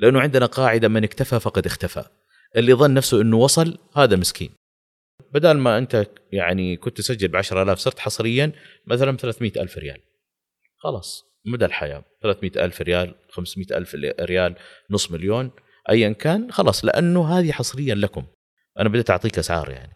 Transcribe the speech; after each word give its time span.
لأنه 0.00 0.20
عندنا 0.20 0.46
قاعدة 0.46 0.88
من 0.88 1.04
اكتفى 1.04 1.40
فقد 1.40 1.66
اختفى. 1.66 2.04
اللي 2.56 2.74
ظن 2.74 2.94
نفسه 2.94 3.20
إنه 3.20 3.36
وصل 3.36 3.78
هذا 3.96 4.16
مسكين. 4.16 4.50
بدل 5.32 5.52
ما 5.52 5.78
أنت 5.78 6.06
يعني 6.32 6.76
كنت 6.76 6.96
تسجل 6.96 7.28
ب 7.28 7.36
10000 7.36 7.78
صرت 7.78 7.98
حصريا 7.98 8.52
مثلا 8.86 9.16
300 9.16 9.52
ألف 9.56 9.78
ريال. 9.78 10.00
خلاص 10.76 11.24
مدى 11.46 11.64
الحياة. 11.64 12.04
300 12.22 12.64
ألف 12.64 12.80
ريال 12.80 13.14
500 13.30 13.66
ألف 13.76 13.94
ريال 14.20 14.56
نص 14.90 15.10
مليون 15.10 15.50
ايا 15.90 16.12
كان 16.12 16.52
خلاص 16.52 16.84
لأنه 16.84 17.38
هذه 17.38 17.52
حصريا 17.52 17.94
لكم. 17.94 18.26
أنا 18.78 18.88
بديت 18.88 19.10
أعطيك 19.10 19.38
أسعار 19.38 19.70
يعني. 19.70 19.92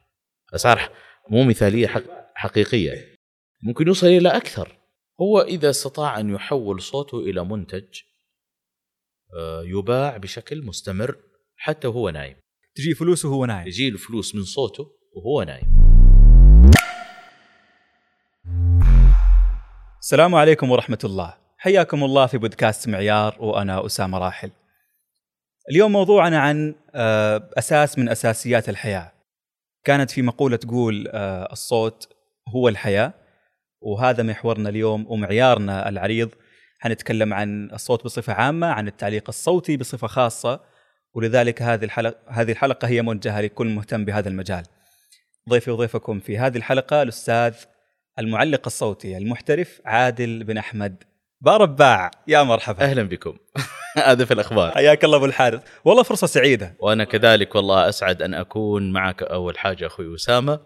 أسعار 0.55 0.91
مو 1.30 1.45
مثالية 1.45 1.87
حق 1.87 2.03
حقيقية. 2.35 3.15
ممكن 3.62 3.87
يوصل 3.87 4.07
إلى 4.07 4.29
أكثر. 4.29 4.79
هو 5.21 5.41
إذا 5.41 5.71
استطاع 5.71 6.21
أن 6.21 6.30
يحول 6.30 6.83
صوته 6.83 7.19
إلى 7.19 7.45
منتج 7.45 8.01
يباع 9.64 10.16
بشكل 10.16 10.66
مستمر 10.66 11.16
حتى 11.56 11.88
وهو 11.88 12.10
نايم. 12.10 12.36
تجي 12.74 12.95
فلوس 12.95 13.24
وهو 13.24 13.45
نايم. 13.45 13.66
يجي 13.66 13.91
له 13.91 13.98
فلوس 13.98 14.34
من 14.34 14.42
صوته 14.42 14.86
وهو 15.16 15.42
نايم. 15.42 15.78
السلام 20.00 20.34
عليكم 20.34 20.70
ورحمة 20.70 20.98
الله. 21.05 21.34
حياكم 21.59 22.05
الله 22.05 22.27
في 22.27 22.38
بودكاست 22.38 22.88
معيار 22.88 23.36
وأنا 23.41 23.86
أسامة 23.86 24.19
راحل. 24.19 24.50
اليوم 25.70 25.92
موضوعنا 25.92 26.38
عن 26.38 26.74
آه، 26.95 27.50
أساس 27.58 27.98
من 27.98 28.08
أساسيات 28.08 28.69
الحياة. 28.69 29.12
كانت 29.84 30.10
في 30.10 30.22
مقولة 30.22 30.56
تقول 30.56 31.08
آه، 31.08 31.52
الصوت 31.52 32.08
هو 32.55 32.69
الحياة 32.69 33.14
وهذا 33.80 34.22
محورنا 34.22 34.69
اليوم 34.69 35.06
ومعيارنا 35.08 35.88
العريض 35.88 36.30
حنتكلم 36.78 37.34
عن 37.34 37.70
الصوت 37.73 38.05
بصفة 38.05 38.32
عامة 38.32 38.66
عن 38.66 38.88
التعليق 38.88 39.24
الصوتي 39.28 39.77
بصفة 39.77 40.06
خاصة 40.06 40.60
ولذلك 41.14 41.62
هذه 41.62 41.84
الحلقة 41.84 42.16
هذه 42.28 42.52
الحلقة 42.52 42.88
هي 42.88 43.02
موجهة 43.02 43.41
لكل 43.41 43.66
مهتم 43.66 44.05
بهذا 44.05 44.28
المجال. 44.28 44.62
ضيفي 45.48 45.70
وضيفكم 45.70 46.20
في 46.20 46.38
هذه 46.38 46.56
الحلقة 46.56 47.03
الأستاذ 47.03 47.55
المعلق 48.19 48.62
الصوتي 48.66 49.16
المحترف 49.16 49.80
عادل 49.84 50.44
بن 50.44 50.58
أحمد 50.58 51.05
بارباع. 51.41 52.11
يا 52.27 52.42
مرحبا. 52.42 52.83
أهلا 52.83 53.03
بكم. 53.03 53.36
هذا 54.08 54.25
في 54.25 54.34
الأخبار. 54.34 54.70
حياك 54.70 55.05
الله 55.05 55.16
أبو 55.16 55.25
الحارث. 55.25 55.62
والله 55.84 56.03
فرصة 56.03 56.27
سعيدة. 56.27 56.77
وأنا 56.81 57.05
كذلك 57.05 57.55
والله 57.55 57.88
أسعد 57.88 58.22
أن 58.22 58.34
أكون 58.34 58.92
معك 58.92 59.22
أول 59.22 59.58
حاجة 59.58 59.86
أخوي 59.86 60.14
أسامة. 60.14 60.60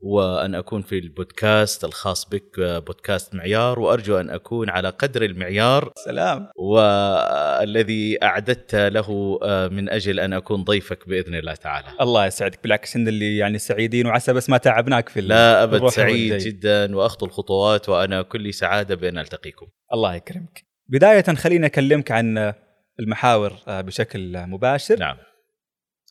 وأن 0.00 0.54
أكون 0.54 0.82
في 0.82 0.98
البودكاست 0.98 1.84
الخاص 1.84 2.28
بك 2.28 2.60
بودكاست 2.60 3.34
معيار 3.34 3.80
وأرجو 3.80 4.16
أن 4.16 4.30
أكون 4.30 4.70
على 4.70 4.88
قدر 4.88 5.24
المعيار. 5.24 5.92
سلام. 6.04 6.48
والذي 6.56 8.22
أعددت 8.22 8.74
له 8.74 9.38
آه، 9.42 9.68
من 9.68 9.88
أجل 9.88 10.20
أن 10.20 10.32
أكون 10.32 10.64
ضيفك 10.64 11.08
بإذن 11.08 11.34
الله 11.34 11.54
تعالى. 11.54 11.86
الله 12.00 12.26
يسعدك 12.26 12.62
بالعكس 12.62 12.96
إن 12.96 13.08
اللي 13.08 13.36
يعني 13.36 13.58
سعيدين 13.58 14.06
وعسى 14.06 14.32
بس 14.32 14.50
ما 14.50 14.56
تعبناك 14.56 15.08
في 15.08 15.20
لا 15.20 15.62
أبد 15.62 15.88
سعيد 15.88 16.32
والجاي. 16.32 16.50
جدا 16.50 16.96
وأخطو 16.96 17.26
الخطوات 17.26 17.88
وأنا 17.88 18.22
كل 18.22 18.54
سعادة 18.54 18.94
بأن 18.94 19.18
ألتقيكم. 19.18 19.66
الله 19.92 20.14
يكرمك. 20.14 20.64
بداية 20.88 21.22
خليني 21.34 21.66
أكلمك 21.66 22.10
عن 22.10 22.54
المحاور 23.00 23.52
آه، 23.68 23.80
بشكل 23.80 24.46
مباشر. 24.46 24.98
نعم. 24.98 25.16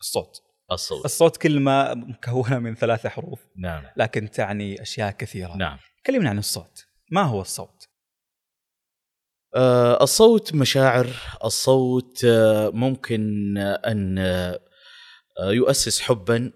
الصوت. 0.02 0.45
الصوت. 0.72 1.06
الصوت 1.06 1.38
كلمة 1.38 1.94
مكونة 1.94 2.60
من 2.60 2.76
ثلاثة 2.76 3.10
حروف. 3.10 3.40
نعم. 3.58 3.84
لكن 3.98 4.32
تعني 4.32 4.82
أشياء 4.82 5.12
كثيرة. 5.12 5.56
نعم. 5.56 5.78
كلمنا 6.06 6.30
عن 6.30 6.38
الصوت. 6.38 6.86
ما 7.12 7.22
هو 7.22 7.42
الصوت؟ 7.42 7.88
آه 9.56 10.04
الصوت 10.04 10.56
مشاعر 10.56 11.08
الصوت 11.44 12.26
آه 12.26 12.70
ممكن 12.70 13.58
أن 13.58 14.18
آه 14.18 14.60
يؤسس 15.40 16.02
حبا 16.02 16.52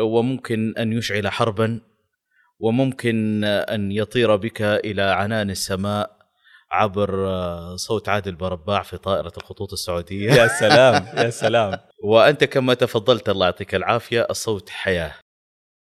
وممكن 0.00 0.74
أن 0.78 0.92
يشعل 0.92 1.28
حربا 1.28 1.80
وممكن 2.60 3.44
أن 3.44 3.92
يطير 3.92 4.36
بك 4.36 4.62
إلى 4.62 5.02
عنان 5.02 5.50
السماء. 5.50 6.21
عبر 6.72 7.26
آه، 7.26 7.76
صوت 7.76 8.08
عادل 8.08 8.34
برباع 8.34 8.82
في 8.82 8.96
طائرة 8.96 9.32
الخطوط 9.36 9.72
السعودية. 9.72 10.32
يا 10.32 10.48
سلام 10.48 11.06
يا 11.24 11.30
سلام. 11.30 11.78
وأنت 12.04 12.44
كما 12.44 12.74
تفضلت 12.74 13.28
الله 13.28 13.46
يعطيك 13.46 13.74
العافية 13.74 14.26
الصوت 14.30 14.68
حياة. 14.68 15.14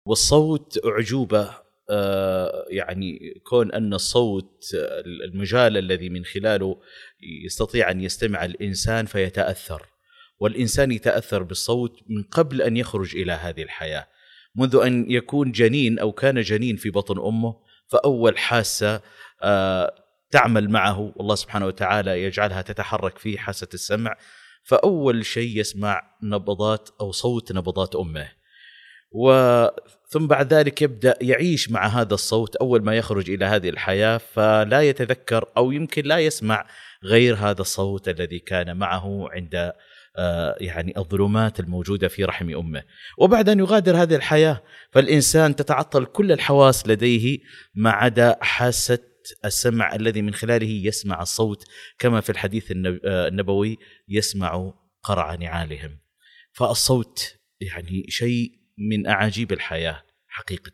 والصوت 0.08 0.78
أعجوبة 0.86 1.50
آه، 1.90 2.66
يعني 2.68 3.18
كون 3.46 3.72
أن 3.72 3.94
الصوت 3.94 4.64
المجال 5.24 5.76
الذي 5.76 6.08
من 6.08 6.24
خلاله 6.24 6.80
يستطيع 7.44 7.90
أن 7.90 8.00
يستمع 8.00 8.44
الإنسان 8.44 9.06
فيتأثر. 9.06 9.82
والإنسان 10.38 10.92
يتأثر 10.92 11.42
بالصوت 11.42 11.98
من 12.08 12.22
قبل 12.22 12.62
أن 12.62 12.76
يخرج 12.76 13.16
إلى 13.16 13.32
هذه 13.32 13.62
الحياة. 13.62 14.06
منذ 14.56 14.76
أن 14.76 15.10
يكون 15.10 15.52
جنين 15.52 15.98
أو 15.98 16.12
كان 16.12 16.40
جنين 16.40 16.76
في 16.76 16.90
بطن 16.90 17.18
أمه 17.18 17.56
فأول 17.88 18.38
حاسة 18.38 19.00
آه، 19.42 20.03
تعمل 20.34 20.70
معه 20.70 21.12
والله 21.16 21.34
سبحانه 21.34 21.66
وتعالى 21.66 22.22
يجعلها 22.24 22.62
تتحرك 22.62 23.18
في 23.18 23.38
حاسة 23.38 23.68
السمع. 23.74 24.16
فأول 24.64 25.26
شيء 25.26 25.60
يسمع 25.60 26.02
نبضات 26.22 26.88
أو 27.00 27.12
صوت 27.12 27.52
نبضات 27.52 27.96
أمه. 27.96 28.28
وثم 29.10 30.26
بعد 30.26 30.54
ذلك 30.54 30.82
يبدأ 30.82 31.14
يعيش 31.20 31.70
مع 31.70 31.86
هذا 31.86 32.14
الصوت 32.14 32.56
أول 32.56 32.82
ما 32.84 32.96
يخرج 32.96 33.30
إلى 33.30 33.44
هذه 33.44 33.68
الحياة 33.68 34.18
فلا 34.18 34.82
يتذكر 34.82 35.44
أو 35.56 35.72
يمكن 35.72 36.02
لا 36.04 36.18
يسمع 36.18 36.66
غير 37.04 37.34
هذا 37.34 37.60
الصوت 37.60 38.08
الذي 38.08 38.38
كان 38.38 38.76
معه 38.76 39.28
عند 39.30 39.72
آه، 40.16 40.56
يعني 40.60 40.94
الظلمات 40.96 41.60
الموجودة 41.60 42.08
في 42.08 42.24
رحم 42.24 42.50
أمه. 42.50 42.82
وبعد 43.18 43.48
أن 43.48 43.58
يغادر 43.58 43.96
هذه 43.96 44.14
الحياة 44.14 44.62
فالإنسان 44.90 45.56
تتعطل 45.56 46.04
كل 46.04 46.32
الحواس 46.32 46.88
لديه 46.88 47.38
ما 47.74 47.90
عدا 47.90 48.36
حاسة 48.40 49.13
السمع 49.44 49.94
الذي 49.94 50.22
من 50.22 50.34
خلاله 50.34 50.86
يسمع 50.86 51.22
الصوت 51.22 51.64
كما 51.98 52.20
في 52.20 52.30
الحديث 52.30 52.70
آه، 52.70 53.28
النبوي 53.28 53.78
يسمع 54.08 54.72
قرع 55.02 55.34
نعالهم. 55.34 55.98
فالصوت 56.52 57.36
يعني 57.60 58.06
شيء 58.08 58.52
من 58.78 59.06
أعاجيب 59.06 59.52
الحياة 59.52 60.02
حقيقة. 60.28 60.72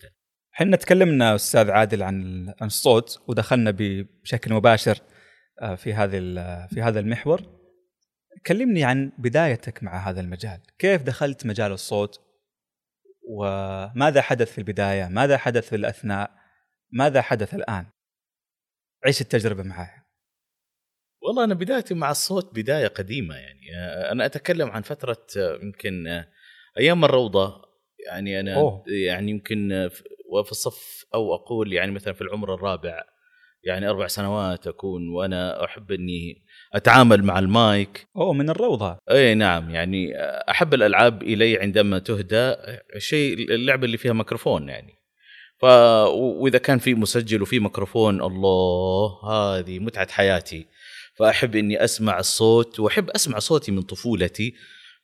إحنا 0.54 0.76
تكلمنا 0.76 1.34
أستاذ 1.34 1.70
عادل 1.70 2.02
عن 2.02 2.48
عن 2.60 2.66
الصوت 2.66 3.22
ودخلنا 3.28 3.76
بشكل 3.78 4.54
مباشر 4.54 4.98
آه، 5.62 5.74
في 5.74 5.94
هذه 5.94 6.18
في 6.66 6.82
هذا 6.82 7.00
المحور. 7.00 7.60
كلمني 8.46 8.84
عن 8.84 9.12
بدايتك 9.18 9.82
مع 9.82 10.10
هذا 10.10 10.20
المجال. 10.20 10.60
كيف 10.78 11.02
دخلت 11.02 11.46
مجال 11.46 11.72
الصوت؟ 11.72 12.20
وماذا 13.28 14.22
حدث 14.22 14.52
في 14.52 14.58
البداية؟ 14.58 15.08
ماذا 15.08 15.38
حدث 15.38 15.68
في 15.68 15.76
الأثناء؟ 15.76 16.30
ماذا 16.92 17.22
حدث 17.22 17.54
الآن؟ 17.54 17.86
عيش 19.04 19.20
التجربة 19.20 19.62
معايا 19.62 20.00
والله 21.22 21.44
أنا 21.44 21.54
بدايتي 21.54 21.94
مع 21.94 22.10
الصوت 22.10 22.54
بداية 22.54 22.86
قديمة 22.86 23.34
يعني. 23.34 23.76
أنا 24.12 24.26
أتكلم 24.26 24.70
عن 24.70 24.82
فترة 24.82 25.26
يمكن 25.62 26.24
أيام 26.78 27.04
الروضة. 27.04 27.62
يعني 28.06 28.40
أنا 28.40 28.54
أوه. 28.54 28.84
يعني 28.86 29.30
يمكن 29.30 29.88
في 30.44 30.50
الصف 30.50 31.04
أو 31.14 31.34
أقول 31.34 31.72
يعني 31.72 31.92
مثلا 31.92 32.14
في 32.14 32.20
العمر 32.20 32.54
الرابع 32.54 33.02
يعني 33.64 33.88
أربع 33.88 34.06
سنوات 34.06 34.66
أكون 34.66 35.08
وأنا 35.08 35.64
أحب 35.64 35.92
إني 35.92 36.44
أتعامل 36.74 37.22
مع 37.24 37.38
المايك. 37.38 38.06
أوه 38.16 38.32
من 38.32 38.50
الروضة. 38.50 38.98
إي 39.10 39.34
نعم 39.34 39.70
يعني 39.70 40.12
أحب 40.50 40.74
الألعاب 40.74 41.22
إلي 41.22 41.58
عندما 41.58 41.98
تهدى 41.98 42.54
شيء 42.98 43.54
اللعبة 43.54 43.84
اللي 43.84 43.96
فيها 43.96 44.12
ميكروفون 44.12 44.68
يعني. 44.68 44.99
ف 45.60 45.64
وإذا 45.64 46.58
كان 46.58 46.78
في 46.78 46.94
مسجل 46.94 47.42
وفي 47.42 47.60
ميكروفون 47.60 48.22
الله 48.22 49.30
هذه 49.30 49.78
متعة 49.78 50.10
حياتي. 50.10 50.66
فأحب 51.14 51.56
إني 51.56 51.84
أسمع 51.84 52.18
الصوت 52.18 52.80
وأحب 52.80 53.10
أسمع 53.10 53.38
صوتي 53.38 53.72
من 53.72 53.82
طفولتي. 53.82 54.54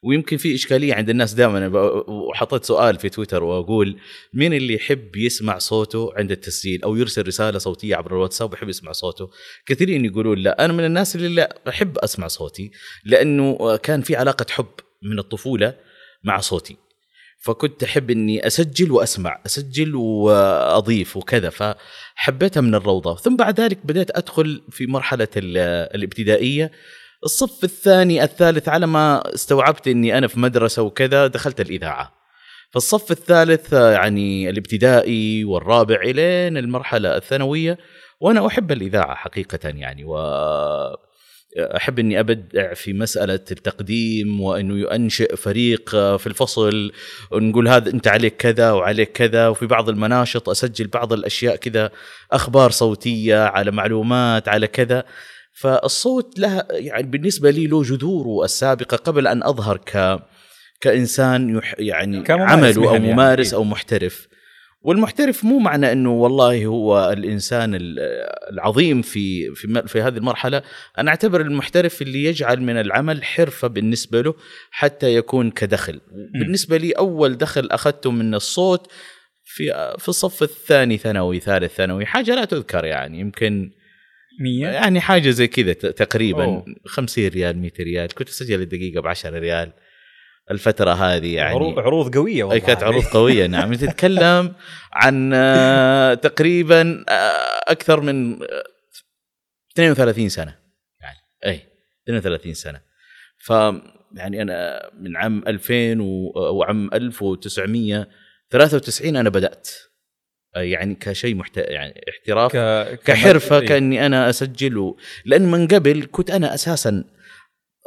ويمكن 0.03 0.37
في 0.37 0.55
إشكالية 0.55 0.95
عند 0.95 1.11
الناس 1.11 1.35
دائما 1.35 1.69
وحطيت 2.09 2.65
سؤال 2.65 2.99
في 2.99 3.09
تويتر 3.09 3.45
وأقول 3.45 3.99
مين 4.35 4.53
اللي 4.53 4.75
يحب 4.75 5.17
يسمع 5.17 5.59
صوته 5.59 6.13
عند 6.17 6.31
التسجيل؟ 6.31 6.83
أو 6.83 6.97
يرسل 6.97 7.27
رسالة 7.27 7.59
صوتية 7.59 7.97
عبر 7.97 8.13
الواتساب 8.13 8.53
ويحب 8.53 8.69
يسمع 8.69 8.93
صوته. 8.93 9.31
كثيرين 9.67 10.05
يقولون 10.05 10.39
لا 10.39 10.65
أنا 10.65 10.73
من 10.73 10.85
الناس 10.85 11.17
اللي 11.17 11.29
لا 11.29 11.59
أحب 11.69 11.99
أسمع 11.99 12.27
صوتي 12.29 12.71
لأنه 13.05 13.77
كان 13.77 14.03
في 14.03 14.17
علاقة 14.17 14.47
حب 14.51 14.73
من 15.03 15.19
الطفولة 15.19 15.75
مع 16.25 16.41
صوتي. 16.41 16.86
فكنت 17.47 17.83
أحب 17.83 18.11
إني 18.11 18.47
أسجل 18.47 18.93
وأسمع 18.93 19.41
أسجل 19.47 19.95
وأضيف 19.95 21.17
وكذا 21.17 21.51
فحبيتها 21.51 22.61
من 22.61 22.75
الروضة. 22.75 23.17
ثم 23.17 23.37
بعد 23.37 23.61
ذلك 23.61 23.79
بديت 23.85 24.17
أدخل 24.17 24.63
في 24.71 24.87
مرحلة 24.87 25.29
الابتدائية. 25.37 26.71
الصف 27.25 27.65
الثاني 27.65 28.25
الثالث 28.25 28.69
على 28.69 28.87
ما 28.87 29.35
استوعبت 29.35 29.89
إني 29.89 30.19
أنا 30.19 30.27
في 30.27 30.41
مدرسة 30.41 30.83
وكذا 30.83 31.27
دخلت 31.27 31.61
الإذاعة. 31.61 32.13
فالصف 32.71 33.11
الثالث 33.11 33.73
يعني 33.73 34.51
الابتدائي 34.51 35.45
والرابع 35.45 36.01
إلين 36.03 36.57
المرحلة 36.57 37.17
الثانوية 37.17 37.79
وأنا 38.21 38.47
أحب 38.47 38.73
الإذاعة 38.73 39.15
حقيقة 39.15 39.69
يعني 39.69 40.05
و 40.05 40.17
أحب 41.59 41.99
أني 41.99 42.21
أبدع 42.21 42.75
في 42.75 42.93
مسألة 42.93 43.35
التقديم 43.35 44.41
وأنه 44.41 44.95
انشئ 44.95 45.37
فريق 45.37 45.91
في 45.91 46.27
الفصل 46.27 46.93
ونقول 47.31 47.69
هذا 47.69 47.91
أنت 47.91 48.09
عليك 48.09 48.37
كذا 48.37 48.73
وعليك 48.73 49.13
كذا 49.13 49.49
وفي 49.49 49.67
بعض 49.67 49.89
المناشط 49.89 50.49
أسجل 50.49 50.87
بعض 50.87 51.13
الأشياء 51.13 51.57
كذا 51.57 51.91
أخبار 52.33 52.71
صوتية 52.71 53.45
على 53.45 53.71
معلومات 53.71 54.49
على 54.49 54.67
كذا. 54.67 55.05
فالصوت 55.53 56.39
له 56.39 56.67
يعني 56.71 57.07
بالنسبة 57.07 57.51
لي 57.51 57.67
له 57.67 57.83
جذوره 57.83 58.45
السابقة 58.45 58.97
قبل 58.97 59.27
أن 59.27 59.43
أظهر 59.43 59.77
ك 59.77 60.21
كإنسان 60.81 61.57
يح 61.57 61.75
يعني 61.79 62.25
عمله 62.29 62.89
أو 62.89 62.99
ممارس 62.99 63.55
أو 63.55 63.65
محترف. 63.65 64.29
والمحترف 64.87 65.45
مو 65.45 65.59
معنى 65.59 65.93
إنه 65.93 66.13
والله 66.13 66.67
هو 66.67 67.13
الإنسان 67.13 67.79
العظيم 68.53 69.03
في 69.03 69.55
في 69.55 69.83
في 69.87 70.01
هذه 70.01 70.17
المرحلة. 70.17 70.63
أنا 70.99 71.11
أعتبر 71.11 71.41
المحترف 71.41 72.03
اللي 72.03 72.25
يجعل 72.25 72.63
من 72.63 72.77
العمل 72.77 73.25
حرفة 73.25 73.69
بالنسبة 73.69 74.21
له 74.21 74.35
حتى 74.71 75.15
يكون 75.15 75.51
كدخل. 75.51 76.01
بالنسبة 76.41 76.77
لي 76.77 76.93
أول 76.93 77.37
دخل 77.37 77.69
أخذته 77.71 78.11
من 78.11 78.35
الصوت 78.35 78.93
في 79.45 79.95
في 79.99 80.09
الصف 80.09 80.43
الثاني 80.43 80.97
ثانوي 80.97 81.41
ثالث 81.41 81.75
ثانوي. 81.75 82.07
حاجة 82.07 82.35
لا 82.35 82.45
تذكر 82.45 82.85
يعني 82.85 83.21
يمكن 83.21 83.71
100 84.41 84.73
يعني 84.73 85.01
حاجة 85.01 85.31
زي 85.31 85.47
كذا 85.47 85.73
تقريبا. 85.73 86.45
أوه. 86.45 86.65
50 86.87 87.29
ريال 87.29 87.59
100 87.59 87.71
ريال 87.81 88.15
كنت 88.15 88.29
أسجل 88.29 88.61
الدقيقة 88.61 89.01
ب 89.01 89.07
10 89.07 89.39
ريال. 89.39 89.73
الفترة 90.51 90.91
هذه 90.91 91.35
يعني. 91.35 91.55
عروض 91.79 92.17
قوية 92.17 92.45
والله 92.45 92.59
كانت 92.59 92.83
عروض 92.83 93.05
قوية 93.05 93.47
نعم. 93.47 93.75
تتكلم 93.85 94.55
عن 94.93 95.31
آه، 95.35 96.15
تقريبا 96.15 97.05
آه، 97.09 97.61
أكثر 97.69 98.01
من 98.01 98.43
32 99.73 100.25
آه، 100.25 100.29
سنة. 100.29 100.59
يعني. 101.01 101.19
أي 101.47 101.61
32 102.05 102.55
سنة. 102.55 102.81
ف 103.39 103.51
يعني 104.15 104.43
أنا 104.43 104.91
من 105.01 105.17
عام 105.17 105.43
2000 105.47 106.01
وعام 106.37 106.91
1993 106.95 109.17
أنا 109.17 109.29
بدأت. 109.29 109.69
يعني 110.57 110.95
كشيء 110.95 111.35
محت... 111.35 111.57
يعني 111.57 112.05
احتراف 112.09 112.57
ك... 112.57 112.59
كحرفة 113.05 113.61
كأني 113.61 114.07
أنا 114.07 114.31
أسجل 114.31 114.95
لأن 115.25 115.43
من 115.43 115.69
قبل 115.69 116.09
كنت 116.13 116.31
أنا 116.31 116.55
أساسا 116.55 117.05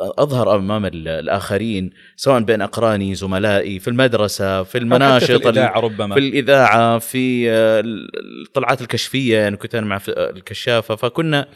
أظهر 0.01 0.56
أمام 0.56 0.86
الآخرين 0.86 1.90
سواء 2.16 2.40
بين 2.40 2.62
أقراني 2.62 3.16
زملائي 3.16 3.80
في 3.80 3.88
المدرسة 3.88 4.63
في 4.63 4.78
المناشط 4.78 5.25
في 5.31 5.50
الإذاعة 5.50 5.80
ربما. 5.80 6.16
في 6.16 6.19
الإذاعة 6.19 7.00
في 7.00 7.50
الطلعات 7.50 8.81
الكشفية 8.81 9.38
يعني 9.38 9.57
كنت 9.57 9.75
أنا 9.75 9.86
مع 9.86 10.01
الكشافة 10.07 10.96
فكنا 10.96 11.48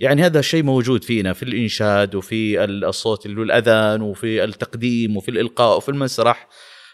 يعني 0.00 0.22
هذا 0.22 0.38
الشيء 0.38 0.62
موجود 0.62 1.04
فينا 1.04 1.32
في 1.32 1.42
الإنشاد 1.42 2.14
وفي 2.14 2.64
الصوت 2.64 3.26
اللي 3.26 3.42
الاذان 3.42 4.02
وفي 4.02 4.44
التقديم 4.44 5.16
وفي 5.16 5.30
الإلقاء 5.30 5.76
وفي 5.76 5.88
المسرح. 5.88 6.48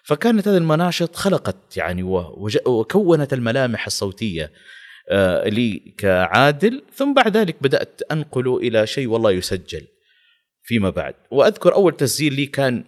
فكانت 0.05 0.49
هذه 0.49 0.57
المناشط 0.57 1.17
خلقت 1.17 1.77
يعني 1.77 2.03
وكونت 2.67 3.33
الملامح 3.33 3.87
الصوتية 3.87 4.53
آه، 5.09 5.49
لي 5.49 5.95
كعادل. 5.99 6.83
ثم 6.95 7.15
بعد 7.15 7.37
ذلك 7.37 7.57
بدأت 7.61 8.01
أنقل 8.13 8.57
إلى 8.63 8.87
شيء 8.87 9.09
والله 9.09 9.31
يسجل. 9.31 9.87
فيما 10.63 10.91
بعد. 10.91 11.15
وأذكر 11.31 11.75
أول 11.75 11.97
تسجيل 11.97 12.35
لي 12.35 12.47
كان 12.47 12.85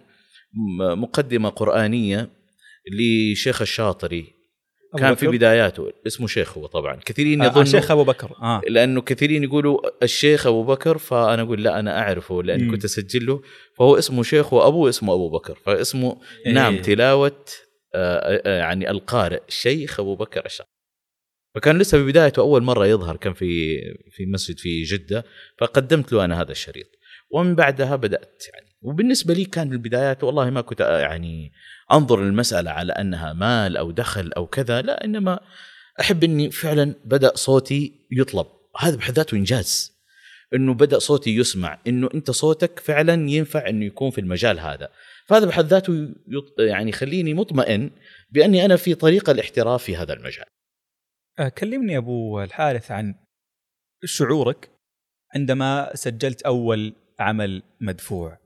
مقدمة 0.79 1.49
قرآنية 1.49 2.29
لشيخ 2.91 3.61
الشاطري. 3.61 4.35
كان 4.97 5.15
في 5.15 5.27
بداياته. 5.27 5.91
اسمه 6.07 6.27
شيخ 6.27 6.57
هو 6.57 6.65
طبعا. 6.65 6.95
كثيرين 7.05 7.41
آه، 7.41 7.45
يظنوا 7.45 7.61
آه 7.61 7.65
شيخ 7.65 7.91
أبو 7.91 8.03
بكر. 8.03 8.31
آه. 8.41 8.61
لأنه 8.67 9.01
كثيرين 9.01 9.43
يقولوا 9.43 10.03
الشيخ 10.03 10.47
أبو 10.47 10.63
بكر 10.63 10.97
فأنا 10.97 11.41
أقول 11.41 11.63
لا 11.63 11.79
أنا 11.79 11.99
أعرفه 11.99 12.43
لأن 12.43 12.71
كنت 12.71 12.85
اسجل 12.85 13.25
له 13.25 13.41
فهو 13.77 13.97
اسمه 13.97 14.23
شيخ 14.23 14.53
وأبوه 14.53 14.89
اسمه 14.89 15.13
أبو 15.13 15.29
بكر. 15.29 15.59
فاسمه 15.65 16.21
إيه. 16.45 16.53
نعم 16.53 16.77
تلاوة 16.77 17.45
آه, 17.95 18.41
آه، 18.45 18.59
يعني 18.59 18.89
القارئ 18.89 19.41
الشيخ 19.47 19.99
أبو 19.99 20.15
بكر 20.15 20.45
الشاطري. 20.45 20.75
فكان 21.55 21.77
لسه 21.77 21.97
في 21.97 22.05
بدايته 22.05 22.39
أول 22.39 22.63
مرة 22.63 22.85
يظهر 22.85 23.17
كان 23.17 23.33
في 23.33 23.77
في 24.11 24.25
مسجد 24.25 24.59
في 24.59 24.83
جدة 24.83 25.25
فقدمت 25.57 26.13
له 26.13 26.25
أنا 26.25 26.41
هذا 26.41 26.51
الشريط. 26.51 26.87
ومن 27.31 27.55
بعدها 27.55 27.95
بدأت 27.95 28.43
يعني. 28.53 28.75
وبالنسبة 28.81 29.33
لي 29.33 29.45
كان 29.45 29.71
البدايات 29.71 30.23
والله 30.23 30.49
ما 30.49 30.61
كنت 30.61 30.79
يعني 30.79 31.51
أنظر 31.91 32.21
للمساله 32.21 32.71
على 32.71 32.93
أنها 32.93 33.33
مال 33.33 33.77
أو 33.77 33.91
دخل 33.91 34.31
أو 34.31 34.47
كذا 34.47 34.81
لا 34.81 35.03
إنما 35.03 35.39
أحب 35.99 36.23
إني 36.23 36.51
فعلا 36.51 36.95
بدأ 37.05 37.35
صوتي 37.35 38.07
يطلب. 38.11 38.47
هذا 38.77 38.95
بحد 38.95 39.13
ذاته 39.13 39.35
إنجاز. 39.35 39.95
إنه 40.53 40.73
بدأ 40.73 40.99
صوتي 40.99 41.35
يسمع. 41.35 41.79
إنه 41.87 42.09
أنت 42.13 42.31
صوتك 42.31 42.79
فعلا 42.79 43.29
ينفع 43.29 43.69
إنه 43.69 43.85
يكون 43.85 44.11
في 44.11 44.21
المجال 44.21 44.59
هذا. 44.59 44.89
فهذا 45.25 45.45
بحد 45.45 45.65
ذاته 45.65 46.15
يعني 46.59 46.89
يخليني 46.89 47.33
مطمئن 47.33 47.91
بأني 48.29 48.65
أنا 48.65 48.75
في 48.75 48.95
طريق 48.95 49.29
الاحتراف 49.29 49.83
في 49.83 49.95
هذا 49.95 50.13
المجال. 50.13 50.45
أه، 51.39 51.49
كلمني 51.49 51.97
أبو 51.97 52.43
الحارث 52.43 52.91
عن 52.91 53.15
شعورك 54.03 54.69
عندما 55.35 55.91
سجلت 55.93 56.41
أول 56.41 56.93
عمل 57.19 57.63
مدفوع. 57.81 58.37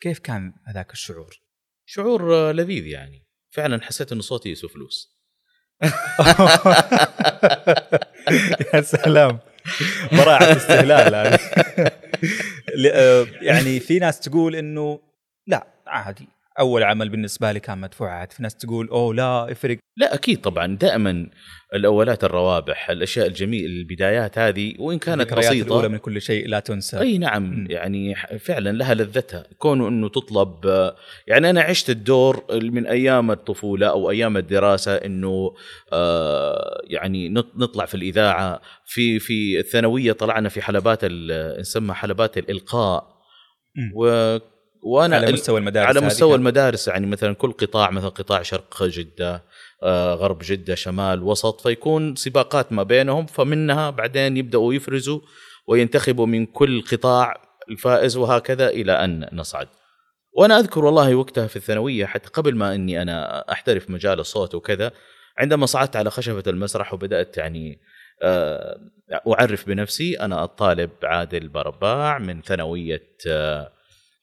كيف 0.00 0.18
كان 0.18 0.52
هذاك 0.66 0.92
الشعور؟ 0.92 1.40
شعور 1.86 2.52
لذيذ 2.52 2.86
يعني. 2.86 3.26
فعلا 3.50 3.82
حسيت 3.82 4.12
إنه 4.12 4.22
صوتي 4.22 4.50
يسوى 4.50 4.70
فلوس. 4.70 5.16
يا 8.74 8.80
سلام. 8.80 9.38
براعة 10.12 10.56
استهلال 10.56 11.14
هذه. 11.14 11.40
يعني 13.48 13.80
في 13.80 13.98
ناس 13.98 14.20
تقول 14.20 14.56
إنه 14.56 15.00
لا 15.46 15.66
عادي. 15.86 16.28
أول 16.60 16.82
عمل 16.82 17.08
بالنسبة 17.08 17.52
لي 17.52 17.60
كان 17.60 17.78
مدفوعات. 17.78 18.32
في 18.32 18.42
ناس 18.42 18.56
تقول 18.56 18.88
أوه 18.88 19.14
لا 19.14 19.46
يفرق 19.50 19.78
لا 19.96 20.14
أكيد 20.14 20.40
طبعا. 20.40 20.76
دائما 20.76 21.26
الأولات 21.74 22.24
الروابح 22.24 22.90
الأشياء 22.90 23.26
الجميلة 23.26 23.66
البدايات 23.66 24.38
هذه 24.38 24.74
وإن 24.78 24.98
كانت 24.98 25.34
بسيطه 25.34 25.66
الأولى 25.66 25.88
من 25.88 25.98
كل 25.98 26.20
شيء 26.20 26.48
لا 26.48 26.60
تنسى. 26.60 27.00
أي 27.00 27.18
نعم 27.18 27.42
م. 27.42 27.66
يعني 27.70 28.14
فعلا 28.38 28.72
لها 28.72 28.94
لذتها. 28.94 29.46
كونه 29.58 29.88
إنه 29.88 30.08
تطلب 30.08 30.64
يعني 31.26 31.50
أنا 31.50 31.60
عشت 31.60 31.90
الدور 31.90 32.44
من 32.52 32.86
أيام 32.86 33.30
الطفولة 33.30 33.86
أو 33.86 34.10
أيام 34.10 34.36
الدراسة 34.36 34.94
إنه 34.94 35.54
آه 35.92 36.82
يعني 36.84 37.28
نطلع 37.28 37.84
في 37.84 37.94
الإذاعة. 37.94 38.60
في 38.84 39.18
في 39.18 39.58
الثانوية 39.58 40.12
طلعنا 40.12 40.48
في 40.48 40.62
حلبات 40.62 41.04
نسمى 41.60 41.94
حلبات 41.94 42.38
الإلقاء. 42.38 43.16
و 43.94 44.38
وأنا 44.86 45.16
على 45.16 45.32
مستوى 45.32 45.58
المدارس 45.58 45.88
على 45.88 46.06
مستوى 46.06 46.34
المدارس 46.34 46.88
يعني 46.88 47.06
مثلا 47.06 47.34
كل 47.34 47.52
قطاع 47.52 47.90
مثلا 47.90 48.08
قطاع 48.08 48.42
شرق 48.42 48.82
جدة 48.82 49.44
آه، 49.82 50.14
غرب 50.14 50.38
جدة 50.42 50.74
شمال 50.74 51.22
وسط 51.22 51.60
فيكون 51.60 52.16
سباقات 52.16 52.72
ما 52.72 52.82
بينهم 52.82 53.26
فمنها 53.26 53.90
بعدين 53.90 54.36
يبدأوا 54.36 54.74
يفرزوا 54.74 55.20
وينتخبوا 55.68 56.26
من 56.26 56.46
كل 56.46 56.82
قطاع 56.92 57.34
الفائز 57.70 58.16
وهكذا 58.16 58.68
إلى 58.68 58.92
أن 58.92 59.28
نصعد. 59.32 59.68
وأنا 60.32 60.58
أذكر 60.58 60.84
والله 60.84 61.14
وقتها 61.14 61.46
في 61.46 61.56
الثانوية 61.56 62.06
حتى 62.06 62.28
قبل 62.28 62.54
ما 62.54 62.74
إني 62.74 63.02
أنا 63.02 63.44
أحترف 63.52 63.90
مجال 63.90 64.20
الصوت 64.20 64.54
وكذا 64.54 64.92
عندما 65.38 65.66
صعدت 65.66 65.96
على 65.96 66.10
خشبة 66.10 66.42
المسرح 66.46 66.94
وبدأت 66.94 67.36
يعني 67.36 67.80
آه، 68.22 68.80
أعرف 69.28 69.66
بنفسي 69.66 70.20
أنا 70.20 70.44
الطالب 70.44 70.90
عادل 71.02 71.48
برباع 71.48 72.18
من 72.18 72.42
ثانوية 72.42 73.08
آه، 73.28 73.75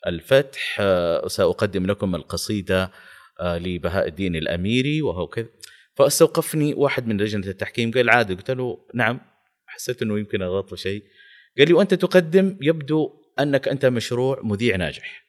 الفتح 0.07 0.77
آه، 0.79 1.27
سأقدم 1.27 1.85
لكم 1.85 2.15
القصيدة 2.15 2.91
آه، 3.39 3.57
لبهاء 3.57 4.07
الدين 4.07 4.35
الأميري 4.35 5.01
وهو 5.01 5.27
كذا 5.27 5.47
فاستوقفني 5.95 6.73
واحد 6.73 7.07
من 7.07 7.21
لجنة 7.21 7.47
التحكيم 7.47 7.91
قال 7.91 8.09
عادي. 8.09 8.35
قلت 8.35 8.51
له 8.51 8.87
نعم. 8.93 9.19
حسيت 9.65 10.01
أنه 10.01 10.19
يمكن 10.19 10.41
أغلط 10.41 10.75
شيء. 10.75 11.03
قال 11.57 11.67
لي 11.67 11.73
وأنت 11.73 11.93
تقدم 11.93 12.57
يبدو 12.61 13.09
أنك 13.39 13.67
أنت 13.67 13.85
مشروع 13.85 14.41
مذيع 14.43 14.75
ناجح. 14.75 15.23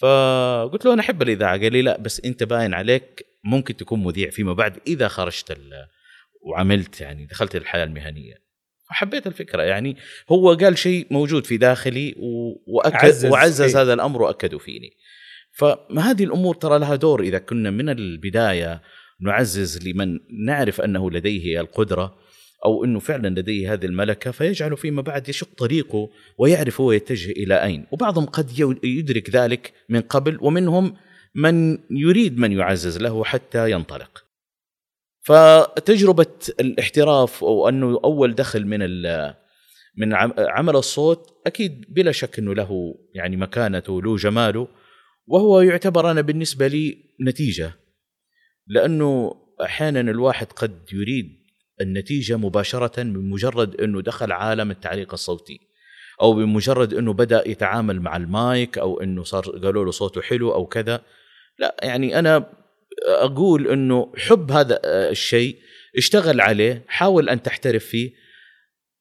فقلت 0.00 0.84
له 0.84 0.92
أنا 0.92 1.00
أحب 1.00 1.22
الإذاعة. 1.22 1.60
قال 1.60 1.72
لي 1.72 1.82
لا 1.82 1.98
بس 1.98 2.20
أنت 2.24 2.42
باين 2.42 2.74
عليك 2.74 3.26
ممكن 3.44 3.76
تكون 3.76 4.04
مذيع 4.04 4.30
فيما 4.30 4.52
بعد 4.52 4.80
إذا 4.86 5.08
خرجت 5.08 5.58
وعملت 6.42 7.00
يعني 7.00 7.26
دخلت 7.26 7.56
الحياة 7.56 7.84
المهنية. 7.84 8.45
فحبيت 8.88 9.26
الفكرة 9.26 9.62
يعني 9.62 9.96
هو 10.30 10.54
قال 10.54 10.78
شيء 10.78 11.06
موجود 11.10 11.46
في 11.46 11.56
داخلي 11.56 12.14
واكد 12.66 12.96
عزز 12.96 13.26
وعزز 13.26 13.76
إيه؟ 13.76 13.82
هذا 13.82 13.92
الأمر 13.92 14.22
وأكدوا 14.22 14.58
فيني 14.58 14.96
فهذه 15.52 16.24
الأمور 16.24 16.54
ترى 16.54 16.78
لها 16.78 16.96
دور 16.96 17.22
إذا 17.22 17.38
كنا 17.38 17.70
من 17.70 17.88
البداية 17.88 18.82
نعزز 19.20 19.88
لمن 19.88 20.18
نعرف 20.46 20.80
أنه 20.80 21.10
لديه 21.10 21.60
القدرة 21.60 22.18
أو 22.64 22.84
إنه 22.84 22.98
فعلا 22.98 23.28
لديه 23.28 23.72
هذه 23.72 23.84
الملكة 23.86 24.30
فيجعل 24.30 24.76
فيما 24.76 25.02
بعد 25.02 25.28
يشق 25.28 25.48
طريقه 25.58 26.10
ويعرف 26.38 26.80
هو 26.80 26.92
يتجه 26.92 27.30
إلى 27.30 27.62
أين، 27.62 27.86
وبعضهم 27.92 28.26
قد 28.26 28.58
يدرك 28.84 29.30
ذلك 29.30 29.72
من 29.88 30.00
قبل 30.00 30.38
ومنهم 30.40 30.96
من 31.34 31.78
يريد 31.90 32.38
من 32.38 32.52
يعزز 32.52 32.98
له 32.98 33.24
حتى 33.24 33.70
ينطلق. 33.70 34.25
فتجربة 35.26 36.26
الاحتراف 36.60 37.44
أو 37.44 37.68
أنه 37.68 38.00
أول 38.04 38.34
دخل 38.34 38.66
من 38.66 38.80
من 39.96 40.14
عم- 40.14 40.34
عمل 40.38 40.76
الصوت 40.76 41.42
أكيد 41.46 41.84
بلا 41.88 42.12
شك 42.12 42.38
إنه 42.38 42.54
له 42.54 42.94
يعني 43.14 43.36
مكانته 43.36 44.02
له 44.02 44.16
جماله 44.16 44.68
وهو 45.26 45.60
يعتبر 45.60 46.10
أنا 46.10 46.20
بالنسبة 46.20 46.66
لي 46.66 46.96
نتيجة. 47.20 47.72
لأنه 48.66 49.34
أحيانا 49.62 50.00
الواحد 50.00 50.46
قد 50.46 50.78
يريد 50.92 51.26
النتيجة 51.80 52.36
مباشرة 52.36 53.02
بمجرد 53.02 53.80
إنه 53.80 54.00
دخل 54.02 54.32
عالم 54.32 54.70
التعليق 54.70 55.12
الصوتي 55.12 55.60
أو 56.22 56.32
بمجرد 56.32 56.94
إنه 56.94 57.12
بدأ 57.12 57.48
يتعامل 57.48 58.00
مع 58.00 58.16
المايك 58.16 58.78
أو 58.78 59.00
إنه 59.00 59.22
صار 59.24 59.42
قالوا 59.42 59.84
له 59.84 59.90
صوته 59.90 60.20
حلو 60.22 60.54
أو 60.54 60.66
كذا. 60.66 61.00
لا 61.58 61.76
يعني 61.82 62.18
أنا 62.18 62.52
أقول 63.06 63.68
إنه 63.68 64.12
حب 64.16 64.50
هذا 64.52 64.80
الشيء 64.84 65.56
اشتغل 65.96 66.40
عليه 66.40 66.84
حاول 66.88 67.28
أن 67.28 67.42
تحترف 67.42 67.84
فيه. 67.84 68.12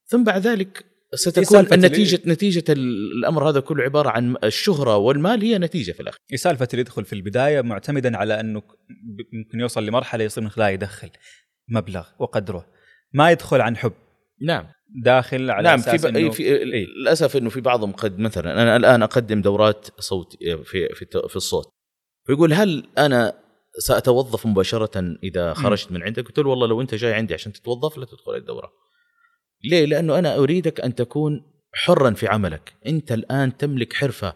ثم 0.08 0.24
بعد 0.24 0.48
ذلك 0.48 0.86
ستكون 1.16 1.44
سالفة 1.46 1.76
النتيجه 1.76 2.22
نتيجة 2.26 2.64
الأمر 2.70 3.50
هذا 3.50 3.60
كله 3.60 3.84
عبارة 3.84 4.10
عن 4.10 4.36
الشهرة 4.44 4.98
والمال 4.98 5.42
هي 5.42 5.58
نتيجة 5.58 5.92
في 5.92 6.00
الاخير 6.00 6.20
هي 6.32 6.38
سالفه 6.38 6.68
اللي 6.72 6.82
يدخل 6.82 7.06
في 7.06 7.14
البداية 7.14 7.62
معتمدا 7.62 8.18
على 8.18 8.40
انه 8.40 8.60
ب- 8.60 9.36
ممكن 9.36 9.60
يوصل 9.60 9.86
لمرحلة 9.86 10.24
يصير 10.24 10.44
من 10.44 10.50
خلالها 10.50 10.70
يدخل 10.72 11.10
مبلغ 11.70 12.08
وقدره. 12.20 12.68
ما 13.14 13.32
يدخل 13.32 13.62
عن 13.62 13.78
حب. 13.78 13.94
نعم. 14.42 14.68
داخل 15.04 15.52
على 15.52 15.64
نعم 15.70 15.80
أساس 15.80 16.02
في, 16.06 16.12
ب... 16.12 16.18
إنه 16.18 16.30
في 16.30 16.44
إيه. 16.44 16.64
للأسف 16.64 17.38
إنه 17.38 17.50
في 17.50 17.62
بعضهم 17.62 17.92
قد 17.92 18.20
مثلا 18.20 18.62
أنا 18.62 18.76
الآن 18.76 19.04
أقدم 19.04 19.42
دورات 19.42 19.88
صوت 20.00 20.34
في 20.44 20.90
في 20.94 21.02
الت- 21.02 21.26
في 21.30 21.36
الصوت. 21.36 21.66
فيقول 22.28 22.54
هل 22.54 22.88
أنا 22.98 23.34
سأتوظف 23.80 24.46
مباشرة 24.46 25.18
إذا 25.24 25.54
خرجت 25.54 25.92
من 25.92 26.04
عندك؟ 26.04 26.28
قلت 26.28 26.40
له 26.40 26.50
والله 26.50 26.68
لو 26.68 26.82
أنت 26.82 26.96
جاي 26.96 27.14
عندي 27.14 27.34
عشان 27.34 27.54
تتوظف 27.54 27.98
لا 27.98 28.06
تدخل 28.06 28.36
الدورة. 28.36 28.72
ليه؟ 29.64 29.86
لأنه 29.86 30.20
أنا 30.20 30.38
أريدك 30.38 30.82
أن 30.82 30.96
تكون 30.96 31.42
حرا 31.74 32.12
في 32.12 32.28
عملك، 32.28 32.74
أنت 32.88 33.12
الآن 33.12 33.58
تملك 33.58 33.94
حرفة 33.94 34.34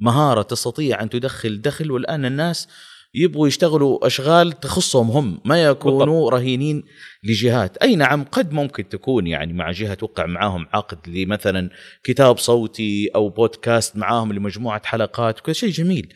مهارة 0.00 0.42
تستطيع 0.42 1.02
أن 1.02 1.10
تدخل 1.10 1.60
دخل 1.62 1.90
والآن 1.90 2.24
الناس 2.24 2.68
يبغوا 3.14 3.48
يشتغلوا 3.48 4.06
أشغال 4.06 4.52
تخصهم 4.52 5.10
هم 5.10 5.40
ما 5.44 5.62
يكونوا 5.62 5.98
بالضبط. 5.98 6.32
رهينين 6.32 6.82
لجهات 7.24 7.76
أي 7.76 7.96
نعم 7.96 8.24
قد 8.24 8.52
ممكن 8.52 8.88
تكون 8.88 9.26
يعني 9.26 9.52
مع 9.52 9.70
جهة 9.70 9.94
توقع 9.94 10.26
معاهم 10.26 10.66
عقد 10.72 11.08
لمثلا 11.08 11.70
كتاب 12.04 12.38
صوتي 12.38 13.10
أو 13.14 13.28
بودكاست 13.28 13.96
معاهم 13.96 14.32
لمجموعة 14.32 14.82
حلقات 14.84 15.40
كل 15.40 15.54
شيء 15.54 15.70
جميل 15.70 16.14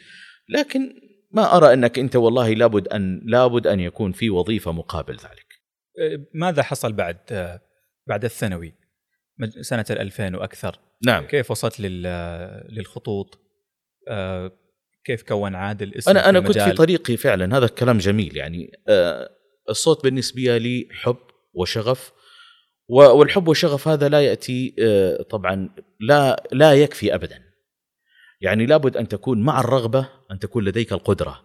لكن 0.49 1.04
ما 1.35 1.57
أرى 1.57 1.73
أنك 1.73 1.99
أنت 1.99 2.17
والله 2.17 2.53
لابد 2.53 2.89
ان 2.89 3.21
لابد 3.25 3.67
أن 3.67 3.81
يكون 3.81 4.13
في 4.13 4.31
وظيفة 4.31 4.73
مقابل 4.73 5.15
ذلك. 5.15 5.61
آه، 6.01 6.27
ماذا 6.35 6.63
حصل 6.63 6.93
بعد 6.93 7.19
آه، 7.31 7.61
بعد 8.07 8.25
الثانوي؟ 8.25 8.75
سنة 9.61 9.85
ال 9.91 9.99
2000 9.99 10.35
وأكثر. 10.35 10.79
نعم. 11.07 11.27
كيف 11.27 11.51
وصلت 11.51 11.81
لل 11.81 12.03
للخطوط؟ 12.69 13.39
آه، 14.09 14.53
كيف 15.05 15.23
كون 15.23 15.55
عادل 15.55 15.95
اسم 15.95 16.11
أنا 16.11 16.29
أنا 16.29 16.41
كنت 16.41 16.59
في؟ 16.59 16.73
طريقي 16.73 17.17
فعلا. 17.17 17.57
هذا 17.57 17.65
الكلام 17.65 17.99
جميل 17.99 18.37
يعني. 18.37 18.73
الصوت 19.69 20.05
بالنسبة 20.05 20.59
لي 20.59 20.89
حب 20.91 21.17
وشغف 21.55 22.13
والحب 22.89 23.49
والشغف 23.49 23.89
هذا 23.89 24.09
لا 24.09 24.21
يأتي 24.21 24.75
طبعا 25.31 25.71
لا 26.01 26.49
لا 26.53 26.75
يكفي 26.75 27.15
ابدا. 27.15 27.44
يعني 28.45 28.67
لابد 28.67 28.97
أن 28.97 29.09
تكون 29.09 29.43
مع 29.43 29.61
الرغبة 29.61 30.09
أن 30.31 30.39
تكون 30.39 30.65
لديك 30.65 30.93
القدرة. 30.93 31.41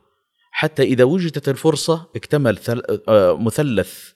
حتى 0.51 0.83
إذا 0.83 1.03
وجدت 1.03 1.49
الفرصة 1.49 2.05
اكتمل 2.15 2.57
ثل- 2.57 3.01
آه 3.07 3.37
مثلث 3.37 4.11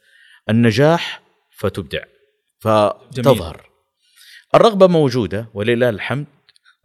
النجاح 0.50 1.22
فتبدع. 1.58 2.04
فتظهر. 2.60 3.70
الرغبة 4.56 4.88
موجودة 4.88 5.50
ولله 5.54 5.90
الحمد. 5.90 6.26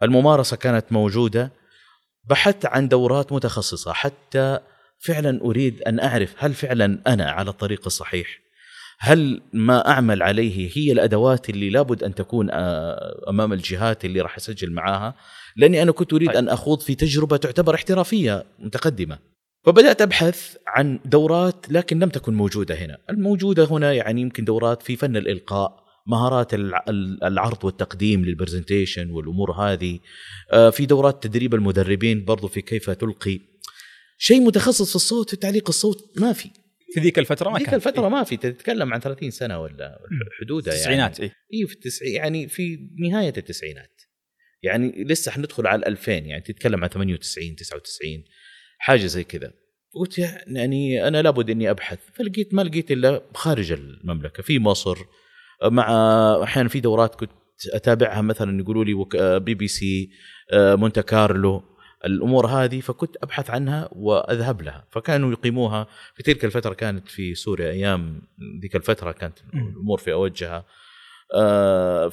الممارسة 0.03 0.57
كانت 0.57 0.93
موجودة. 0.93 1.53
بحثت 2.25 2.67
عن 2.67 2.89
دورات 2.89 3.33
متخصصة. 3.33 3.93
حتى 3.93 4.59
فعلا 4.99 5.41
أريد 5.45 5.83
أن 5.83 6.01
أعرف 6.01 6.35
هل 6.39 6.55
فعلا 6.55 7.03
أنا 7.07 7.31
على 7.31 7.51
الطريق 7.51 7.81
الصحيح؟ 7.87 8.29
هل 9.01 9.43
ما 9.53 9.89
أعمل 9.91 10.23
عليه 10.23 10.71
هي 10.77 10.93
الأدوات 10.93 11.51
اللي 11.51 11.71
لابد 11.71 12.03
أن 12.05 12.15
تكون 12.15 12.51
آه، 12.51 13.25
أمام 13.29 13.53
الجهات 13.53 14.05
اللي 14.05 14.21
راح 14.21 14.37
أسجل 14.37 14.73
معاها؟ 14.73 15.15
لاني 15.59 15.83
أنا 15.83 15.93
كنت 15.93 16.13
اريد 16.13 16.29
طيب. 16.29 16.37
ان 16.37 16.49
اخوض 16.49 16.81
في 16.81 16.95
تجربة 16.95 17.37
تعتبر 17.37 17.75
احترافية 17.75 18.45
متقدمة. 18.59 19.19
فبدات 19.67 20.03
أبحث 20.03 20.57
عن 20.67 21.01
دورات 21.05 21.67
لكن 21.73 21.99
لم 21.99 22.09
تكن 22.09 22.35
موجودة 22.35 22.75
هنا، 22.75 22.99
الموجودة 23.11 23.65
هنا 23.65 23.93
يعني 23.93 24.21
يمكن 24.21 24.45
دورات 24.45 24.83
في 24.83 24.97
فن 24.97 25.17
الإلقاء، 25.17 25.85
مهارات 26.07 26.55
الع- 26.55 26.85
العرض 27.25 27.65
والتقديم 27.65 28.25
للبرزنتيشن 28.25 29.11
والأمور 29.11 29.53
هذه. 29.53 29.99
آه، 30.53 30.71
في 30.71 30.87
دورات 30.87 31.23
تدريب 31.23 31.55
المدربين 31.55 32.25
برضو 32.25 32.49
في 32.49 32.61
كيف 32.63 32.91
تلقي. 32.91 33.41
شيء 34.19 34.41
متخصص 34.41 34.91
في 34.91 34.97
الصوت 34.97 35.31
في 35.31 35.37
تعليق 35.37 35.69
الصوت 35.69 35.99
ما 36.21 36.33
في. 36.33 36.51
في 36.95 37.01
ذيك 37.01 37.19
الفترة 37.19 37.51
ما 37.51 37.59
ذيك 37.59 37.67
كان. 37.67 37.75
الفترة 37.75 38.09
ما 38.09 38.25
في. 38.25 38.37
تتكلم 38.37 38.93
عن 38.95 39.01
30 39.01 39.31
سنة 39.31 39.61
ولا 39.61 39.99
حدودها 40.41 40.75
يعني. 40.75 40.79
التسعينات 40.79 41.21
إيه. 41.21 41.33
اي 41.55 41.67
في 41.67 41.75
التسعين 41.75 42.15
يعني 42.15 42.49
في 42.49 42.79
نهاية 43.11 43.33
التسعينات. 43.37 43.91
يعني 44.63 45.05
لسه 45.05 45.33
حندخل 45.33 45.67
على 45.67 45.79
ال 45.79 45.87
2000 45.87 46.13
يعني 46.13 46.43
تتكلم 46.43 46.85
عن 46.85 46.89
98 46.91 47.57
99 47.57 48.25
حاجة 48.79 49.07
زي 49.07 49.25
كذا. 49.25 49.53
قلت 49.95 50.19
يعني 50.47 51.09
أنا 51.09 51.23
لابد 51.23 51.51
إني 51.51 51.71
أبحث. 51.71 51.99
فلقيت 52.15 52.55
ما 52.55 52.63
لقيت 52.63 52.91
إلا 52.91 53.23
خارج 53.35 53.73
المملكة 53.73 54.43
في 54.43 54.59
مصر 54.59 54.99
مع 55.65 55.87
أحيانا 56.43 56.69
في 56.69 56.81
دورات 56.81 57.15
كنت 57.15 57.31
أتابعها 57.73 58.21
مثلا 58.21 58.61
يقولوا 58.61 58.85
لي 58.85 58.95
بي 59.41 59.55
بي 59.55 59.69
سي 59.69 60.11
مونت 60.55 61.01
كارلو 61.01 61.63
الأمور 62.05 62.47
هذه 62.47 62.81
فكنت 62.81 63.17
أبحث 63.23 63.51
عنها 63.51 63.89
وأذهب 63.93 64.63
لها. 64.63 64.87
فكانوا 64.91 65.33
يقيموها 65.33 65.87
في 66.15 66.23
تلك 66.23 66.45
الفترة 66.45 66.75
كانت 66.75 67.09
في 67.09 67.35
سوريا 67.35 67.71
أيام 67.71 68.23
ذيك 68.63 68.77
الفترة 68.77 69.13
كانت. 69.13 69.39
الأمور 69.55 69.99
في 69.99 70.13
أوجها. 70.13 70.65
آه، 71.35 72.09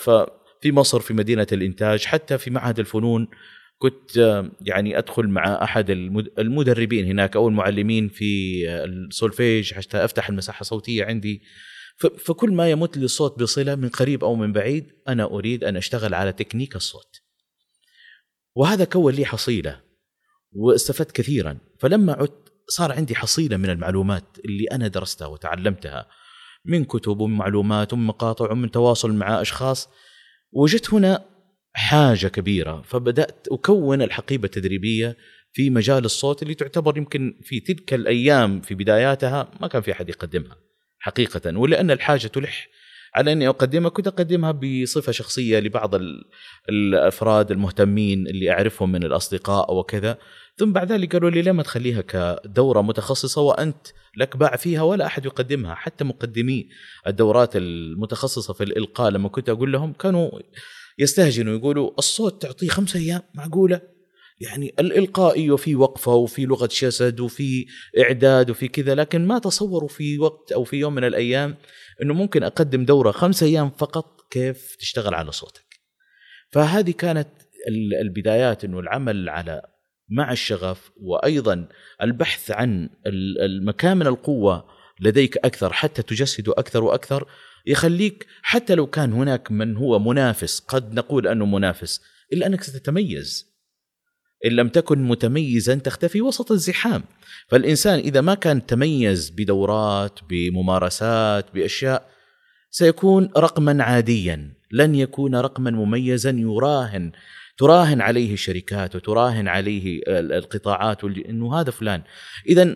ففي 0.59 0.71
مصر 0.71 1.00
في 1.00 1.13
مدينة 1.13 1.47
الإنتاج 1.51 2.05
حتى 2.05 2.38
في 2.38 2.50
معهد 2.51 2.79
الفنون 2.79 3.27
كنت 3.77 4.17
يعني 4.62 4.97
أدخل 4.97 5.27
مع 5.27 5.63
أحد 5.63 5.89
المد- 5.89 6.39
المدربين 6.39 7.05
هناك 7.05 7.35
أو 7.35 7.47
المعلمين 7.47 8.09
في 8.09 8.62
السولفيج 8.69 9.74
حتى 9.74 10.05
أفتح 10.05 10.29
المساحة 10.29 10.62
الصوتية 10.62 11.05
عندي. 11.05 11.41
فكل 12.25 12.51
ما 12.51 12.71
يمت 12.71 12.97
للصوت 12.97 13.39
بصلة 13.39 13.75
من 13.75 13.89
قريب 13.89 14.24
أو 14.24 14.35
من 14.35 14.53
بعيد 14.53 14.91
أنا 15.07 15.24
أريد 15.24 15.63
أن 15.63 15.77
أشتغل 15.77 16.13
على 16.13 16.31
تكنيك 16.31 16.75
الصوت. 16.75 17.21
وهذا 18.55 18.85
كون 18.85 19.13
لي 19.13 19.25
حصيلة 19.25 19.81
واستفدت 20.51 21.12
كثيرا. 21.12 21.57
فلما 21.79 22.13
عدت 22.13 22.53
صار 22.67 22.91
عندي 22.91 23.15
حصيلة 23.15 23.57
من 23.57 23.69
المعلومات 23.69 24.24
اللي 24.45 24.65
أنا 24.71 24.88
درستها 24.88 25.27
وتعلمتها 25.27 26.07
من 26.65 26.83
كتب 26.85 27.19
ومن 27.19 27.38
معلومات 27.38 27.93
ومن 27.93 28.05
مقاطع 28.05 28.51
ومن 28.51 28.71
تواصل 28.71 29.13
مع 29.13 29.41
أشخاص. 29.41 29.89
وجدت 30.55 30.93
هنا 30.93 31.25
حاجة 31.74 32.27
كبيرة. 32.27 32.81
فبدأت 32.81 33.47
أكون 33.51 34.01
الحقيبة 34.01 34.45
التدريبية 34.45 35.17
في 35.53 35.69
مجال 35.69 36.05
الصوت 36.05 36.43
اللي 36.43 36.53
تعتبر 36.53 36.97
يمكن 36.97 37.39
في 37.43 37.59
تلك 37.59 37.93
الأيام 37.93 38.62
في 38.62 38.75
بداياتها 38.75 39.51
ما 39.62 39.67
كان 39.67 39.81
في 39.81 39.91
أحد 39.91 40.09
يقدمها 40.09 40.57
حقيقة. 41.00 41.57
ولأن 41.57 41.91
الحاجة 41.91 42.27
تلح 42.27 42.67
على 43.15 43.31
أني 43.31 43.48
أقدمها 43.48 43.89
كنت 43.89 44.07
أقدمها 44.07 44.51
بصفة 44.51 45.12
شخصية 45.12 45.60
لبعض 45.60 45.95
ال- 45.95 46.24
الأفراد 46.69 47.51
المهتمين 47.51 48.27
اللي 48.27 48.51
أعرفهم 48.51 48.91
من 48.91 49.03
الأصدقاء 49.03 49.74
وكذا 49.75 50.17
ثم 50.57 50.72
بعد 50.72 50.91
ذلك 50.91 51.13
قالوا 51.13 51.29
لي 51.29 51.41
ليه 51.41 51.51
ما 51.51 51.63
تخليها 51.63 52.01
كدورة 52.01 52.81
متخصصة 52.81 53.41
وأنت 53.41 53.88
لك 54.17 54.38
باع 54.38 54.55
فيها 54.55 54.81
ولا 54.81 55.05
أحد 55.05 55.25
يقدمها 55.25 55.75
حتى 55.75 56.03
مقدمي 56.03 56.67
الدورات 57.07 57.55
المتخصصة 57.55 58.53
في 58.53 58.63
الإلقاء 58.63 59.10
لما 59.12 59.29
كنت 59.29 59.50
أقول 59.50 59.72
لهم 59.74 59.93
كانوا 59.93 60.29
يستهجنوا 61.00 61.57
يقولوا 61.57 61.91
الصوت 61.98 62.41
تعطيه 62.41 62.67
خمسة 62.67 63.00
أيام 63.00 63.22
معقولة؟ 63.34 63.81
يعني 64.39 64.73
الإلقاء 64.79 65.35
أيوه 65.35 65.57
في 65.57 65.75
وقفة 65.75 66.13
وفي 66.13 66.45
لغة 66.45 66.69
جسد 66.81 67.19
وفي 67.19 67.65
إعداد 67.99 68.49
وفي 68.49 68.67
كذا 68.67 68.95
لكن 68.95 69.27
ما 69.27 69.39
تصوروا 69.39 69.89
في 69.89 70.19
وقت 70.19 70.51
أو 70.51 70.63
في 70.63 70.75
يوم 70.77 70.95
من 70.95 71.03
الأيام 71.03 71.55
إنه 72.01 72.13
ممكن 72.13 72.43
أقدم 72.43 72.85
دورة 72.85 73.11
خمسة 73.11 73.45
أيام 73.45 73.69
فقط 73.69 74.21
كيف 74.31 74.75
تشتغل 74.75 75.13
على 75.13 75.31
صوتك. 75.31 75.65
فهذه 76.51 76.91
كانت 76.91 77.27
ال- 77.67 77.93
البدايات 78.01 78.63
إنه 78.65 78.79
العمل 78.79 79.29
على 79.29 79.61
مع 80.09 80.31
الشغف 80.31 80.91
وأيضا 81.01 81.67
البحث 82.01 82.51
عن 82.51 82.89
المكامن 83.41 84.07
القوة 84.07 84.65
لديك 85.01 85.37
أكثر 85.37 85.73
حتى 85.73 86.01
تجسده 86.01 86.53
أكثر 86.57 86.83
وأكثر 86.83 87.27
يخليك 87.65 88.25
حتى 88.41 88.75
لو 88.75 88.87
كان 88.87 89.13
هناك 89.13 89.51
من 89.51 89.77
هو 89.77 89.99
منافس 89.99 90.59
قد 90.59 90.93
نقول 90.93 91.27
أنه 91.27 91.45
منافس 91.45 92.01
إلا 92.33 92.47
أنك 92.47 92.63
ستتميز 92.63 93.54
إن 94.45 94.51
لم 94.51 94.69
تكن 94.69 95.03
متميزا 95.03 95.75
تختفي 95.75 96.21
وسط 96.21 96.51
الزحام. 96.51 97.03
فالإنسان 97.47 97.99
إذا 97.99 98.21
ما 98.21 98.33
كان 98.33 98.65
تميز 98.65 99.29
بدورات 99.29 100.19
بممارسات 100.29 101.45
بأشياء 101.53 102.09
سيكون 102.69 103.29
رقما 103.37 103.83
عاديا. 103.83 104.53
لن 104.71 104.95
يكون 104.95 105.35
رقما 105.35 105.71
مميزا 105.71 106.29
يراهن 106.29 107.11
تراهن 107.57 108.01
عليه 108.01 108.33
الشركات 108.33 108.95
وتراهن 108.95 109.47
عليه 109.47 110.01
القطاعات 110.07 111.03
إنه 111.03 111.59
هذا 111.59 111.71
فلان. 111.71 112.01
اذا 112.49 112.75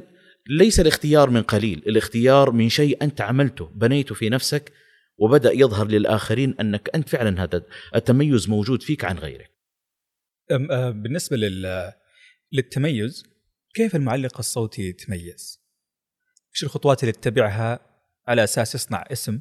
ليس 0.49 0.79
الاختيار 0.79 1.29
من 1.29 1.41
قليل 1.41 1.83
الاختيار 1.87 2.51
من 2.51 2.69
شيء 2.69 2.97
أنت 3.01 3.21
عملته 3.21 3.69
بنيته 3.75 4.15
في 4.15 4.29
نفسك 4.29 4.71
وبدأ 5.17 5.51
يظهر 5.53 5.87
للآخرين 5.87 6.55
أنك 6.59 6.89
أنت 6.95 7.09
فعلا 7.09 7.43
هذا 7.43 7.63
التميز 7.95 8.49
موجود 8.49 8.81
فيك 8.81 9.05
عن 9.05 9.17
غيرك. 9.17 9.58
بالنسبة 10.91 11.37
لل 11.37 11.93
للتميز 12.51 13.23
كيف 13.73 13.95
المعلق 13.95 14.37
الصوتي 14.37 14.89
يتميز؟ 14.89 15.59
إيش 16.55 16.63
الخطوات 16.63 17.03
اللي 17.03 17.11
تتبعها 17.11 17.79
على 18.27 18.43
أساس 18.43 18.75
يصنع 18.75 19.05
اسم؟ 19.11 19.39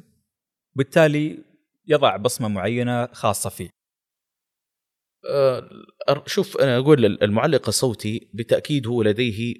بالتالي 0.75 1.43
يضع 1.87 2.17
بصمة 2.17 2.47
معينة 2.47 3.05
خاصة 3.05 3.49
فيه. 3.49 3.69
أه 5.29 5.69
شوف 6.25 6.57
أنا 6.57 6.77
أقول 6.77 7.05
المعلق 7.05 7.67
الصوتي 7.67 8.29
بالتاكيد 8.33 8.87
هو 8.87 9.03
لديه 9.03 9.55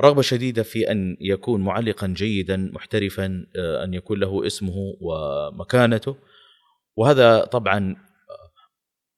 رغبة 0.00 0.22
شديدة 0.22 0.62
في 0.62 0.90
أن 0.90 1.16
يكون 1.20 1.60
معلقا 1.60 2.06
جيدا 2.06 2.56
محترفا 2.56 3.46
أه، 3.56 3.84
أن 3.84 3.94
يكون 3.94 4.20
له 4.20 4.46
اسمه 4.46 4.74
ومكانته. 5.00 6.16
وهذا 6.96 7.44
طبعا 7.44 7.96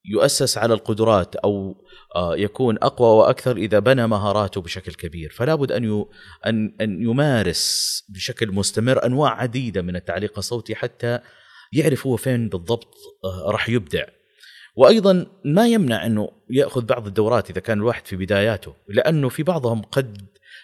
يؤسس 0.05 0.59
على 0.59 0.75
القدرات 0.75 1.37
أو 1.37 1.85
أه، 2.17 2.37
يكون 2.37 2.77
أقوى 2.83 3.09
وأكثر 3.09 3.57
إذا 3.57 3.79
بنى 3.79 4.07
مهاراته 4.07 4.61
بشكل 4.61 4.93
كبير. 4.93 5.31
فلا 5.31 5.55
بد 5.55 5.73
أن 5.73 6.05
أن 6.47 6.77
أن 6.81 7.03
يمارس 7.03 8.05
بشكل 8.09 8.53
مستمر 8.53 9.07
أنواع 9.07 9.41
عديدة 9.41 9.83
من 9.83 9.97
التعليق 9.97 10.39
الصوتي 10.39 10.75
حتى 10.75 11.19
يعرف 11.73 12.07
هو 12.07 12.17
فين 12.17 12.49
بالضبط 12.49 12.95
أه، 13.25 13.51
راح 13.51 13.69
يبدع. 13.69 14.05
وأيضا 14.77 15.27
ما 15.45 15.69
يمنع 15.69 16.07
أنه 16.07 16.29
يأخذ 16.51 16.85
بعض 16.85 17.07
الدورات 17.07 17.51
إذا 17.51 17.61
كان 17.61 17.79
الواحد 17.79 18.07
في 18.07 18.17
بداياته 18.17 18.75
لأنه 18.89 19.29
في 19.29 19.43
بعضهم 19.43 19.83
قد 19.83 20.19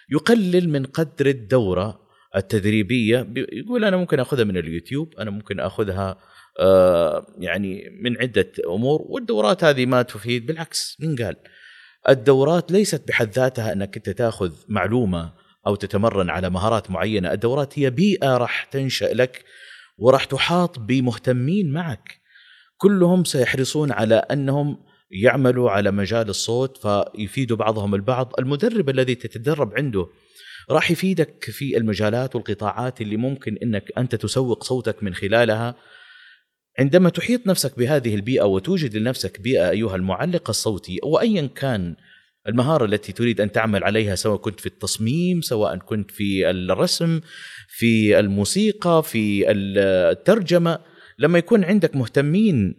يقلل 0.09 0.69
من 0.69 0.85
قدر 0.85 1.25
الدورة 1.25 2.01
التدريبية. 2.35 3.27
يقول 3.35 3.85
أنا 3.85 3.97
ممكن 3.97 4.19
أخذها 4.19 4.43
من 4.43 4.57
اليوتيوب 4.57 5.13
أنا 5.19 5.31
ممكن 5.31 5.59
أخذها 5.59 6.09
آه 6.09 6.30
يعني 7.37 7.99
من 8.01 8.21
عدة 8.21 8.51
أمور 8.67 9.01
والدورات 9.05 9.63
هذه 9.63 9.85
ما 9.85 10.01
تفيد 10.01 10.45
بالعكس 10.45 10.97
من 10.99 11.15
قال 11.15 11.35
الدورات 12.09 12.71
ليست 12.71 13.07
بحد 13.07 13.31
ذاتها 13.31 13.73
أنك 13.73 13.97
أنت 13.97 14.09
تأخذ 14.09 14.51
معلومة 14.69 15.33
أو 15.67 15.75
تتمرن 15.75 16.29
على 16.29 16.49
مهارات 16.49 16.91
معينة 16.91 17.31
الدورات 17.31 17.79
هي 17.79 17.89
بيئة 17.89 18.37
راح 18.37 18.63
تنشأ 18.63 19.05
لك 19.05 19.45
وراح 19.97 20.25
تحاط 20.25 20.79
بمهتمين 20.79 21.73
معك. 21.73 22.21
كلهم 22.77 23.23
سيحرصون 23.23 23.91
على 23.91 24.15
أنهم 24.15 24.77
يعملوا 25.11 25.71
على 25.71 25.91
مجال 25.91 26.29
الصوت 26.29 26.87
فيفيدوا 26.87 27.57
بعضهم 27.57 27.95
البعض. 27.95 28.33
المدرب 28.39 28.89
الذي 28.89 29.15
تتدرب 29.15 29.73
عنده 29.77 30.07
راح 30.69 30.91
يفيدك 30.91 31.43
في 31.43 31.77
المجالات 31.77 32.35
والقطاعات 32.35 33.01
اللي 33.01 33.17
ممكن 33.17 33.57
أنك 33.63 33.91
أنت 33.97 34.15
تسوق 34.15 34.63
صوتك 34.63 35.03
من 35.03 35.13
خلالها. 35.13 35.75
عندما 36.79 37.09
تحيط 37.09 37.47
نفسك 37.47 37.77
بهذه 37.77 38.15
البيئة 38.15 38.43
وتوجد 38.43 38.97
لنفسك 38.97 39.41
بيئة 39.41 39.69
أيها 39.69 39.95
المعلق 39.95 40.49
الصوتي 40.49 40.99
أو 41.03 41.19
ايا 41.19 41.49
كان 41.55 41.95
المهارة 42.47 42.85
التي 42.85 43.11
تريد 43.11 43.41
أن 43.41 43.51
تعمل 43.51 43.83
عليها 43.83 44.15
سواء 44.15 44.37
كنت 44.37 44.59
في 44.59 44.65
التصميم 44.65 45.41
سواء 45.41 45.77
كنت 45.77 46.11
في 46.11 46.49
الرسم 46.49 47.21
في 47.67 48.19
الموسيقى 48.19 49.03
في 49.05 49.51
الترجمة 49.51 50.79
لما 51.19 51.37
يكون 51.37 51.63
عندك 51.63 51.95
مهتمين 51.95 52.75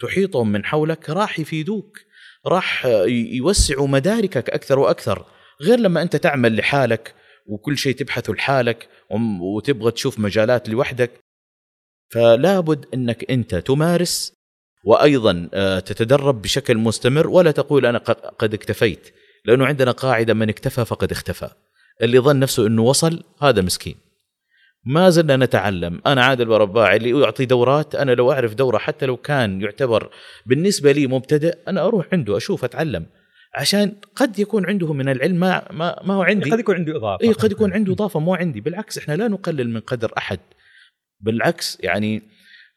تحيطهم 0.00 0.52
من 0.52 0.64
حولك 0.64 1.10
راح 1.10 1.40
يفيدوك 1.40 1.98
راح 2.46 2.86
يوسعوا 3.06 3.88
مداركك 3.88 4.50
أكثر 4.50 4.78
وأكثر 4.78 5.26
غير 5.62 5.78
لما 5.78 6.02
أنت 6.02 6.16
تعمل 6.16 6.56
لحالك 6.56 7.14
وكل 7.46 7.78
شيء 7.78 7.94
تبحثه 7.94 8.32
لحالك 8.32 8.88
وتبغى 9.40 9.90
تشوف 9.90 10.18
مجالات 10.18 10.68
لوحدك. 10.68 11.10
فلا 12.08 12.60
بد 12.60 12.86
أنك 12.94 13.30
أنت 13.30 13.54
تمارس 13.54 14.32
وأيضا 14.84 15.48
آه، 15.54 15.78
تتدرب 15.78 16.42
بشكل 16.42 16.78
مستمر 16.78 17.26
ولا 17.26 17.50
تقول 17.50 17.86
أنا 17.86 17.98
قد 18.38 18.54
اكتفيت 18.54 19.08
لأنه 19.44 19.66
عندنا 19.66 19.90
قاعدة 19.90 20.34
من 20.34 20.48
اكتفى 20.48 20.84
فقد 20.84 21.12
اختفى. 21.12 21.48
اللي 22.02 22.18
ظن 22.18 22.38
نفسه 22.38 22.66
إنه 22.66 22.82
وصل 22.82 23.22
هذا 23.42 23.62
مسكين. 23.62 23.94
ما 24.84 25.10
زلنا 25.10 25.36
نتعلم. 25.36 26.00
أنا 26.06 26.24
عادل 26.24 26.44
برباعي 26.44 26.96
اللي 26.96 27.20
يعطي 27.20 27.44
دورات 27.44 27.94
أنا 27.94 28.12
لو 28.12 28.32
أعرف 28.32 28.54
دورة 28.54 28.78
حتى 28.78 29.06
لو 29.06 29.16
كان 29.16 29.60
يعتبر 29.60 30.10
بالنسبة 30.46 30.92
لي 30.92 31.06
مبتدئ 31.06 31.58
أنا 31.68 31.86
أروح 31.86 32.06
عنده 32.12 32.36
أشوف 32.36 32.64
أتعلم. 32.64 33.06
عشان 33.54 33.92
قد 34.16 34.38
يكون 34.38 34.66
عنده 34.66 34.92
من 34.92 35.08
العلم 35.08 35.36
ما 35.36 35.72
ما, 35.72 36.00
ما 36.04 36.14
هو 36.14 36.22
عندي. 36.22 36.50
قد 36.50 36.58
يكون 36.58 36.74
عنده 36.74 36.96
إضافة. 36.96 37.24
إي 37.24 37.32
قد 37.32 37.52
يكون 37.52 37.72
عنده 37.72 37.92
إضافة 37.92 38.20
مو 38.20 38.34
عندي. 38.34 38.60
بالعكس 38.60 38.98
إحنا 38.98 39.14
لا 39.14 39.28
نقلل 39.28 39.70
من 39.70 39.80
قدر 39.80 40.12
أحد. 40.18 40.40
بالعكس 41.20 41.78
يعني 41.80 42.22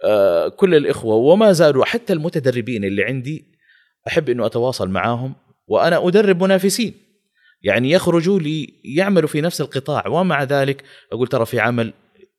آه 0.05 0.47
كل 0.47 0.75
الإخوة 0.75 1.15
وما 1.15 1.51
زالوا 1.51 1.85
حتى 1.85 2.13
المتدربين 2.13 2.83
اللي 2.83 3.03
عندي 3.03 3.45
أحب 4.07 4.29
إنه 4.29 4.45
أتواصل 4.45 4.89
معاهم 4.89 5.35
وأنا 5.67 6.07
أدرب 6.07 6.43
منافسين. 6.43 6.93
يعني 7.61 7.91
يخرجوا 7.91 8.39
لي 8.39 8.73
يعملوا 8.83 9.27
في 9.27 9.41
نفس 9.41 9.61
القطاع 9.61 10.07
ومع 10.07 10.43
ذلك 10.43 10.83
أقول 11.11 11.27
ترى 11.27 11.45
في 11.45 11.59
عمل 11.59 11.93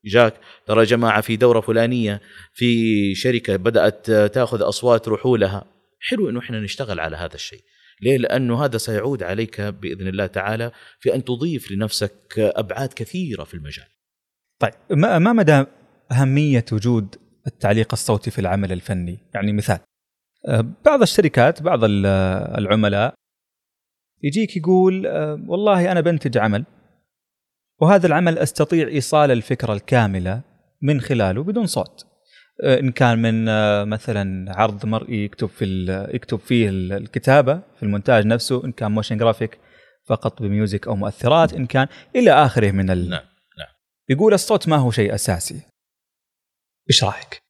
جاك 0.05 0.33
ترى 0.65 0.79
يا 0.79 0.85
جماعة 0.85 1.21
في 1.21 1.35
دورة 1.35 1.59
فلانية 1.59 2.21
في 2.53 3.15
شركة 3.15 3.55
بدأت 3.55 4.11
تأخذ 4.11 4.67
أصوات 4.67 5.07
روحوا 5.07 5.37
لها. 5.37 5.65
حلو 5.99 6.29
إنه 6.29 6.39
إحنا 6.39 6.59
نشتغل 6.59 6.99
على 6.99 7.17
هذا 7.17 7.35
الشيء. 7.35 7.61
ليه؟ 8.01 8.17
لأنه 8.17 8.65
هذا 8.65 8.77
سيعود 8.77 9.23
عليك 9.23 9.61
بإذن 9.61 10.07
الله 10.07 10.25
تعالى 10.25 10.71
في 10.99 11.15
أن 11.15 11.23
تضيف 11.23 11.71
لنفسك 11.71 12.33
أبعاد 12.37 12.93
كثيرة 12.93 13.43
في 13.43 13.53
المجال. 13.53 13.85
طيب 14.59 14.73
ما 14.89 15.33
مدى 15.33 15.65
أهمية 16.11 16.65
وجود 16.71 17.15
التعليق 17.47 17.87
الصوتي 17.93 18.31
في 18.31 18.39
العمل 18.39 18.71
الفني. 18.71 19.19
يعني 19.33 19.53
مثال 19.53 19.79
أه، 20.47 20.65
بعض 20.85 21.01
الشركات 21.01 21.61
بعض 21.61 21.79
العملاء 21.83 23.13
يجيك 24.23 24.57
يقول 24.57 25.07
أه، 25.07 25.43
والله 25.47 25.91
أنا 25.91 26.01
بنتج 26.01 26.37
عمل 26.37 26.65
وهذا 27.81 28.07
العمل 28.07 28.37
أستطيع 28.37 28.87
إيصال 28.87 29.31
الفكرة 29.31 29.73
الكاملة 29.73 30.41
من 30.81 31.01
خلاله 31.01 31.43
بدون 31.43 31.65
صوت. 31.65 32.05
أه، 32.63 32.79
إن 32.79 32.91
كان 32.91 33.21
من 33.21 33.45
مثلا 33.89 34.55
عرض 34.57 34.85
مرئي 34.85 35.23
يكتب 35.23 35.47
في 35.47 35.65
يكتب 36.13 36.39
فيه 36.39 36.69
الكتابة 36.69 37.61
في 37.77 37.83
المونتاج 37.83 38.25
نفسه 38.25 38.65
إن 38.65 38.71
كان 38.71 38.91
motion 38.91 39.17
graphic 39.17 39.57
فقط 40.05 40.41
ب 40.41 40.49
music 40.49 40.87
أو 40.87 40.95
مؤثرات 40.95 41.53
إن 41.53 41.65
كان 41.65 41.87
إلى 42.15 42.31
آخره 42.31 42.71
من 42.71 42.89
ال... 42.89 43.09
نعم 43.09 43.23
نعم. 43.59 43.67
يقول 44.09 44.33
الصوت 44.33 44.67
ما 44.67 44.75
هو 44.75 44.91
شيء 44.91 45.15
أساسي. 45.15 45.61
إيش 46.89 47.03
رايك؟ 47.03 47.41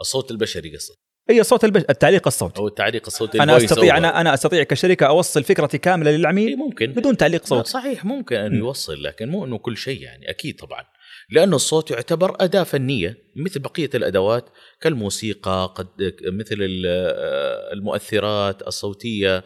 الصوت 0.00 0.30
البشري 0.30 0.76
قصدك 0.76 0.96
إي 1.30 1.42
صوت 1.42 1.64
البش... 1.64 1.82
التعليق 1.90 2.26
الصوتي. 2.26 2.60
أو 2.60 2.66
التعليق 2.66 3.06
الصوتي 3.06 3.42
أنا 3.42 3.56
أستطيع 3.56 3.96
أنا 3.96 4.20
أنا 4.20 4.34
أستطيع 4.34 4.62
كشركة 4.62 5.06
أوصل 5.06 5.44
فكرتي 5.44 5.78
كاملة 5.78 6.10
للعميل 6.10 6.48
إيه 6.48 6.56
ممكن. 6.56 6.92
بدون 6.92 7.16
تعليق 7.16 7.44
صوتي. 7.44 7.70
صحيح 7.70 8.04
ممكن 8.04 8.36
ان 8.36 8.54
يوصل 8.54 9.02
لكن 9.02 9.28
مو 9.28 9.44
إنه 9.44 9.58
كل 9.58 9.76
شيء 9.76 10.02
يعني 10.02 10.30
أكيد 10.30 10.56
طبعا. 10.56 10.84
لأنه 11.30 11.56
الصوت 11.56 11.90
يعتبر 11.90 12.36
أداة 12.40 12.62
فنية 12.62 13.16
مثل 13.36 13.60
بقية 13.60 13.90
الأدوات 13.94 14.48
كالموسيقى 14.80 15.74
قد 15.76 16.14
مثل 16.22 16.56
المؤثرات 17.72 18.62
الصوتية 18.62 19.44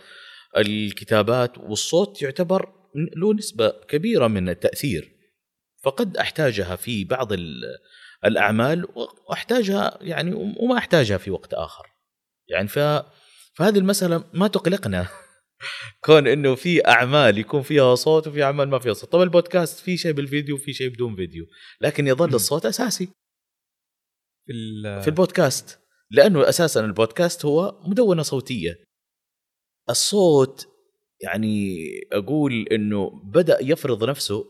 الكتابات 0.56 1.58
والصوت 1.58 2.22
يعتبر 2.22 2.72
له 3.16 3.34
نسبة 3.34 3.68
كبيرة 3.68 4.26
من 4.26 4.48
التأثير. 4.48 5.12
فقد 5.82 6.16
أحتاجها 6.16 6.76
في 6.76 7.04
بعض 7.04 7.28
الأعمال 8.24 8.86
وأحتاجها 9.28 9.98
يعني 10.00 10.34
وما 10.34 10.78
أحتاجها 10.78 11.18
في 11.18 11.30
وقت 11.30 11.54
آخر. 11.54 11.86
يعني 12.48 12.68
ف 12.68 12.78
فهذه 13.54 13.78
المسألة 13.78 14.24
ما 14.34 14.48
تقلقنا. 14.48 15.08
كون 16.04 16.26
إنه 16.26 16.54
في 16.54 16.88
أعمال 16.88 17.38
يكون 17.38 17.62
فيها 17.62 17.94
صوت 17.94 18.26
وفي 18.26 18.42
أعمال 18.42 18.68
ما 18.68 18.78
فيها 18.78 18.92
صوت. 18.92 19.12
طبعا 19.12 19.24
البودكاست 19.24 19.78
في 19.78 19.96
شيء 19.96 20.12
بالفيديو 20.12 20.54
وفي 20.54 20.72
شيء 20.72 20.88
بدون 20.88 21.16
فيديو. 21.16 21.46
لكن 21.80 22.06
يظل 22.06 22.34
الصوت 22.34 22.66
أساسي. 22.66 23.06
في 24.46 25.00
في 25.02 25.08
البودكاست. 25.08 25.80
لأنه 26.10 26.48
أساسا 26.48 26.80
البودكاست 26.84 27.44
هو 27.44 27.80
مدونة 27.86 28.22
صوتية. 28.22 28.84
الصوت 29.90 30.68
يعني 31.20 31.76
أقول 32.12 32.68
إنه 32.72 33.10
بدأ 33.24 33.58
يفرض 33.62 34.04
نفسه 34.04 34.44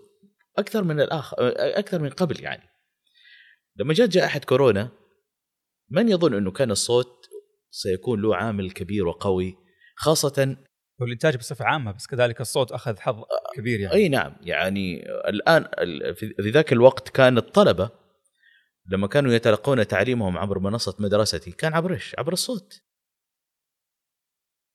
أكثر 0.59 0.85
من 0.85 1.00
الآخر 1.00 1.37
أكثر 1.57 1.98
من 1.98 2.11
قبل 2.11 2.40
يعني. 2.40 2.76
لما 3.77 3.95
جاءت 3.95 4.11
جائحة 4.11 4.41
كورونا 4.41 4.89
من 5.91 6.09
يظن 6.09 6.35
أنه 6.35 6.51
كان 6.51 6.71
الصوت 6.71 7.27
سيكون 7.71 8.23
له 8.23 8.37
عامل 8.37 8.71
كبير 8.71 9.07
وقوي 9.07 9.57
خاصة 9.97 10.57
والإنتاج 11.01 11.37
بصفة 11.37 11.65
عامة 11.65 11.93
بس 11.93 12.07
كذلك 12.07 12.41
الصوت 12.41 12.73
أخذ 12.73 12.99
حظ 12.99 13.23
كبير 13.55 13.81
يعني 13.81 13.95
أي 13.95 14.09
نعم 14.09 14.37
يعني 14.41 15.11
الآن 15.29 15.65
في 16.15 16.51
ذاك 16.51 16.73
الوقت 16.73 17.09
كان 17.09 17.39
الطلبة 17.39 17.91
لما 18.91 19.07
كانوا 19.07 19.33
يتلقون 19.33 19.87
تعليمهم 19.87 20.39
عبر 20.39 20.59
منصة 20.59 20.97
مدرستي 20.99 21.51
كان 21.51 21.75
عبر 21.75 21.95
إيش؟ 21.95 22.15
عبر 22.19 22.33
الصوت 22.33 22.83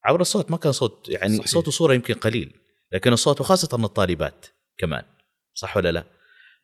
عبر 0.04 0.22
الصوت 0.22 0.52
ما 0.52 0.58
كان 0.58 0.72
صوت 0.72 1.10
يعني 1.10 1.38
صحيح. 1.38 1.48
صوت 1.48 1.68
وصورة 1.68 1.94
يمكن 1.94 2.14
قليل 2.14 2.60
لكن 2.92 3.14
الصوت 3.14 3.42
وخاصة 3.42 3.86
الطالبات 3.86 4.46
كمان 4.78 5.04
صح 5.54 5.78
ولا 5.78 5.92
لا؟ 5.92 6.04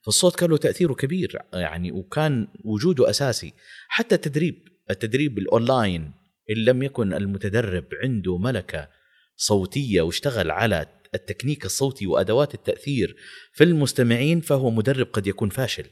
فالصوت 0.08 0.36
كان 0.36 0.50
له 0.50 0.58
تأثيره 0.58 0.94
كبير 0.94 1.42
يعني 1.54 1.92
وكان 1.92 2.48
وجوده 2.64 3.10
أساسي 3.10 3.54
حتى 3.88 4.16
التدريب 4.16 4.68
التدريب 4.90 5.38
الأونلاين 5.38 6.12
إن 6.50 6.56
لم 6.56 6.84
يكن 6.84 7.14
المتدرب 7.14 7.86
عنده 8.04 8.38
ملكة 8.38 8.90
صوتية 9.36 10.02
واشتغل 10.02 10.52
على 10.52 10.86
التكنيك 11.16 11.66
الصوتي 11.66 12.08
وأدوات 12.08 12.54
التأثير 12.54 13.16
في 13.54 13.64
المستمعين 13.64 14.42
فهو 14.42 14.70
مدرب 14.70 15.08
قد 15.14 15.28
يكون 15.28 15.50
فاشل. 15.50 15.86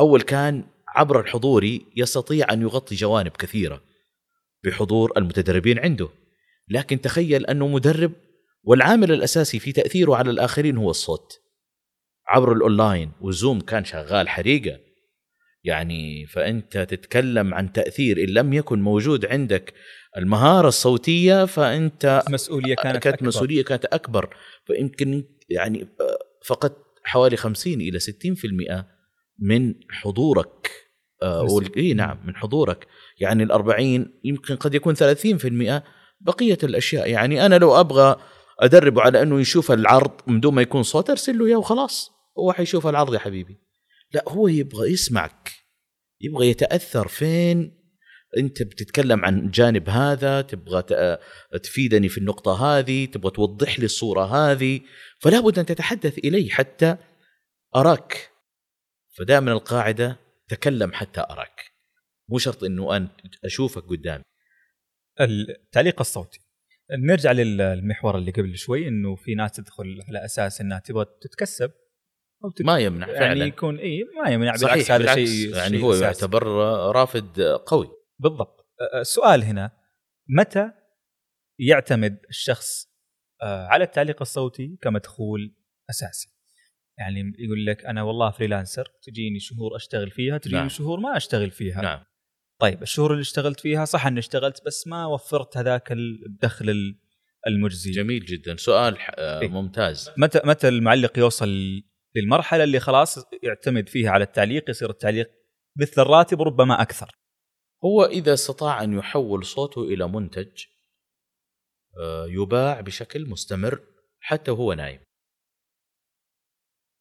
أول 0.00 0.22
كان 0.22 0.64
عبر 0.88 1.20
الحضوري 1.20 1.86
يستطيع 1.96 2.52
أن 2.52 2.62
يغطي 2.62 2.94
جوانب 2.94 3.32
كثيرة 3.32 3.82
بحضور 4.64 5.12
المتدربين 5.16 5.78
عنده. 5.78 6.08
لكن 6.68 7.00
تخيل 7.00 7.46
أنه 7.46 7.68
مدرب 7.68 8.12
والعامل 8.62 9.12
الأساسي 9.12 9.58
في 9.58 9.72
تأثيره 9.72 10.16
على 10.16 10.30
الآخرين 10.30 10.76
هو 10.76 10.90
الصوت. 10.90 11.47
عبر 12.28 12.52
الأونلاين 12.52 13.12
والزوم 13.20 13.60
كان 13.60 13.84
شغال 13.84 14.28
حريقة. 14.28 14.78
يعني 15.64 16.26
فأنت 16.26 16.78
تتكلم 16.78 17.54
عن 17.54 17.72
تأثير 17.72 18.18
إن 18.18 18.28
لم 18.28 18.52
يكن 18.52 18.82
موجود 18.82 19.26
عندك 19.26 19.74
المهارة 20.16 20.68
الصوتية 20.68 21.44
فأنت 21.44 22.22
مسؤولية 22.30 22.74
كانت, 22.74 23.02
كانت 23.02 23.16
أكبر. 23.16 23.28
مسؤولية 23.28 23.64
كانت 23.64 23.84
أكبر. 23.84 24.36
فيمكن 24.66 25.24
يعني 25.48 25.88
فقدت 26.44 26.76
حوالي 27.04 27.36
50 27.36 27.80
إلى 27.80 27.98
60% 28.00 28.84
من 29.38 29.74
حضورك. 29.90 30.70
آه، 31.22 31.60
اي 31.76 31.94
نعم 31.94 32.18
من 32.26 32.36
حضورك. 32.36 32.86
يعني 33.20 33.42
ال 33.42 33.52
40 33.52 34.20
يمكن 34.24 34.56
قد 34.56 34.74
يكون 34.74 34.94
30% 34.94 35.82
بقية 36.20 36.58
الأشياء. 36.62 37.10
يعني 37.10 37.46
أنا 37.46 37.58
لو 37.58 37.80
أبغى 37.80 38.16
ادربه 38.60 39.02
على 39.02 39.22
أنه 39.22 39.40
يشوف 39.40 39.72
العرض 39.72 40.12
من 40.26 40.40
دون 40.40 40.54
ما 40.54 40.62
يكون 40.62 40.82
صوت 40.82 41.10
أرسل 41.10 41.38
له 41.38 41.46
إياه 41.46 41.56
وخلاص. 41.56 42.17
هو 42.38 42.52
حيشوف 42.52 42.86
العرض 42.86 43.14
يا 43.14 43.18
حبيبي. 43.18 43.60
لا 44.12 44.24
هو 44.28 44.48
يبغى 44.48 44.92
يسمعك. 44.92 45.52
يبغى 46.20 46.48
يتأثر 46.48 47.08
فين؟ 47.08 47.78
أنت 48.38 48.62
بتتكلم 48.62 49.24
عن 49.24 49.50
جانب 49.50 49.88
هذا 49.88 50.40
تبغى 50.40 50.82
ت- 50.82 51.20
تفيدني 51.62 52.08
في 52.08 52.18
النقطة 52.18 52.78
هذه 52.78 53.04
تبغى 53.04 53.30
توضح 53.30 53.78
لي 53.78 53.84
الصورة 53.84 54.24
هذه. 54.24 54.80
فلا 55.20 55.40
بد 55.40 55.58
أن 55.58 55.66
تتحدث 55.66 56.18
الي 56.18 56.50
حتى 56.50 56.96
أراك. 57.76 58.30
فدائما 59.16 59.52
القاعدة 59.52 60.16
تكلم 60.48 60.92
حتى 60.92 61.20
أراك. 61.20 61.64
مو 62.28 62.38
شرط 62.38 62.64
إنه 62.64 62.96
أنا 62.96 63.08
أشوفك 63.44 63.82
قدامي. 63.82 64.24
التعليق 65.20 66.00
الصوتي. 66.00 66.40
نرجع 66.90 67.32
للمحور 67.32 68.18
اللي 68.18 68.30
قبل 68.30 68.56
شوي 68.56 68.88
إنه 68.88 69.16
في 69.16 69.34
ناس 69.34 69.52
تدخل 69.52 70.02
على 70.08 70.24
أساس 70.24 70.60
إنها 70.60 70.78
تبغى 70.78 71.06
تتكسب. 71.20 71.70
ما 72.60 72.78
يمنع 72.78 73.06
يعني 73.06 73.18
فعلا. 73.18 73.44
يكون 73.44 73.78
إي 73.78 74.04
ما 74.24 74.30
يمنع 74.30 74.56
صحيح 74.56 74.72
بالعكس 74.74 74.90
هذا 74.90 75.14
شيء 75.14 75.56
يعني 75.56 75.82
هو. 75.82 75.94
يعتبر 75.94 76.42
رافد 76.92 77.40
قوي. 77.66 77.88
بالضبط. 78.18 78.68
السؤال 79.00 79.42
هنا 79.44 79.70
متى 80.28 80.70
يعتمد 81.58 82.18
الشخص 82.28 82.88
أه، 83.42 83.66
على 83.66 83.84
التعليق 83.84 84.16
الصوتي 84.20 84.78
كمدخول 84.82 85.54
أساسي؟ 85.90 86.28
يعني 86.98 87.20
يقول 87.38 87.66
لك 87.66 87.84
أنا 87.84 88.02
والله 88.02 88.30
فريلانسر 88.30 88.88
تجيني 89.02 89.38
شهور 89.40 89.76
أشتغل 89.76 90.10
فيها 90.10 90.38
تجيني 90.38 90.58
نعم. 90.58 90.68
شهور 90.68 91.00
ما 91.00 91.16
أشتغل 91.16 91.50
فيها. 91.50 91.82
نعم. 91.82 92.04
طيب 92.60 92.82
الشهور 92.82 93.10
اللي 93.12 93.20
اشتغلت 93.22 93.60
فيها 93.60 93.84
صح 93.84 94.06
إني 94.06 94.18
اشتغلت 94.18 94.62
بس 94.66 94.86
ما 94.86 95.06
وفرت 95.06 95.56
هذاك 95.56 95.92
الدخل 95.92 96.70
ال- 96.70 96.98
المجزي. 97.46 97.90
جميل 97.90 98.24
جدا. 98.24 98.56
سؤال 98.56 98.96
آه، 99.00 99.40
إيه. 99.40 99.48
ممتاز. 99.48 100.10
متى 100.16 100.40
متى 100.44 100.68
المعلق 100.68 101.18
يوصل 101.18 101.82
للمرحله 102.16 102.64
اللي 102.64 102.80
خلاص 102.80 103.18
يعتمد 103.42 103.88
فيها 103.88 104.10
على 104.10 104.24
التعليق 104.24 104.70
يصير 104.70 104.90
التعليق 104.90 105.30
مثل 105.76 106.02
الراتب 106.02 106.40
وربما 106.40 106.82
أكثر. 106.82 107.16
هو 107.84 108.04
إذا 108.04 108.34
استطاع 108.34 108.82
أن 108.84 108.92
يحول 108.98 109.44
صوته 109.44 109.82
إلى 109.82 110.08
منتج 110.08 110.64
آه، 112.00 112.26
يباع 112.28 112.80
بشكل 112.80 113.28
مستمر 113.28 113.80
حتى 114.20 114.50
وهو 114.50 114.72
نايم. 114.72 115.00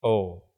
أوه. 0.03 0.51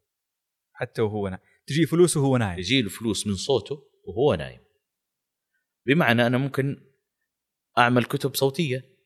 حتى 0.73 1.01
وهو 1.01 1.27
نايم. 1.27 1.41
تجي 1.67 1.85
فلوس 1.85 2.17
وهو 2.17 2.37
نايم. 2.37 2.59
يجي 2.59 2.81
له 2.81 2.89
فلوس 2.89 3.27
من 3.27 3.35
صوته 3.35 3.83
وهو 4.07 4.33
نايم. 4.33 4.59
بمعنى 5.85 6.27
أنا 6.27 6.37
ممكن 6.37 6.89
أعمل 7.77 8.03
كتب 8.03 8.35
صوتية 8.35 8.99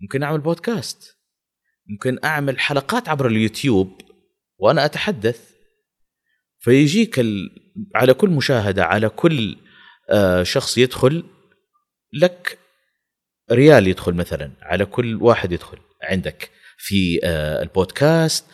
ممكن 0.00 0.22
أعمل 0.22 0.40
بودكاست 0.40 1.18
ممكن 1.86 2.18
أعمل 2.24 2.60
حلقات 2.60 3.08
عبر 3.08 3.26
اليوتيوب 3.26 4.00
وأنا 4.58 4.84
أتحدث. 4.84 5.54
فيجيك 6.58 7.18
ال... 7.18 7.50
على 7.94 8.14
كل 8.14 8.28
مشاهدة 8.30 8.84
على 8.84 9.08
كل 9.08 9.56
آه، 10.10 10.42
شخص 10.42 10.78
يدخل 10.78 11.24
لك 12.12 12.58
ريال 13.52 13.86
يدخل 13.86 14.14
مثلا 14.14 14.50
على 14.62 14.84
كل 14.86 15.22
واحد 15.22 15.52
يدخل. 15.52 15.78
عندك 16.02 16.50
في 16.78 17.20
آه، 17.24 17.62
البودكاست 17.62 18.44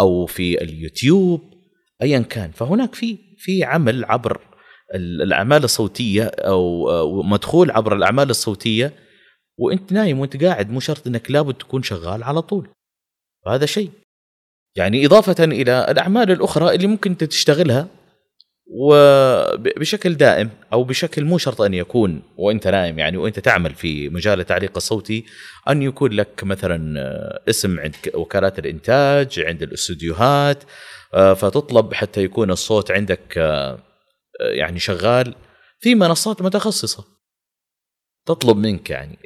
أو 0.00 0.26
في 0.26 0.62
اليوتيوب 0.62 1.54
ايا 2.02 2.18
كان. 2.18 2.50
فهناك 2.50 2.94
في 2.94 3.18
في 3.38 3.64
عمل 3.64 4.04
عبر 4.04 4.40
ال- 4.94 5.22
الأعمال 5.22 5.64
الصوتية 5.64 6.24
أو 6.24 6.90
أو 6.90 7.22
مدخول 7.22 7.70
عبر 7.70 7.96
الأعمال 7.96 8.30
الصوتية 8.30 8.92
وأنت 9.58 9.92
نايم 9.92 10.18
وأنت 10.18 10.44
قاعد 10.44 10.70
مو 10.70 10.80
شرط 10.80 11.06
إنك 11.06 11.30
لابد 11.30 11.54
تكون 11.54 11.82
شغال 11.82 12.22
على 12.22 12.42
طول. 12.42 12.68
هذا 13.46 13.66
شيء. 13.66 13.90
يعني 14.76 15.06
إضافة 15.06 15.44
إلى 15.44 15.86
الأعمال 15.90 16.30
الأخرى 16.30 16.74
اللي 16.74 16.86
ممكن 16.86 17.10
انت 17.10 17.24
تشتغلها 17.24 17.88
وبشكل 18.72 20.14
دائم 20.14 20.50
أو 20.72 20.84
بشكل 20.84 21.24
مو 21.24 21.38
شرط 21.38 21.60
أن 21.60 21.74
يكون 21.74 22.22
وأنت 22.36 22.68
نايم 22.68 22.98
يعني 22.98 23.16
وأنت 23.16 23.38
تعمل 23.38 23.74
في 23.74 24.08
مجال 24.08 24.40
التعليق 24.40 24.72
الصوتي 24.76 25.24
أن 25.68 25.82
يكون 25.82 26.12
لك 26.12 26.44
مثلا 26.44 27.00
آه، 27.00 27.40
اسم 27.50 27.80
عند 27.80 27.94
وكالات 28.14 28.58
الإنتاج 28.58 29.40
عند 29.40 29.62
الاستوديوهات 29.62 30.64
آه، 31.14 31.34
فتطلب 31.34 31.94
حتى 31.94 32.24
يكون 32.24 32.50
الصوت 32.50 32.90
عندك 32.90 33.38
آه، 33.38 33.78
يعني 34.40 34.78
شغال 34.78 35.34
في 35.80 35.94
منصات 35.94 36.42
متخصصة. 36.42 37.04
تطلب 38.26 38.56
منك 38.56 38.90
يعني 38.90 39.18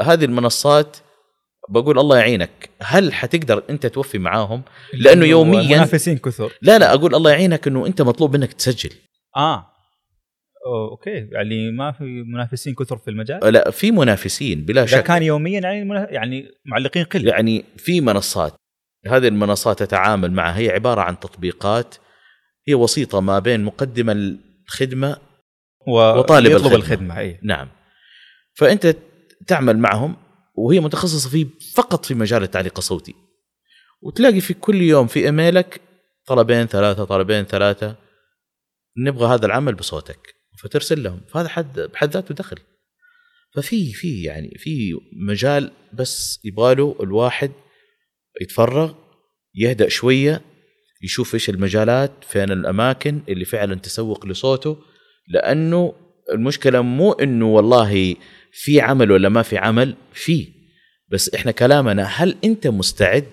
هذه 0.00 0.24
المنصات 0.24 0.96
بقول 1.68 1.98
الله 1.98 2.18
يعينك. 2.18 2.70
هل 2.82 3.12
حتقدر 3.12 3.62
أنت 3.70 3.86
توفي 3.86 4.18
معاهم؟ 4.18 4.62
لأنه 4.94 5.26
يومياً- 5.26 5.72
منافسين 5.72 6.18
كثر. 6.18 6.52
لا 6.62 6.78
لا 6.78 6.94
أقول 6.94 7.14
الله 7.14 7.30
يعينك 7.30 7.66
إنه 7.66 7.86
أنت 7.86 8.02
مطلوب 8.02 8.36
منك 8.36 8.52
تسجل. 8.52 8.90
آه. 9.36 9.66
أوكي. 10.90 11.28
يعني 11.32 11.70
ما 11.70 11.92
في 11.92 12.04
منافسين 12.04 12.74
كثر 12.74 12.96
في 12.96 13.10
المجال؟ 13.10 13.52
لا 13.52 13.70
في 13.70 13.90
منافسين 13.90 14.64
بلا 14.64 14.86
شك. 14.86 15.02
كان 15.02 15.22
يوميا 15.22 15.60
يعني 15.60 15.88
يعني 16.10 16.48
معلقين 16.64 17.04
قلة. 17.04 17.30
يعني 17.30 17.64
في 17.76 18.00
منصات. 18.00 18.54
هذه 19.06 19.28
المنصات 19.28 19.78
تتعامل 19.78 20.32
معها. 20.32 20.58
هي 20.58 20.70
عبارة 20.70 21.00
عن 21.00 21.20
تطبيقات. 21.20 21.94
هي 22.68 22.74
وسيطة 22.74 23.20
ما 23.20 23.38
بين 23.38 23.64
مقدم 23.64 24.10
الخدمة 24.10 25.16
و... 25.88 25.92
وطالب 26.18 26.46
يطلب 26.46 26.56
الخدمة. 26.56 26.76
الخدمة 26.76 27.18
اي 27.18 27.38
نعم. 27.42 27.68
فأنت 28.54 28.96
تعمل 29.46 29.78
معهم. 29.78 30.16
وهي 30.56 30.80
متخصصة 30.80 31.30
في 31.30 31.46
فقط 31.74 32.04
في 32.04 32.14
مجال 32.14 32.42
التعليق 32.42 32.78
الصوتي. 32.78 33.14
وتلاقي 34.02 34.40
في 34.40 34.54
كل 34.54 34.82
يوم 34.82 35.06
في 35.06 35.24
إيميلك 35.24 35.80
طلبين 36.26 36.66
ثلاثة 36.66 37.04
طلبين 37.04 37.44
ثلاثة 37.44 37.96
نبغى 38.98 39.34
هذا 39.34 39.46
العمل 39.46 39.74
بصوتك. 39.74 40.34
فترسل 40.62 41.02
لهم. 41.02 41.20
فهذا 41.28 41.48
حد 41.48 41.80
بحد 41.80 42.10
ذاته 42.10 42.34
دخل. 42.34 42.58
ففي 43.54 43.92
في 43.92 44.22
يعني 44.22 44.54
في 44.58 44.94
مجال 45.28 45.72
بس 45.92 46.40
يبغاله 46.44 46.96
الواحد 47.00 47.52
يتفرغ 48.40 48.94
يهدأ 49.54 49.88
شوية 49.88 50.42
يشوف 51.02 51.34
إيش 51.34 51.50
المجالات 51.50 52.12
فين 52.24 52.50
الأماكن 52.50 53.20
اللي 53.28 53.44
فعلا 53.44 53.74
تسوق 53.74 54.26
لصوته 54.26 54.76
لأنه 55.28 55.94
المشكلة 56.32 56.80
مو 56.80 57.12
إنه 57.12 57.46
والله 57.46 58.16
في 58.52 58.80
عمل 58.80 59.12
ولا 59.12 59.28
ما 59.28 59.42
في 59.42 59.58
عمل 59.58 59.94
في. 60.12 60.52
بس 61.08 61.34
إحنا 61.34 61.52
كلامنا 61.52 62.02
هل 62.02 62.36
أنت 62.44 62.66
مستعد؟ 62.66 63.32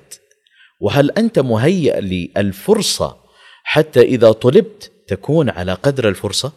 وهل 0.82 1.12
أنت 1.12 1.39
مهيئ 1.39 1.99
للفرصة 2.01 3.17
حتى 3.63 4.01
إذا 4.01 4.32
طلبت 4.32 4.91
تكون 5.08 5.49
على 5.49 5.73
قدر 5.73 6.10
الفرصة؟ 6.10 6.53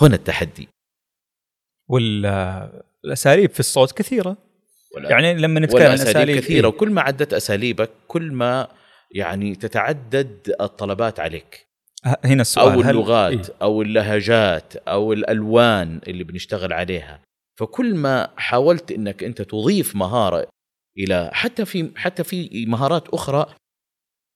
هنا 0.00 0.14
التحدي. 0.14 0.68
والأساليب 1.88 3.50
في 3.50 3.60
الصوت 3.60 3.92
كثيرة. 3.92 4.36
يعني 4.96 5.34
لما 5.34 5.60
نتكلم 5.60 5.86
عن 5.86 5.92
أساليب 5.92 6.36
كثيرة 6.36 6.66
إيه؟ 6.66 6.74
وكل 6.74 6.90
ما 6.90 7.02
عدت 7.02 7.32
أساليبك 7.32 7.90
كل 8.08 8.32
ما 8.32 8.68
يعني 9.14 9.54
تتعدد 9.54 10.54
الطلبات 10.60 11.20
عليك. 11.20 11.69
هنا 12.04 12.42
السؤال 12.42 12.72
أو 12.72 12.80
هل- 12.80 12.90
اللغات 12.90 13.50
إيه؟ 13.50 13.56
أو 13.62 13.82
اللهجات 13.82 14.76
أو 14.76 15.12
الألوان 15.12 16.00
اللي 16.08 16.24
بنشتغل 16.24 16.72
عليها. 16.72 17.20
فكل 17.58 17.94
ما 17.94 18.28
حاولت 18.36 18.92
إنك 18.92 19.24
أنت 19.24 19.42
تضيف 19.42 19.96
مهارة 19.96 20.46
إلى 20.98 21.30
حتى 21.32 21.64
في 21.64 21.90
حتى 21.96 22.24
في 22.24 22.66
مهارات 22.68 23.08
أخرى 23.08 23.46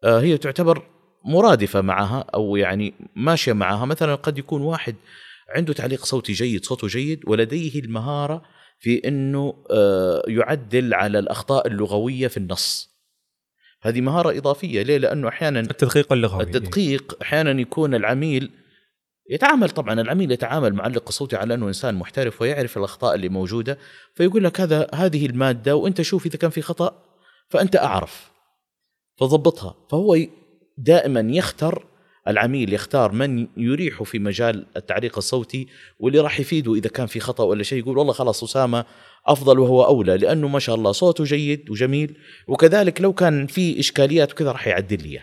آه، 0.05 0.21
هي 0.21 0.39
تعتبر 0.39 0.83
مرادفة 1.25 1.81
معها 1.81 2.25
أو 2.35 2.57
يعني 2.57 2.95
ماشية 3.17 3.53
معها. 3.53 3.85
مثلا 3.87 4.15
قد 4.15 4.39
يكون 4.39 4.63
واحد 4.63 4.95
عنده 5.57 5.73
تعليق 5.73 6.05
صوتي 6.05 6.33
جيد 6.33 6.65
صوته 6.65 6.87
جيد 6.89 7.21
ولديه 7.27 7.81
المهارة 7.81 8.43
في 8.79 9.09
إنه 9.09 9.55
آه، 9.71 10.23
يعدل 10.29 10.95
على 10.95 11.19
الأخطاء 11.19 11.67
اللغوية 11.67 12.29
في 12.29 12.37
النص. 12.37 12.94
هذه 13.85 14.01
مهارة 14.01 14.39
إضافية. 14.39 14.83
ليه؟ 14.83 14.99
لأنه 14.99 15.29
أحيانا 15.29 15.61
التدقيق 15.61 16.13
اللغوي. 16.13 16.43
التدقيق 16.43 17.17
أحيانا 17.23 17.61
يكون 17.61 17.95
العميل 17.95 18.51
يتعامل 19.31 19.71
طبعا 19.71 20.01
العميل 20.01 20.33
يتعامل 20.33 20.75
معلق 20.75 21.05
الصوتي 21.09 21.37
على 21.37 21.55
أنه 21.55 21.69
إنسان 21.69 21.95
محترف 21.95 22.43
ويعرف 22.43 22.79
الأخطاء 22.79 23.15
اللي 23.15 23.29
موجودة 23.29 23.79
فيقول 24.15 24.45
لك 24.45 24.61
هذا 24.61 24.87
هذه 24.95 25.27
المادة 25.27 25.77
وأنت 25.77 26.03
شوف 26.03 26.27
إذا 26.27 26.37
كان 26.37 26.51
في 26.51 26.63
خطأ 26.63 27.03
فأنت 27.49 27.77
أعرف. 27.77 28.31
فضبطها. 29.17 29.75
فهو 29.91 30.17
دائما 30.79 31.21
يختار 31.21 31.87
العميل 32.29 32.73
يختار 32.73 33.13
من 33.13 33.49
يريحه 33.57 34.05
في 34.05 34.19
مجال 34.19 34.67
التعليق 34.77 35.17
الصوتي 35.17 35.69
واللي 35.99 36.21
راح 36.21 36.41
يفيده 36.41 36.75
إذا 36.75 36.89
كان 36.89 37.07
في 37.07 37.21
خطأ 37.21 37.45
ولا 37.45 37.63
شيء 37.63 37.79
يقول 37.79 37.99
والله 37.99 38.13
خلاص 38.13 38.43
أسامة 38.43 38.85
أفضل 39.27 39.59
وهو 39.59 39.85
أولى 39.85 40.17
لأنه 40.17 40.49
ما 40.49 40.59
شاء 40.59 40.75
الله 40.75 40.93
صوته 40.93 41.25
جيد 41.25 41.71
وجميل 41.71 42.17
وكذلك 42.49 43.01
لو 43.01 43.13
كان 43.13 43.47
في 43.47 43.81
إشكاليات 43.81 44.33
وكذا 44.33 44.53
راح 44.53 44.67
يعدل 44.67 45.09
لي. 45.09 45.21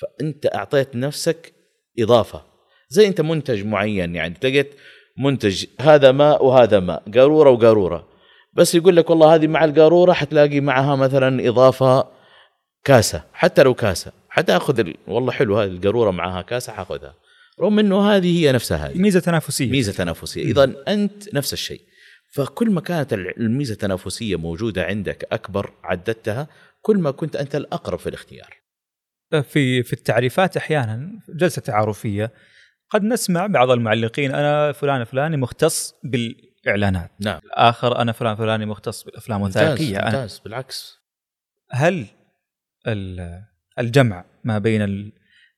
فأنت 0.00 0.46
أعطيت 0.54 0.96
نفسك 0.96 1.52
إضافة. 1.98 2.42
زي 2.88 3.06
أنت 3.06 3.20
منتج 3.20 3.64
معين 3.64 4.14
يعني 4.14 4.34
لقيت 4.42 4.74
منتج 5.18 5.64
هذا 5.80 6.12
ماء 6.12 6.44
وهذا 6.44 6.80
ماء 6.80 7.02
قارورة 7.14 7.50
وقارورة. 7.50 8.08
بس 8.52 8.74
يقول 8.74 8.96
لك 8.96 9.10
والله 9.10 9.34
هذه 9.34 9.46
مع 9.46 9.64
القارورة 9.64 10.12
حتلاقي 10.12 10.60
معها 10.60 10.96
مثلا 10.96 11.48
إضافة 11.48 12.08
كاسة 12.84 13.22
حتى 13.32 13.62
لو 13.62 13.74
كاسة 13.74 14.12
حتأخذ 14.28 14.80
ال... 14.80 14.94
والله 15.08 15.32
حلو 15.32 15.58
هذه 15.58 15.70
القارورة 15.70 16.10
معها 16.10 16.42
كاسة 16.42 16.72
حأخذها. 16.72 17.14
رغم 17.60 17.78
إنه 17.78 18.10
هذه 18.10 18.38
هي 18.38 18.52
نفسها 18.52 18.88
هذه. 18.88 18.98
ميزة 18.98 19.20
تنافسية. 19.20 19.70
ميزة 19.70 19.92
تنافسية. 19.92 20.44
اذا 20.44 20.72
أنت 20.88 21.34
نفس 21.34 21.52
الشيء. 21.52 21.80
فكل 22.36 22.70
ما 22.70 22.80
كانت 22.80 23.12
الميزة 23.12 23.72
التنافسية 23.72 24.36
موجودة 24.36 24.84
عندك 24.84 25.28
أكبر 25.32 25.72
عددتها 25.84 26.48
كل 26.82 26.98
ما 26.98 27.10
كنت 27.10 27.36
أنت 27.36 27.54
الأقرب 27.56 27.98
في 27.98 28.08
الاختيار. 28.08 28.54
في 29.42 29.82
في 29.82 29.92
التعريفات 29.92 30.56
أحيانا 30.56 31.20
جلسة 31.28 31.62
تعارفيه 31.62 32.32
قد 32.90 33.02
نسمع 33.02 33.46
بعض 33.46 33.70
المعلقين 33.70 34.34
أنا 34.34 34.72
فلان 34.72 35.04
فلاني 35.04 35.36
مختص 35.36 35.94
بالإعلانات. 36.04 37.10
نعم. 37.20 37.40
اخر 37.52 37.98
أنا 38.02 38.12
فلان 38.12 38.36
فلاني 38.36 38.66
مختص 38.66 39.02
بالأفلام 39.04 39.42
الوثائقيه 39.42 39.98
ممتاز 40.04 40.38
بالعكس. 40.44 40.98
هل 41.70 42.06
ال- 42.86 43.42
الجمع 43.78 44.24
ما 44.44 44.58
بين 44.58 44.82
ال- 44.82 45.12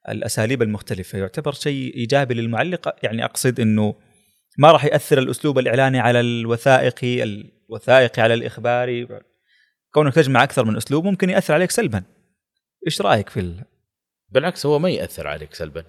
الأساليب 0.09 0.62
المختلفة 0.62 1.19
يعتبر 1.19 1.53
شيء 1.53 1.95
إيجابي 1.95 2.35
للمعلق؟ 2.35 2.97
يعني 3.03 3.25
أقصد 3.25 3.61
إنه 3.61 3.95
ما 4.59 4.73
راح 4.73 4.85
يأثر 4.85 5.18
الأسلوب 5.18 5.59
الإعلاني 5.59 5.99
على 5.99 6.21
الوثائقي 6.21 7.23
الوثائقي 7.23 8.23
على 8.23 8.35
الإخباري. 8.35 9.09
كونك 9.94 10.14
تجمع 10.14 10.42
أكثر 10.42 10.64
من 10.64 10.77
أسلوب 10.77 11.05
ممكن 11.05 11.31
يأثر 11.31 11.55
عليك 11.55 11.71
سلبا. 11.71 12.03
إيش 12.87 13.01
رأيك 13.01 13.29
في 13.29 13.40
ال... 13.40 13.64
بالعكس 14.29 14.66
هو 14.66 14.79
ما 14.79 14.90
يأثر 14.90 15.27
عليك 15.27 15.55
سلبا. 15.55 15.85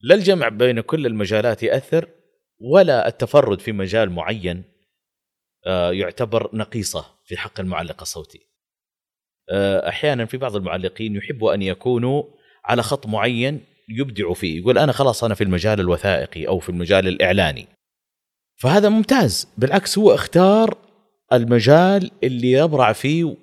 لا 0.00 0.14
الجمع 0.14 0.48
بين 0.48 0.80
كل 0.80 1.06
المجالات 1.06 1.62
يأثر 1.62 2.08
ولا 2.60 3.08
التفرد 3.08 3.60
في 3.60 3.72
مجال 3.72 4.10
معين 4.10 4.64
آه، 5.66 5.92
يعتبر 5.92 6.50
نقيصة 6.56 7.06
في 7.24 7.36
حق 7.36 7.60
المعلق 7.60 8.00
الصوتي. 8.00 8.46
آه، 9.50 9.88
أحيانا 9.88 10.24
في 10.24 10.36
بعض 10.36 10.56
المعلقين 10.56 11.16
يحبوا 11.16 11.54
أن 11.54 11.62
يكونوا 11.62 12.22
على 12.64 12.82
خط 12.82 13.06
معين 13.06 13.64
يبدعوا 13.88 14.34
فيه. 14.34 14.60
يقول 14.60 14.78
أنا 14.78 14.92
خلاص 14.92 15.24
أنا 15.24 15.34
في 15.34 15.44
المجال 15.44 15.80
الوثائقي 15.80 16.48
أو 16.48 16.58
في 16.58 16.68
المجال 16.68 17.08
الإعلاني. 17.08 17.75
فهذا 18.56 18.88
ممتاز. 18.88 19.48
بالعكس 19.58 19.98
هو 19.98 20.14
اختار 20.14 20.78
المجال 21.32 22.10
اللي 22.24 22.52
يبرع 22.52 22.92
فيه 22.92 23.36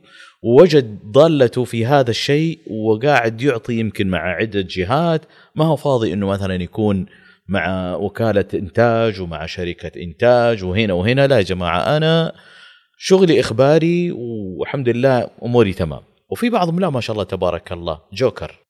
ووجد 0.44 1.00
ضالته 1.12 1.64
في 1.64 1.86
هذا 1.86 2.10
الشيء 2.10 2.60
وقاعد 2.68 3.42
يعطي 3.42 3.74
يمكن 3.74 4.08
مع 4.08 4.20
عدة 4.20 4.66
جهات. 4.70 5.26
ما 5.56 5.66
هو 5.66 5.76
فاضي 5.76 6.14
إنه 6.14 6.28
مثلا 6.28 6.64
يكون 6.64 7.06
مع 7.48 7.96
وكالة 7.96 8.46
إنتاج 8.54 9.22
ومع 9.22 9.46
شركة 9.46 10.02
إنتاج 10.02 10.64
وهنا 10.64 10.94
وهنا. 10.94 11.28
لا 11.28 11.38
يا 11.38 11.42
جماعة 11.42 11.98
أنا 11.98 12.34
شغلي 12.98 13.40
إخباري 13.40 14.12
والحمد 14.12 14.90
لله 14.90 15.30
أموري 15.44 15.74
تمام. 15.74 16.02
وفي 16.30 16.50
بعضهم 16.50 16.80
لا 16.80 16.90
ما 16.90 17.02
شاء 17.02 17.14
الله 17.14 17.24
تبارك 17.24 17.72
الله. 17.72 18.00
جوكر. 18.14 18.63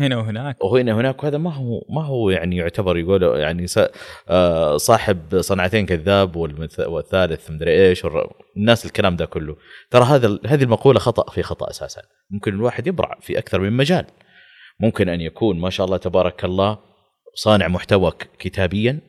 هنا 0.00 0.16
وهناك. 0.16 0.64
وهنا 0.64 0.92
هناك 0.92 1.22
وهذا 1.22 1.38
ما 1.38 1.54
هو 1.54 1.82
ما 1.90 2.04
هو 2.04 2.30
يعني 2.30 2.56
يعتبر 2.56 2.96
يقول 2.96 3.22
يعني 3.22 3.66
آه، 4.28 4.76
صاحب 4.76 5.40
صنعتين 5.40 5.86
كذاب 5.86 6.36
والثالث 6.78 7.50
مدري 7.50 7.88
إيش 7.88 8.06
الناس 8.56 8.86
الكلام 8.86 9.16
ده 9.16 9.24
كله. 9.24 9.56
ترى 9.90 10.04
هذا 10.04 10.38
هذه 10.46 10.62
المقولة 10.62 10.98
خطأ 10.98 11.30
في 11.30 11.42
خطأ 11.42 11.70
أساسا. 11.70 12.02
ممكن 12.30 12.54
الواحد 12.54 12.86
يبرع 12.86 13.18
في 13.20 13.38
أكثر 13.38 13.60
من 13.60 13.72
مجال. 13.72 14.06
ممكن 14.80 15.08
أن 15.08 15.20
يكون 15.20 15.60
ما 15.60 15.70
شاء 15.70 15.86
الله 15.86 15.96
تبارك 15.96 16.44
الله 16.44 16.78
صانع 17.34 17.68
محتوى 17.68 18.12
كتابيا 18.38 19.00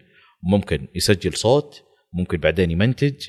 ممكن 0.43 0.87
يسجل 0.95 1.33
صوت 1.33 1.83
ممكن 2.13 2.37
بعدين 2.37 2.71
يمنتج 2.71 3.27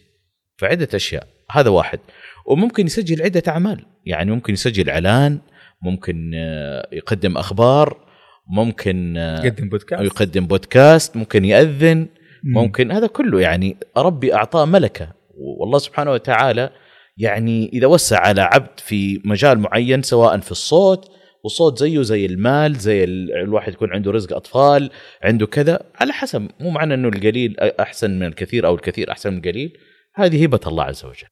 فعدة 0.58 0.88
أشياء. 0.94 1.26
هذا 1.50 1.70
واحد. 1.70 2.00
وممكن 2.46 2.86
يسجل 2.86 3.22
عدة 3.22 3.42
أعمال. 3.48 3.86
يعني 4.04 4.30
ممكن 4.30 4.52
يسجل 4.52 4.90
إعلان 4.90 5.40
ممكن 5.82 6.32
آه، 6.34 6.88
يقدم 6.92 7.36
أخبار 7.36 8.06
ممكن 8.50 9.16
آه، 9.16 9.44
يقدم 9.44 9.68
بودكاست 9.68 10.02
يقدم 10.04 10.46
بودكاست 10.46 11.16
ممكن 11.16 11.44
يأذن 11.44 11.98
مم. 11.98 12.54
ممكن 12.54 12.90
هذا 12.92 13.06
كله 13.06 13.40
يعني 13.40 13.76
ربي 13.96 14.34
أعطاه 14.34 14.64
ملكة. 14.64 15.12
والله 15.60 15.78
سبحانه 15.78 16.10
وتعالى 16.12 16.70
يعني 17.18 17.70
إذا 17.72 17.86
وسع 17.86 18.18
على 18.20 18.40
عبد 18.40 18.80
في 18.80 19.20
مجال 19.24 19.58
معين 19.58 20.02
سواء 20.02 20.40
في 20.40 20.50
الصوت 20.50 21.10
والصوت 21.44 21.78
زيه 21.78 22.02
زي 22.02 22.26
المال 22.26 22.74
زي 22.74 23.04
ال- 23.04 23.32
الواحد 23.32 23.72
يكون 23.72 23.92
عنده 23.92 24.10
رزق 24.10 24.36
أطفال 24.36 24.90
عنده 25.22 25.46
كذا 25.46 25.80
على 26.00 26.12
حسب. 26.12 26.48
مو 26.60 26.70
معنى 26.70 26.94
أنه 26.94 27.08
القليل 27.08 27.60
أحسن 27.60 28.10
من 28.10 28.26
الكثير 28.26 28.66
أو 28.66 28.74
الكثير 28.74 29.10
أحسن 29.10 29.32
من 29.32 29.38
القليل. 29.38 29.72
هذه 30.14 30.44
هبة 30.44 30.60
الله 30.66 30.84
عز 30.84 31.04
وجل. 31.04 31.28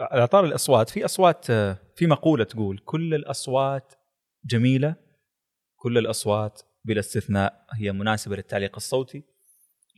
على 0.00 0.26
طار 0.26 0.44
الأصوات 0.44 0.90
في 0.90 1.04
أصوات 1.04 1.46
آه، 1.50 1.76
في 1.96 2.06
مقولة 2.06 2.44
تقول 2.44 2.78
كل 2.84 3.14
الأصوات 3.14 3.94
جميلة 4.44 4.94
كل 5.76 5.98
الأصوات 5.98 6.62
بلا 6.84 7.00
استثناء 7.00 7.66
هي 7.74 7.92
مناسبة 7.92 8.36
للتعليق 8.36 8.76
الصوتي 8.76 9.24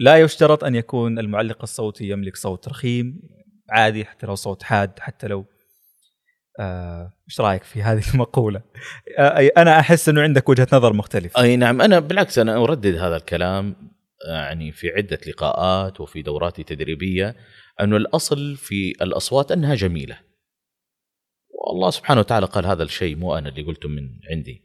لا 0.01 0.17
يشترط 0.17 0.65
أن 0.65 0.75
يكون 0.75 1.19
المعلق 1.19 1.63
الصوتي 1.63 2.09
يملك 2.09 2.37
صوت 2.37 2.69
رخيم 2.69 3.21
عادي 3.71 4.05
حتى 4.05 4.27
لو 4.27 4.35
صوت 4.35 4.63
حاد 4.63 4.99
حتى 4.99 5.27
لو 5.27 5.45
آه، 6.61 7.13
إيش 7.29 7.41
رأيك 7.41 7.63
في 7.63 7.83
هذه 7.83 8.03
المقولة؟ 8.15 8.63
آه، 9.19 9.51
أنا 9.57 9.81
أحس 9.81 10.09
إنه 10.09 10.23
عندك 10.23 10.49
وجهة 10.49 10.69
نظر 10.73 10.93
مختلفة 10.93 11.43
أي 11.43 11.57
نعم 11.57 11.81
أنا 11.81 11.99
بالعكس 11.99 12.39
أنا 12.39 12.63
أردد 12.63 12.95
هذا 12.95 13.17
الكلام 13.17 13.77
يعني 14.29 14.73
في 14.73 14.89
عدة 14.89 15.19
لقاءات 15.27 16.01
وفي 16.01 16.23
دوراتي 16.23 16.63
التدريبيه 16.63 17.37
انه 17.81 17.97
الأصل 17.97 18.57
في 18.57 18.95
الأصوات 19.03 19.53
أنها 19.53 19.75
جميلة. 19.75 20.28
والله 21.67 21.91
سبحانه 21.91 22.21
وتعالى 22.21 22.47
قال 22.47 22.67
هذا 22.67 22.83
الشيء 22.83 23.17
مو 23.17 23.39
أنا 23.39 23.49
اللي 23.49 23.63
قلته 23.63 23.89
من 23.89 24.09
عندي. 24.31 24.63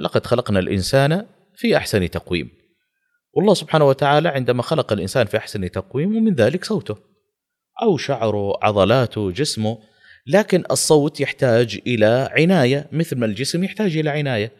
لقد 0.00 0.26
خلقنا 0.26 0.58
الإنسان 0.58 1.26
في 1.56 1.76
أحسن 1.76 2.10
تقويم. 2.10 2.50
والله 3.32 3.54
سبحانه 3.54 3.84
وتعالى 3.84 4.28
عندما 4.28 4.62
خلق 4.62 4.92
الإنسان 4.92 5.26
في 5.26 5.36
أحسن 5.36 5.70
تقويم 5.70 6.16
ومن 6.16 6.34
ذلك 6.34 6.64
صوته. 6.64 6.96
أو 7.82 7.96
شعره، 7.96 8.64
عضلاته، 8.64 9.30
جسمه، 9.30 9.78
لكن 10.26 10.64
الصوت 10.70 11.20
يحتاج 11.20 11.80
إلى 11.86 12.30
عناية 12.32 12.88
مثل 12.92 13.18
ما 13.18 13.26
الجسم 13.26 13.64
يحتاج 13.64 13.96
إلى 13.96 14.10
عناية. 14.10 14.52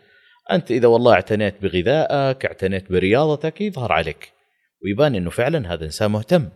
أنت 0.50 0.70
إذا 0.70 0.88
والله 0.88 1.12
اعتنيت 1.12 1.62
بغذائك 1.62 2.46
اعتنيت 2.46 2.92
برياضتك 2.92 3.60
يظهر 3.60 3.92
عليك 3.92 4.32
ويبان 4.84 5.14
إنه 5.14 5.30
فعلا 5.30 5.72
هذا 5.74 5.84
إنسان 5.84 6.10
مهتم 6.10 6.48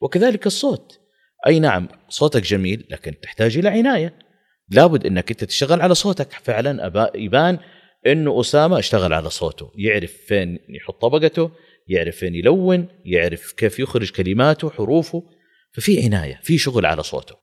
وكذلك 0.00 0.46
الصوت 0.46 1.00
أي 1.46 1.58
نعم 1.58 1.88
صوتك 2.08 2.42
جميل 2.42 2.86
لكن 2.90 3.20
تحتاج 3.20 3.58
إلى 3.58 3.68
عناية 3.68 4.27
لابد 4.70 5.06
إنك 5.06 5.30
أنت 5.30 5.44
تشتغل 5.44 5.80
على 5.80 5.94
صوتك. 5.94 6.32
فعلا 6.32 6.88
أبا- 6.90 7.16
يبان 7.16 7.58
إنه 8.06 8.40
أسامة 8.40 8.78
اشتغل 8.78 9.12
على 9.12 9.30
صوته. 9.30 9.72
يعرف 9.76 10.12
فين 10.12 10.58
يحط 10.68 11.02
طبقته 11.02 11.50
يعرف 11.88 12.16
فين 12.16 12.34
يلون 12.34 12.88
يعرف 13.04 13.52
كيف 13.52 13.78
يخرج 13.78 14.10
كلماته 14.10 14.70
حروفه. 14.70 15.22
ففي 15.72 16.04
عناية 16.04 16.40
في 16.42 16.58
شغل 16.58 16.86
على 16.86 17.02
صوته. 17.02 17.36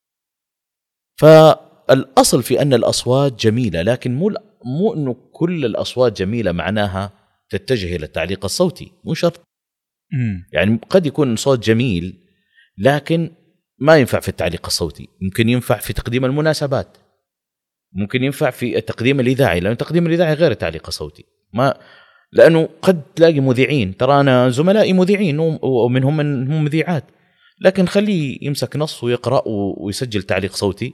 فالأصل 1.20 2.44
في 2.44 2.62
أن 2.62 2.74
الأصوات 2.74 3.34
جميلة 3.40 3.82
لكن 3.82 4.16
مو 4.16 4.34
مو 4.66 4.94
إنه 4.94 5.16
كل 5.32 5.66
الأصوات 5.66 6.18
جميلة 6.18 6.52
معناها 6.52 7.14
تتجه 7.50 7.96
إلى 7.96 8.06
التعليق 8.06 8.46
الصوتي. 8.46 8.92
مو 9.04 9.14
شرط. 9.14 9.42
يعني 10.54 10.80
قد 10.90 11.06
يكون 11.06 11.36
صوت 11.36 11.66
جميل 11.66 12.22
لكن 12.78 13.32
ما 13.80 13.98
ينفع 13.98 14.20
في 14.20 14.30
التعليق 14.30 14.66
الصوتي. 14.66 15.08
ممكن 15.22 15.50
ينفع 15.50 15.78
في 15.78 15.94
تقديم 15.94 16.26
المناسبات. 16.26 16.98
ممكن 17.96 18.24
ينفع 18.24 18.50
في 18.50 18.78
التقديم 18.78 19.20
الإذاعي 19.20 19.60
لأن 19.60 19.72
التقديم 19.72 20.08
الإذاعي 20.08 20.34
غير 20.34 20.52
التعليق 20.52 20.88
الصوتي 20.88 21.26
ما 21.54 21.78
لأنه 22.32 22.70
قد 22.82 23.02
تلاقي 23.16 23.40
مذيعين. 23.40 23.98
ترى 23.98 24.20
أنا 24.20 24.50
زملائي 24.50 24.94
مذيعين 24.94 25.40
وم- 25.40 25.60
ومنهم 25.62 26.18
من 26.18 26.52
هم 26.52 26.64
مذيعات. 26.64 27.04
لكن 27.62 27.86
خليه 27.86 28.38
يمسك 28.42 28.76
نص 28.76 29.04
ويقرأ 29.04 29.42
ويسجل 29.78 30.24
تعليق 30.24 30.56
صوتي. 30.56 30.94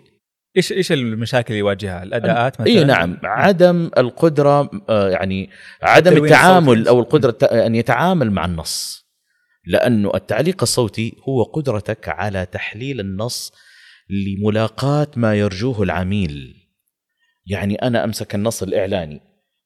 إيش 0.58 0.72
إيش 0.72 0.92
المشاكل 0.92 1.48
اللي 1.48 1.60
يواجهها؟ 1.60 2.04
الأداءات 2.04 2.62
مثلا؟ 2.62 2.74
اي 2.74 2.84
نعم. 2.84 3.18
عدم 3.24 3.90
القدرة 3.98 4.70
آه، 4.90 5.10
يعني 5.10 5.50
عدم 5.82 6.26
التعامل 6.26 6.72
الصوتي. 6.74 6.90
أو 6.90 7.00
القدرة 7.00 7.38
أن 7.44 7.76
يتعامل 7.76 8.32
مع 8.32 8.46
النص. 8.46 9.06
لأنه 9.66 10.12
التعليق 10.16 10.62
الصوتي 10.62 11.14
هو 11.30 11.44
قدرتك 11.44 12.10
على 12.10 12.46
تحليل 12.46 13.00
النص 13.00 13.52
لملاقاة 14.10 15.08
ما 15.16 15.36
يرجوه 15.36 15.82
العميل. 15.84 16.61
يعني 17.46 17.76
أنا 17.76 18.04
أمسك 18.04 18.36
النص 18.36 18.64
الإعلاني. 18.64 19.22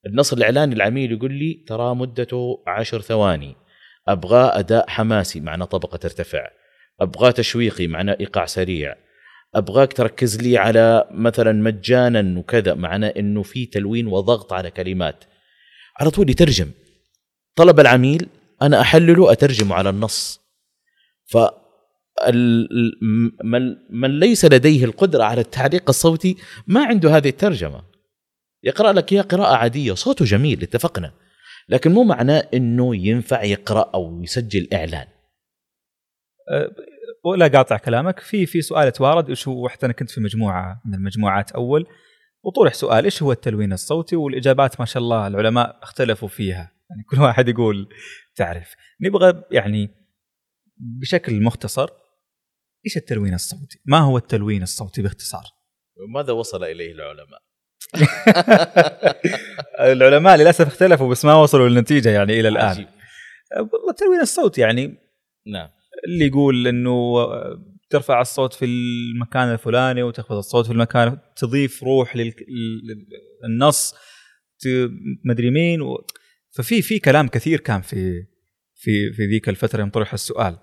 النص 0.06 0.34
الإعلاني 0.34 0.76
العميل 0.76 1.12
يقول 1.12 1.34
لي 1.34 1.64
ترى 1.68 1.96
مدته 1.96 2.64
عشر 2.68 3.02
ثواني. 3.02 3.56
أبغى 4.08 4.60
أداء 4.60 4.90
حماسي 4.90 5.40
معنى 5.40 5.66
طبقة 5.66 5.98
ترتفع. 5.98 6.48
أبغى 7.02 7.32
تشويقي 7.32 7.88
معنى 7.88 8.20
إيقاع 8.20 8.46
سريع. 8.46 8.96
أبغاك 9.56 9.94
تركز 9.94 10.42
لي 10.42 10.58
على 10.58 11.08
مثلا 11.12 11.52
مجانا 11.52 12.40
وكذا 12.40 12.74
معنى 12.74 13.06
إنه 13.06 13.44
في 13.44 13.66
تلوين 13.66 14.08
وضغط 14.08 14.54
على 14.54 14.72
كلمات. 14.72 15.24
على 16.00 16.10
طول 16.12 16.30
يترجم. 16.30 16.72
طلب 17.56 17.80
العميل 17.80 18.28
أنا 18.62 18.82
أحلله 18.82 19.32
أترجمه 19.32 19.76
على 19.76 19.90
النص. 19.90 20.42
ف 21.26 21.38
من 23.90 24.20
ليس 24.20 24.46
لديه 24.46 24.86
القدرة 24.86 25.24
على 25.24 25.42
التعليق 25.42 25.84
الصوتي 25.90 26.38
ما 26.68 26.86
عنده 26.86 27.18
هذه 27.18 27.30
الترجمة. 27.30 27.84
يقرأ 28.64 28.94
لك 28.94 29.14
اياه 29.14 29.22
قراءة 29.22 29.56
عادية 29.56 29.94
صوته 29.94 30.26
جميل 30.26 30.64
اتفقنا. 30.64 31.14
لكن 31.70 31.92
مو 31.92 32.04
معناه 32.04 32.50
إنه 32.54 32.96
ينفع 32.96 33.44
يقرأ 33.44 33.92
أو 33.94 34.24
يسجل 34.24 34.68
إعلان. 34.74 35.08
ولا 37.26 37.48
قاطع 37.48 37.78
كلامك. 37.78 38.20
في 38.20 38.46
في 38.46 38.62
سؤال 38.62 38.92
توارد 38.92 39.30
إيش 39.30 39.48
هو؟ 39.48 39.70
حتى 39.70 39.86
أنا 39.86 39.94
كنت 39.94 40.12
في 40.12 40.22
مجموعة 40.22 40.82
من 40.86 40.94
المجموعات 40.94 41.52
أول. 41.52 41.88
وطرح 42.44 42.74
سؤال. 42.74 43.04
إيش 43.04 43.24
هو 43.24 43.32
التلوين 43.32 43.74
الصوتي؟ 43.74 44.16
والإجابات 44.16 44.80
ما 44.80 44.86
شاء 44.86 45.04
الله 45.04 45.28
العلماء 45.28 45.80
اختلفوا 45.84 46.28
فيها. 46.28 46.72
يعني 46.90 47.04
كل 47.10 47.22
واحد 47.22 47.50
يقول 47.50 47.90
تعرف. 48.36 48.76
نبغى 49.02 49.44
يعني 49.52 49.90
بشكل 50.78 51.42
مختصر 51.42 51.90
إيش 52.86 52.98
التلوين 52.98 53.34
الصوتي؟ 53.34 53.80
ما 53.86 54.00
هو 54.00 54.18
التلوين 54.18 54.64
الصوتي 54.64 55.02
باختصار؟ 55.02 55.44
ماذا 56.14 56.34
وصل 56.34 56.64
إليه 56.64 56.92
العلماء؟ 56.92 57.42
العلماء 59.94 60.38
للأسف 60.38 60.68
اختلفوا 60.68 61.10
بس 61.10 61.26
ما 61.26 61.34
وصلوا 61.34 61.70
للنتيجة 61.70 62.10
يعني 62.10 62.40
إلى 62.40 62.48
الآن 62.48 62.66
عجيب. 62.66 62.88
والله 63.58 63.90
التلوين 63.90 64.20
الصوتي 64.22 64.62
يعني 64.62 64.98
نعم 65.48 65.70
اللي 66.08 66.26
يقول 66.26 66.68
إنه 66.68 67.16
ترفع 67.90 68.22
الصوت 68.22 68.54
في 68.54 68.66
المكان 68.66 69.54
الفلاني 69.54 70.04
وتخفض 70.04 70.36
الصوت 70.36 70.66
في 70.66 70.72
المكان 70.72 71.18
تضيف 71.36 71.84
روح 71.84 72.16
للنص 73.44 73.96
مدري 75.26 75.50
مين 75.50 75.82
و... 75.82 76.06
ففي 76.52 76.82
في 76.82 77.00
كلام 77.00 77.28
كثير 77.28 77.60
كان 77.60 77.82
في 77.82 78.26
في 78.76 79.14
في 79.14 79.26
ذيك 79.26 79.50
الفترة 79.50 79.80
يوم 79.80 79.90
طرح 79.90 80.14
السؤال 80.14 80.58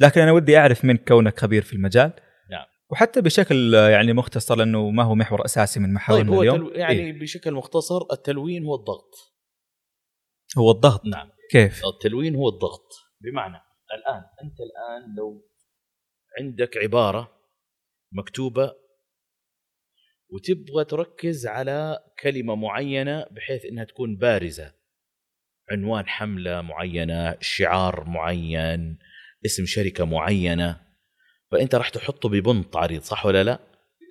لكن 0.00 0.20
أنا 0.20 0.32
ودي 0.32 0.58
أعرف 0.58 0.84
منك 0.84 1.08
كونك 1.08 1.40
خبير 1.40 1.62
في 1.62 1.72
المجال. 1.72 2.12
نعم. 2.50 2.66
وحتى 2.90 3.20
بشكل 3.20 3.74
يعني 3.74 4.12
مختصر 4.12 4.56
لأنه 4.56 4.90
ما 4.90 5.02
هو 5.02 5.14
محور 5.14 5.44
أساسي 5.44 5.80
من 5.80 5.94
محاورنا 5.94 6.24
طيب 6.24 6.34
هو 6.34 6.42
اليوم. 6.42 6.56
تلو... 6.56 6.70
يعني 6.70 7.00
إيه؟ 7.00 7.20
بشكل 7.20 7.52
مختصر 7.52 8.00
التلوين 8.12 8.64
هو 8.64 8.74
الضغط. 8.74 9.14
هو 10.58 10.70
الضغط. 10.70 11.06
نعم. 11.06 11.30
كيف؟ 11.50 11.82
التلوين 11.94 12.36
هو 12.36 12.48
الضغط. 12.48 12.88
بمعنى 13.20 13.56
الآن 13.94 14.22
أنت 14.44 14.56
الآن 14.60 15.16
لو 15.16 15.48
عندك 16.40 16.76
عبارة 16.76 17.40
مكتوبة 18.12 18.72
وتبغى 20.32 20.84
تركز 20.84 21.46
على 21.46 21.98
كلمة 22.22 22.54
معينة 22.54 23.26
بحيث 23.30 23.64
إنها 23.64 23.84
تكون 23.84 24.16
بارزة. 24.16 24.74
عنوان 25.70 26.08
حملة 26.08 26.60
معينة 26.60 27.36
شعار 27.40 28.04
معين 28.04 28.98
اسم 29.46 29.66
شركة 29.66 30.04
معينة 30.04 30.80
فأنت 31.50 31.74
راح 31.74 31.88
تحطه 31.88 32.28
ببنط 32.28 32.76
عريض 32.76 33.02
صح 33.02 33.26
ولا 33.26 33.44
لا؟ 33.44 33.60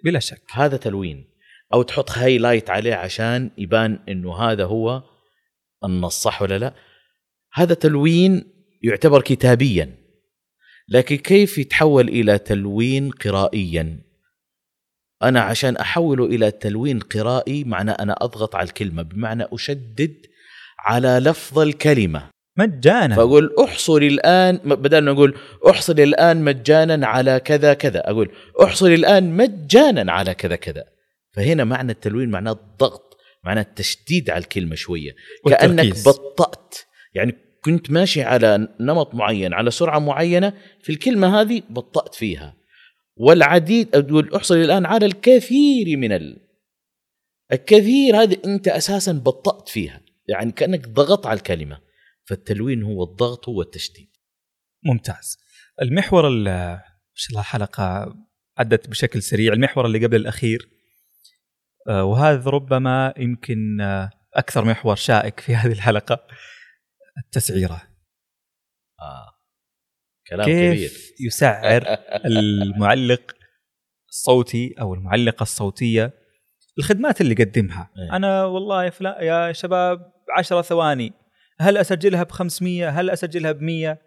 بلا 0.04 0.20
شك. 0.20 0.42
هذا 0.52 0.78
تلوين. 0.78 1.30
أو 1.74 1.82
تحط 1.82 2.12
هايلايت 2.12 2.70
عليه 2.70 2.96
عشان 2.96 3.52
يبان 3.58 4.00
إنه 4.10 4.36
هذا 4.36 4.66
هو 4.66 5.04
النص 5.84 6.22
صح 6.22 6.42
ولا 6.42 6.58
لا؟ 6.58 6.74
هذا 7.54 7.74
تلوين 7.74 8.44
يعتبر 8.84 9.22
كتابيا 9.22 9.96
لكن 10.90 11.16
كيف 11.16 11.58
يتحول 11.58 12.10
إلى 12.10 12.38
تلوين 12.38 13.12
قرائيا؟ 13.12 14.00
أنا 15.24 15.42
عشان 15.42 15.78
أحوله 15.78 16.26
إلى 16.26 16.52
تلوين 16.52 17.00
قرائي 17.00 17.64
معنى 17.64 17.92
أنا 17.92 18.16
أضغط 18.22 18.56
على 18.56 18.68
الكلمة 18.68 19.02
بمعنى 19.04 19.44
أشدد 19.54 20.26
على 20.80 21.20
لفظ 21.24 21.60
الكلمة. 21.60 22.30
مجانا. 22.60 23.16
فأقول 23.16 23.56
احصل 23.64 24.04
الآن 24.04 24.58
بدل 24.66 25.00
ما 25.00 25.12
أقول 25.12 25.38
احصل 25.70 26.00
الآن 26.00 26.44
مجانا 26.44 27.08
على 27.08 27.40
كذا 27.40 27.74
كذا 27.74 28.10
أقول 28.10 28.32
احصل 28.64 28.88
الآن 28.88 29.38
مجانا 29.38 30.12
على 30.12 30.34
كذا 30.34 30.56
كذا. 30.56 30.84
فهنا 31.36 31.64
معنى 31.64 31.92
التلوين 31.92 32.30
معناه 32.30 32.52
الضغط 32.52 33.18
معناه 33.44 33.62
التشديد 33.62 34.30
على 34.30 34.44
الكلمة 34.44 34.76
شوية. 34.76 35.12
كأنك 35.46 35.80
والتركيز. 35.80 36.08
بطأت. 36.08 36.76
يعني 37.14 37.34
كنت 37.64 37.92
ماشي 37.92 38.22
على 38.22 38.68
نمط 38.80 39.16
معين 39.16 39.54
على 39.54 39.72
سرعة 39.72 40.00
معينة 40.00 40.54
في 40.82 40.92
الكلمة 40.92 41.42
هذه 41.42 41.62
بطأت 41.70 42.16
فيها. 42.16 42.56
والعديد 43.18 43.96
أقول 43.96 44.36
احصل 44.36 44.58
الآن 44.58 44.86
على 44.86 45.06
الكثير 45.06 45.98
من 45.98 46.12
ال... 46.12 46.38
الكثير 47.52 48.24
هذه 48.24 48.38
أنت 48.46 48.68
أساسا 48.68 49.12
بطأت 49.12 49.70
فيها. 49.70 50.02
يعني 50.28 50.52
كأنك 50.52 50.88
ضغطت 50.88 51.26
على 51.26 51.38
الكلمة. 51.38 51.89
فالتلوين 52.30 52.84
هو 52.84 53.04
الضغط 53.04 53.50
هو 53.50 53.62
التشديد 53.62 54.10
ممتاز. 54.86 55.38
المحور 55.82 56.28
ال- 56.28 56.44
ما 56.44 56.82
شاء 57.16 57.32
الله 57.32 57.42
حلقه 57.42 58.16
عدت 58.58 58.90
بشكل 58.90 59.22
سريع. 59.22 59.54
المحور 59.54 59.86
اللي 59.86 60.06
قبل 60.06 60.16
الأخير 60.16 60.70
آه، 61.90 62.04
وهذا 62.04 62.50
ربما 62.50 63.14
يمكن 63.18 63.82
آه، 63.82 64.10
أكثر 64.34 64.66
محور 64.66 64.96
شائك 64.96 65.40
في 65.40 65.56
هذه 65.56 65.72
الحلقة 65.72 66.28
التسعيرة. 67.26 67.82
آه. 69.02 69.32
كلام 70.28 70.46
كيف 70.46 70.74
كبير. 70.74 70.92
يسعر 71.28 71.84
المعلق 72.26 73.36
الصوتي 74.10 74.76
أو 74.82 74.94
المعلقة 74.94 75.44
الصوتية 75.44 76.14
الخدمات 76.80 77.22
اللي 77.22 77.32
يقدمها؟ 77.40 77.90
إيه. 77.98 78.16
أنا 78.16 78.46
والله 78.46 78.86
يا 78.86 78.90
فلان 78.90 79.24
يا 79.24 79.52
شباب 79.52 80.12
10 80.38 80.62
ثواني. 80.62 81.14
هل 81.62 81.78
أسجلها 81.78 82.24
ب 82.24 82.32
500 82.32 82.90
هل 82.90 83.10
أسجلها 83.10 83.52
ب 83.52 83.62
100 83.62 84.02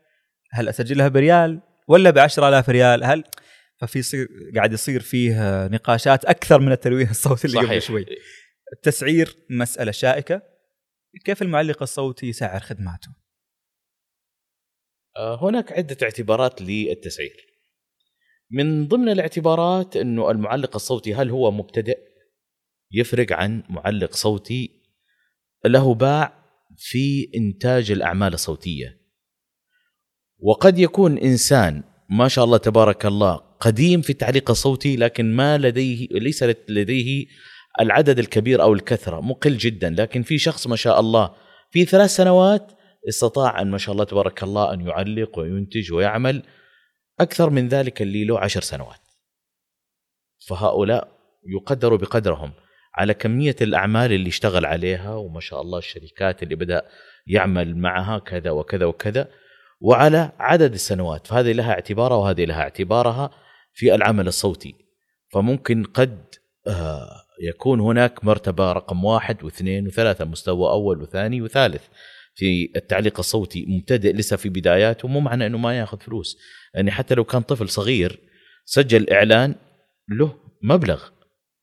هل 0.52 0.68
أسجلها 0.68 1.08
بريال؟ 1.08 1.60
ولا 1.88 2.10
ب 2.10 2.18
10000 2.18 2.68
ريال؟ 2.68 3.04
هل 3.04 3.24
ففي 3.80 3.98
يصير 3.98 4.28
قاعد 4.54 4.72
يصير 4.72 5.00
فيه 5.00 5.66
نقاشات 5.66 6.24
أكثر 6.24 6.60
من 6.60 6.72
التلوين 6.72 7.10
الصوتي 7.10 7.46
اللي 7.46 7.58
قبل 7.58 7.82
شوي. 7.82 8.06
التسعير 8.72 9.36
مسألة 9.50 9.92
شائكة. 9.92 10.42
كيف 11.24 11.42
المعلق 11.42 11.82
الصوتي 11.82 12.26
يسعر 12.26 12.60
خدماته؟ 12.60 13.08
آه، 15.16 15.48
هناك 15.48 15.72
عدة 15.72 15.96
اعتبارات 16.02 16.62
للتسعير. 16.62 17.36
من 18.50 18.88
ضمن 18.88 19.08
الاعتبارات 19.08 19.96
أنه 19.96 20.30
المعلق 20.30 20.74
الصوتي 20.74 21.14
هل 21.14 21.30
هو 21.30 21.50
مبتدئ؟ 21.50 21.98
يفرق 22.92 23.32
عن 23.32 23.62
معلق 23.68 24.12
صوتي 24.12 24.82
له 25.64 25.94
باع 25.94 26.41
في 26.76 27.30
إنتاج 27.36 27.90
الأعمال 27.90 28.34
الصوتية. 28.34 29.02
وقد 30.38 30.78
يكون 30.78 31.18
إنسان 31.18 31.82
ما 32.10 32.28
شاء 32.28 32.44
الله 32.44 32.56
تبارك 32.58 33.06
الله 33.06 33.34
قديم 33.60 34.00
في 34.00 34.10
التعليق 34.10 34.50
الصوتي 34.50 34.96
لكن 34.96 35.36
ما 35.36 35.58
لديه 35.58 36.06
ليس 36.10 36.42
لديه 36.68 37.26
العدد 37.80 38.18
الكبير 38.18 38.62
أو 38.62 38.72
الكثرة 38.74 39.20
مقل 39.20 39.56
جدا 39.56 39.90
لكن 39.98 40.22
في 40.22 40.38
شخص 40.38 40.66
ما 40.66 40.76
شاء 40.76 41.00
الله 41.00 41.34
في 41.70 41.84
ثلاث 41.84 42.10
سنوات 42.10 42.72
استطاع 43.08 43.62
أن 43.62 43.70
ما 43.70 43.78
شاء 43.78 43.92
الله 43.92 44.04
تبارك 44.04 44.42
الله 44.42 44.72
أن 44.72 44.80
يعلق 44.80 45.38
وينتج 45.38 45.92
ويعمل 45.92 46.42
أكثر 47.20 47.50
من 47.50 47.68
ذلك 47.68 48.02
اللي 48.02 48.24
له 48.24 48.40
عشر 48.40 48.60
سنوات. 48.60 49.00
فهؤلاء 50.48 51.08
يقدروا 51.46 51.98
بقدرهم. 51.98 52.52
على 52.94 53.14
كمية 53.14 53.56
الأعمال 53.60 54.12
اللي 54.12 54.28
اشتغل 54.28 54.66
عليها 54.66 55.14
وما 55.14 55.40
شاء 55.40 55.60
الله 55.60 55.78
الشركات 55.78 56.42
اللي 56.42 56.54
بدأ 56.54 56.82
يعمل 57.26 57.76
معها 57.76 58.18
كذا 58.18 58.50
وكذا 58.50 58.86
وكذا 58.86 59.28
وعلى 59.80 60.32
عدد 60.38 60.72
السنوات. 60.72 61.26
فهذه 61.26 61.52
لها 61.52 61.72
اعتبارها 61.72 62.16
وهذه 62.16 62.44
لها 62.44 62.60
اعتبارها 62.60 63.30
في 63.72 63.94
العمل 63.94 64.28
الصوتي. 64.28 64.74
فممكن 65.32 65.84
قد 65.84 66.24
آه، 66.66 67.08
يكون 67.42 67.80
هناك 67.80 68.24
مرتبة 68.24 68.72
رقم 68.72 69.04
واحد 69.04 69.44
واثنين 69.44 69.86
وثلاثة 69.86 70.24
مستوى 70.24 70.70
أول 70.70 71.02
وثاني 71.02 71.42
وثالث 71.42 71.82
في 72.34 72.72
التعليق 72.76 73.18
الصوتي. 73.18 73.66
مبتدئ 73.68 74.12
لسه 74.12 74.36
في 74.36 74.48
بداياته 74.48 75.08
مو 75.08 75.20
معنى 75.20 75.46
أنه 75.46 75.58
ما 75.58 75.78
ياخذ 75.78 76.00
فلوس. 76.00 76.38
يعني 76.74 76.90
حتى 76.90 77.14
لو 77.14 77.24
كان 77.24 77.42
طفل 77.42 77.68
صغير 77.68 78.20
سجل 78.64 79.10
إعلان 79.10 79.54
له 80.08 80.34
مبلغ. 80.62 81.08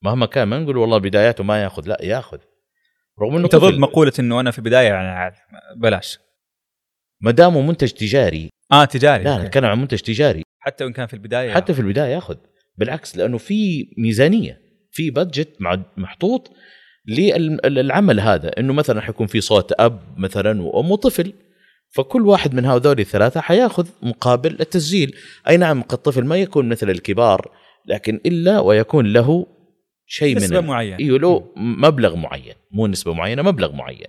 مهما 0.01 0.25
كان 0.25 0.47
ما 0.47 0.59
نقول 0.59 0.77
والله 0.77 0.97
بداياته 0.97 1.43
ما 1.43 1.63
ياخذ 1.63 1.87
لا 1.87 1.97
ياخذ. 2.01 2.37
رغم 3.21 3.35
إنه 3.35 3.45
أنت 3.45 3.55
ضد 3.55 3.77
مقولة 3.77 4.11
إنه 4.19 4.39
أنا 4.39 4.51
في 4.51 4.61
بداية 4.61 4.87
يعني 4.87 5.35
بلاش. 5.75 6.19
ما 7.21 7.31
دامه 7.31 7.61
منتج 7.61 7.89
تجاري. 7.89 8.49
آه 8.71 8.85
تجاري 8.85 9.23
لا 9.23 9.43
نتكلم 9.43 9.65
عن 9.65 9.81
منتج 9.81 9.99
تجاري. 9.99 10.43
حتى 10.59 10.83
وإن 10.83 10.93
كان 10.93 11.07
في 11.07 11.13
البداية. 11.13 11.53
حتى 11.53 11.73
في 11.73 11.79
البداية 11.79 12.13
ياخذ. 12.13 12.35
بالعكس 12.77 13.17
لأنه 13.17 13.37
في 13.37 13.89
ميزانية 13.97 14.61
في 14.91 15.09
بادجت 15.09 15.49
محطوط 15.97 16.51
للعمل 17.65 18.19
هذا. 18.19 18.59
إنه 18.59 18.73
مثلا 18.73 19.01
حيكون 19.01 19.27
في 19.27 19.41
صوت 19.41 19.71
أب 19.79 19.99
مثلا 20.17 20.61
وأم 20.61 20.91
وطفل 20.91 21.33
فكل 21.89 22.21
واحد 22.21 22.53
من 22.53 22.65
هذول 22.65 22.99
الثلاثة 22.99 23.41
حياخذ 23.41 23.87
مقابل 24.01 24.57
التسجيل. 24.59 25.15
أي 25.47 25.57
نعم 25.57 25.79
الطفل 25.79 26.25
ما 26.25 26.37
يكون 26.37 26.69
مثل 26.69 26.89
الكبار 26.89 27.51
لكن 27.85 28.19
إلا 28.25 28.59
ويكون 28.59 29.13
له 29.13 29.47
شيء 30.11 30.35
من 30.35 30.41
نسبة 30.41 30.61
معينة. 30.61 30.99
إيوه 30.99 31.19
له 31.19 31.53
مبلغ 31.55 32.15
معين 32.15 32.53
مو 32.71 32.87
نسبة 32.87 33.13
معينة 33.13 33.41
مبلغ 33.41 33.71
معين. 33.71 34.07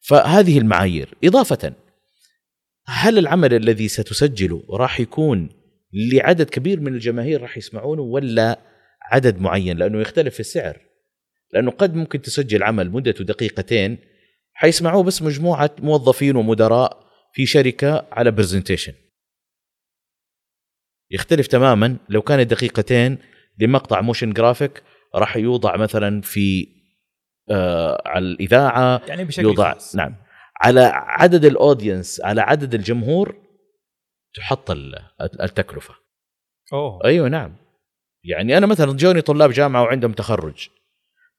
فهذه 0.00 0.58
المعايير. 0.58 1.14
إضافة 1.24 1.72
هل 2.86 3.18
العمل 3.18 3.54
الذي 3.54 3.88
ستسجله 3.88 4.64
راح 4.70 5.00
يكون 5.00 5.48
لعدد 5.92 6.50
كبير 6.50 6.80
من 6.80 6.94
الجماهير 6.94 7.42
راح 7.42 7.58
يسمعونه 7.58 8.02
ولا 8.02 8.60
عدد 9.02 9.40
معين؟ 9.40 9.76
لأنه 9.78 10.00
يختلف 10.00 10.34
في 10.34 10.40
السعر. 10.40 10.80
لأنه 11.52 11.70
قد 11.70 11.94
ممكن 11.94 12.22
تسجل 12.22 12.62
عمل 12.62 12.90
مدته 12.90 13.24
دقيقتين 13.24 13.98
حيسمعوه 14.52 15.02
بس 15.02 15.22
مجموعة 15.22 15.70
موظفين 15.78 16.36
ومدراء 16.36 17.06
في 17.34 17.46
شركة 17.46 18.06
على 18.12 18.30
presentation 18.30 18.92
يختلف 21.10 21.46
تماما. 21.46 21.96
لو 22.08 22.22
كانت 22.22 22.50
دقيقتين 22.50 23.18
لمقطع 23.58 24.00
motion 24.00 24.32
graphic 24.32 24.82
راح 25.14 25.36
يوضع 25.36 25.76
مثلا 25.76 26.20
في 26.20 26.68
آه 27.50 28.02
على 28.06 28.24
الإذاعة 28.24 29.02
يعني 29.08 29.24
بشكل 29.24 29.42
يوضع 29.42 29.72
خاص. 29.72 29.96
نعم. 29.96 30.16
على 30.60 30.80
عدد 30.94 31.44
ال 31.44 31.52
audience 31.52 32.20
على 32.20 32.40
عدد 32.40 32.74
الجمهور 32.74 33.36
تحط 34.34 34.70
التكلفه 35.40 35.94
أوه. 36.72 37.04
أيوه 37.04 37.28
نعم. 37.28 37.56
يعني 38.24 38.58
أنا 38.58 38.66
مثلا 38.66 38.92
جوني 38.92 39.20
طلاب 39.20 39.50
جامعة 39.50 39.82
وعندهم 39.82 40.12
تخرج. 40.12 40.68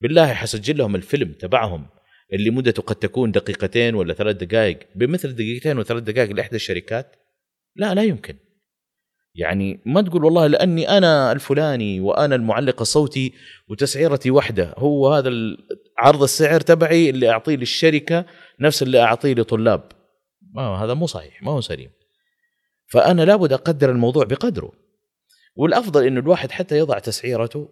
بالله 0.02 0.34
حسجل 0.34 0.78
لهم 0.78 0.96
الفيلم 0.96 1.34
تبعهم 1.34 1.88
اللي 2.34 2.50
مدته 2.50 2.82
قد 2.84 2.96
تكون 2.96 3.32
دقيقتين 3.32 3.96
ولا 3.96 4.14
ثلاث 4.14 4.36
دقائق 4.36 4.80
بمثل 4.96 5.36
دقيقتين 5.36 5.78
وثلاث 5.78 6.04
دقائق 6.04 6.32
لإحدى 6.32 6.56
الشركات. 6.56 7.16
لا 7.76 7.94
لا 7.94 8.04
يمكن. 8.04 8.36
يعني 9.36 9.80
ما 9.86 10.02
تقول 10.02 10.26
والله 10.26 10.48
لأني 10.48 10.90
أنا 10.90 11.32
الفلاني 11.32 12.00
وأنا 12.00 12.36
المعلق 12.36 12.82
الصوتي 12.82 13.34
وتسعيرتي 13.68 14.32
واحدة 14.32 14.74
هو 14.78 15.14
هذا 15.14 15.30
عرض 15.98 16.24
السعر 16.24 16.60
تبعي 16.60 17.10
اللي 17.10 17.30
أعطيه 17.30 17.56
للشركة 17.56 18.26
نفس 18.60 18.84
اللي 18.84 19.02
أعطيه 19.02 19.34
لطلاب. 19.34 19.92
ما 20.54 20.62
هذا 20.62 20.94
مو 20.94 21.06
صحيح 21.06 21.44
ما 21.44 21.52
هو 21.52 21.62
سليم. 21.62 21.92
فأنا 22.88 23.22
لابد 23.22 23.54
أقدر 23.54 23.92
الموضوع 23.92 24.24
بقدره. 24.24 24.72
والأفضل 25.56 26.06
انه 26.06 26.20
الواحد 26.20 26.52
حتى 26.52 26.78
يضع 26.78 27.00
تسعيرته 27.00 27.70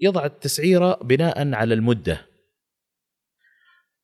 يضع 0.00 0.24
التسعيرة 0.24 0.94
بناء 1.02 1.54
على 1.54 1.74
المدة. 1.74 2.26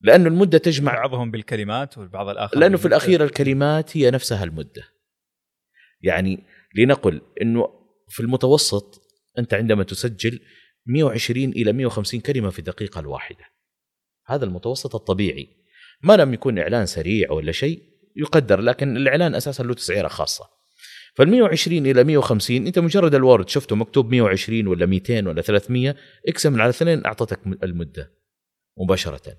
لأنه 0.01 0.29
المدة 0.29 0.59
تجمع 0.59 0.95
بعضهم 0.95 1.31
بالكلمات 1.31 1.99
والبعض 1.99 2.29
الآخر 2.29 2.59
لأنه 2.59 2.77
في 2.77 2.89
الأخير 2.89 3.25
الكلمات 3.25 3.97
هي 3.97 4.11
نفسها 4.11 4.45
المدة. 4.45 4.83
يعني 6.03 6.45
لنقل 6.75 7.21
إنه 7.43 7.69
في 8.09 8.21
المتوسط 8.21 9.03
أنت 9.39 9.55
عندما 9.55 9.83
تسجل 9.83 10.41
120 10.87 11.45
إلى 11.45 11.73
150 11.73 12.21
كلمة 12.21 12.51
في 12.51 12.59
الدقيقة 12.59 13.01
الواحدة. 13.01 13.45
هذا 14.27 14.45
المتوسط 14.45 14.95
الطبيعي. 14.95 15.49
ما 16.03 16.17
لم 16.17 16.35
يكون 16.35 16.59
إعلان 16.59 16.87
سريع 16.87 17.33
ولا 17.33 17.53
شيء 17.53 17.83
يقدر 18.17 18.61
لكن 18.61 18.97
الإعلان 18.97 19.35
أساسا 19.35 19.63
له 19.63 19.75
تسعيرة 19.75 20.09
خاصة. 20.09 20.45
فال 21.15 21.29
120 21.29 21.87
إلى 21.87 22.05
150 22.05 22.67
أنت 22.67 22.79
مجرد 22.79 23.15
الوورد 23.15 23.49
شفته 23.49 23.77
مكتوب 23.77 24.11
120 24.11 24.67
ولا 24.67 24.87
200 24.87 25.29
ولا 25.29 25.43
300 25.43 25.97
اقسم 26.29 26.61
على 26.61 26.71
اثنين 26.71 27.07
أعطتك 27.07 27.41
المدة 27.47 28.13
مباشرة. 28.79 29.39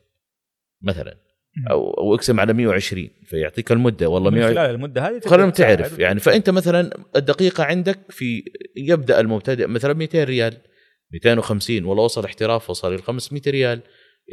مثلا 0.82 1.27
أو 1.70 1.94
أو 1.94 2.16
اقسم 2.16 2.40
على 2.40 2.54
120 2.54 3.10
فيعطيك 3.26 3.72
المدة. 3.72 4.08
والله 4.08 4.32
100 4.32 4.46
خلال 4.48 4.58
المدة 4.58 5.08
هذه 5.08 5.22
خلينا 5.26 5.50
تعرف 5.50 6.00
يعني 6.00 6.20
فأنت 6.20 6.50
مثلا 6.50 6.90
الدقيقة 7.16 7.64
عندك 7.64 8.00
في 8.10 8.44
يبدأ 8.78 9.20
المبتدئ 9.20 9.68
مثلا 9.68 9.94
200 9.94 10.24
ريال 10.24 10.58
250 11.14 11.86
والله 11.86 12.04
وصل 12.04 12.26
احتراف 12.26 12.70
وصل 12.70 12.94
إلى 12.94 13.02
500 13.02 13.42
ريال 13.48 13.82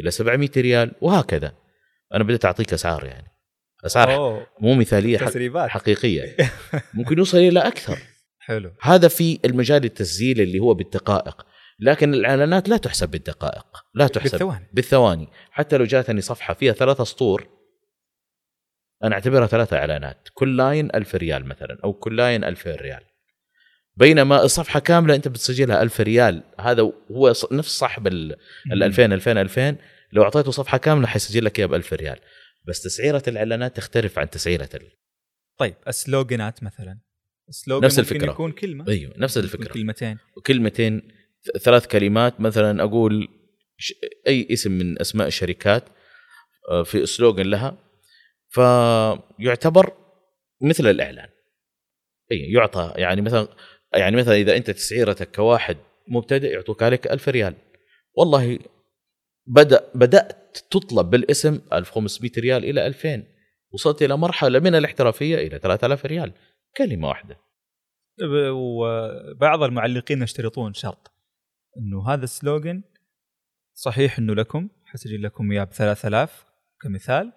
إلى 0.01 0.11
700 0.11 0.51
ريال 0.57 0.93
وهكذا. 1.01 1.53
أنا 2.15 2.25
بديت 2.25 2.45
أعطيك 2.45 2.73
أسعار 2.73 3.05
يعني. 3.05 3.27
أسعار 3.87 4.15
أوه. 4.15 4.47
مو 4.61 4.75
مثالية 4.75 5.19
تسريبات. 5.19 5.71
حقيقية. 5.71 6.37
ممكن 6.95 7.19
يوصل 7.19 7.39
إلى 7.39 7.61
أكثر. 7.61 7.99
حلو. 8.39 8.71
هذا 8.81 9.09
في 9.09 9.39
المجال 9.45 9.85
التسجيل 9.85 10.41
اللي 10.41 10.59
هو 10.59 10.75
بالدقائق. 10.75 11.47
لكن 11.81 12.15
الإعلانات 12.15 12.69
لا 12.69 12.77
تحسب 12.77 13.09
بالدقائق 13.09 13.67
لا 13.95 14.07
تحسب 14.07 14.31
بالثواني. 14.31 14.69
بالثواني. 14.73 15.29
حتى 15.51 15.77
لو 15.77 15.85
جاتني 15.85 16.21
صفحة 16.21 16.55
فيها 16.55 16.73
ثلاث 16.73 17.01
اسطور 17.01 17.49
أنا 19.05 19.15
أعتبرها 19.15 19.47
ثلاثة 19.47 19.77
إعلانات. 19.77 20.29
كل 20.35 20.57
line 20.57 20.95
ألف 20.95 21.15
ريال 21.15 21.47
مثلا 21.47 21.79
أو 21.85 21.93
كل 21.93 22.17
line 22.17 22.45
2000 22.45 22.75
ريال. 22.75 23.01
بينما 23.97 24.43
الصفحة 24.43 24.81
كاملة 24.81 25.15
أنت 25.15 25.29
بتسجلها 25.29 25.83
ألف 25.83 26.01
ريال. 26.01 26.43
هذا 26.61 26.83
هو 27.11 27.33
نفس 27.53 27.79
صاحب 27.79 28.07
ال 28.07 28.37
2000 28.73 29.05
2000 29.05 29.33
2000 29.33 29.77
لو 30.13 30.23
أعطيته 30.23 30.51
صفحة 30.51 30.79
كاملة 30.79 31.07
حيسجل 31.07 31.45
لك 31.45 31.59
إياها 31.59 31.69
ب 31.69 31.75
1000 31.75 31.93
ريال. 31.93 32.19
بس 32.65 32.83
تسعيرة 32.83 33.23
الإعلانات 33.29 33.77
تختلف 33.77 34.19
عن 34.19 34.31
تسعيرة 34.31 34.69
ال... 34.75 34.91
طيب 35.59 35.75
السلوجنات 35.89 36.63
مثلا. 36.63 36.99
السلوجن 37.49 37.85
نفس 37.85 37.99
الفكرة. 37.99 38.31
يكون 38.31 38.53
كلمة. 38.53 38.89
أيوه 38.89 39.15
نفس 39.17 39.39
الفكرة. 39.39 39.73
كلمتين. 39.73 40.19
كلمتين 40.47 41.09
ثلاث 41.61 41.87
كلمات. 41.87 42.41
مثلا 42.41 42.83
أقول 42.83 43.29
أي 44.27 44.49
اسم 44.51 44.73
من 44.73 45.01
أسماء 45.01 45.27
الشركات 45.27 45.85
آه، 46.71 46.83
في 46.83 47.07
سلوغن 47.07 47.47
لها. 47.47 47.77
فيعتبر 48.49 49.93
مثل 50.63 50.87
الإعلان. 50.87 51.29
إي 52.33 52.53
يعطى 52.53 52.93
يعني 52.97 53.21
مثلا 53.21 53.49
يعني 53.95 54.17
مثلا 54.17 54.35
إذا 54.35 54.57
أنت 54.57 54.71
تسعيرتك 54.71 55.37
كواحد 55.37 55.77
مبتدئ 56.09 56.53
يعطوك 56.53 56.83
عليك 56.83 57.07
ألف 57.07 57.29
ريال. 57.29 57.55
والله 58.17 58.59
بدأ 59.47 59.91
بدأت 59.95 60.59
تطلب 60.71 61.11
بالاسم 61.11 61.61
1500 61.73 62.33
ريال 62.39 62.65
إلى 62.65 62.87
2000 62.87 63.25
وصلت 63.71 64.03
إلى 64.03 64.17
مرحلة 64.17 64.59
من 64.59 64.75
الاحترافية 64.75 65.37
إلى 65.37 65.59
3000 65.59 66.07
ريال. 66.07 66.33
كلمة 66.77 67.09
واحدة. 67.09 67.39
وبعض 68.53 69.63
المعلقين 69.63 70.23
يشترطون 70.23 70.75
شرط. 70.75 71.14
إنه 71.79 72.09
هذا 72.09 72.25
السلوجن 72.25 72.83
صحيح 73.75 74.19
إنه 74.19 74.35
لكم 74.35 74.69
حسجل 74.85 75.23
لكم 75.23 75.53
إياه 75.53 75.65
ب 75.65 75.73
3000 75.73 76.45
كمثال 76.81 77.33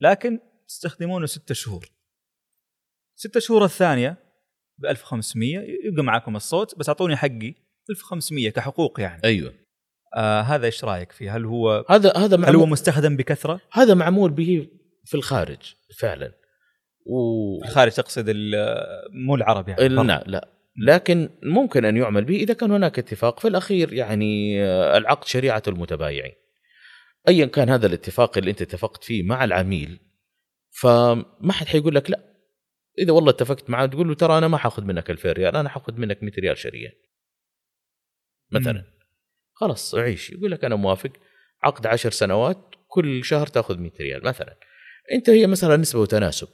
لكن 0.00 0.40
تستخدمونه 0.68 1.26
ستة 1.26 1.54
شهور. 1.54 1.86
ستة 3.16 3.40
شهور 3.40 3.64
الثانية 3.64 4.16
ب 4.78 4.86
1500 4.86 5.58
يبقى 5.84 6.02
معاكم 6.02 6.36
الصوت 6.36 6.78
بس 6.78 6.88
أعطوني 6.88 7.16
حقي 7.16 7.54
1500 7.90 8.50
كحقوق 8.50 9.00
يعني. 9.00 9.24
أيوه. 9.24 9.54
آه 10.16 10.40
هذا 10.40 10.66
إيش 10.66 10.84
رأيك 10.84 11.12
فيه؟ 11.12 11.36
هل 11.36 11.44
هو 11.44 11.84
هذا 11.90 12.12
هذا 12.16 12.48
هل 12.48 12.56
هو 12.56 12.66
مستخدم 12.66 13.16
بكثرة؟ 13.16 13.60
هذا 13.72 13.94
معمول 13.94 14.30
به 14.30 14.68
في 15.04 15.14
الخارج 15.14 15.74
فعلا. 15.98 16.32
و 17.06 17.60
في 17.62 17.68
الخارج 17.68 17.92
تقصد 17.92 18.30
مو 19.12 19.34
العرب 19.34 19.68
يعني 19.68 19.88
لا 19.88 20.24
لا. 20.26 20.57
لكن 20.78 21.30
ممكن 21.42 21.84
أن 21.84 21.96
يعمل 21.96 22.24
به 22.24 22.36
إذا 22.36 22.54
كان 22.54 22.70
هناك 22.70 22.98
اتفاق. 22.98 23.40
في 23.40 23.48
الأخير 23.48 23.92
يعني 23.92 24.62
آه، 24.64 24.98
العقد 24.98 25.26
شريعة 25.26 25.62
المتبايعين. 25.68 26.34
ايا 27.28 27.46
كان 27.46 27.68
هذا 27.68 27.86
الاتفاق 27.86 28.38
اللي 28.38 28.50
أنت 28.50 28.62
اتفقت 28.62 29.04
فيه 29.04 29.22
مع 29.22 29.44
العميل 29.44 30.00
فما 30.70 31.52
حد 31.52 31.66
حيقول 31.66 31.94
لك 31.94 32.10
لا. 32.10 32.34
إذا 32.98 33.12
والله 33.12 33.30
اتفقت 33.30 33.70
معاه 33.70 33.86
تقول 33.86 34.08
له 34.08 34.14
ترى 34.14 34.38
أنا 34.38 34.48
ما 34.48 34.58
حأخذ 34.58 34.84
منك 34.84 35.10
2000 35.10 35.32
ريال 35.32 35.56
أنا 35.56 35.68
حأخذ 35.68 36.00
منك 36.00 36.22
100 36.22 36.32
ريال 36.38 36.58
شريه 36.58 36.88
مثلا. 38.50 38.84
خلاص 39.52 39.94
عيش. 39.94 40.30
يقول 40.30 40.50
لك 40.50 40.64
أنا 40.64 40.76
موافق 40.76 41.12
عقد 41.62 41.86
عشر 41.86 42.10
سنوات 42.10 42.74
كل 42.86 43.24
شهر 43.24 43.46
تأخذ 43.46 43.78
100 43.78 43.90
ريال. 44.00 44.24
مثلا. 44.24 44.58
أنت 45.12 45.30
هي 45.30 45.46
مثلا 45.46 45.76
نسبة 45.76 46.00
وتناسب. 46.00 46.48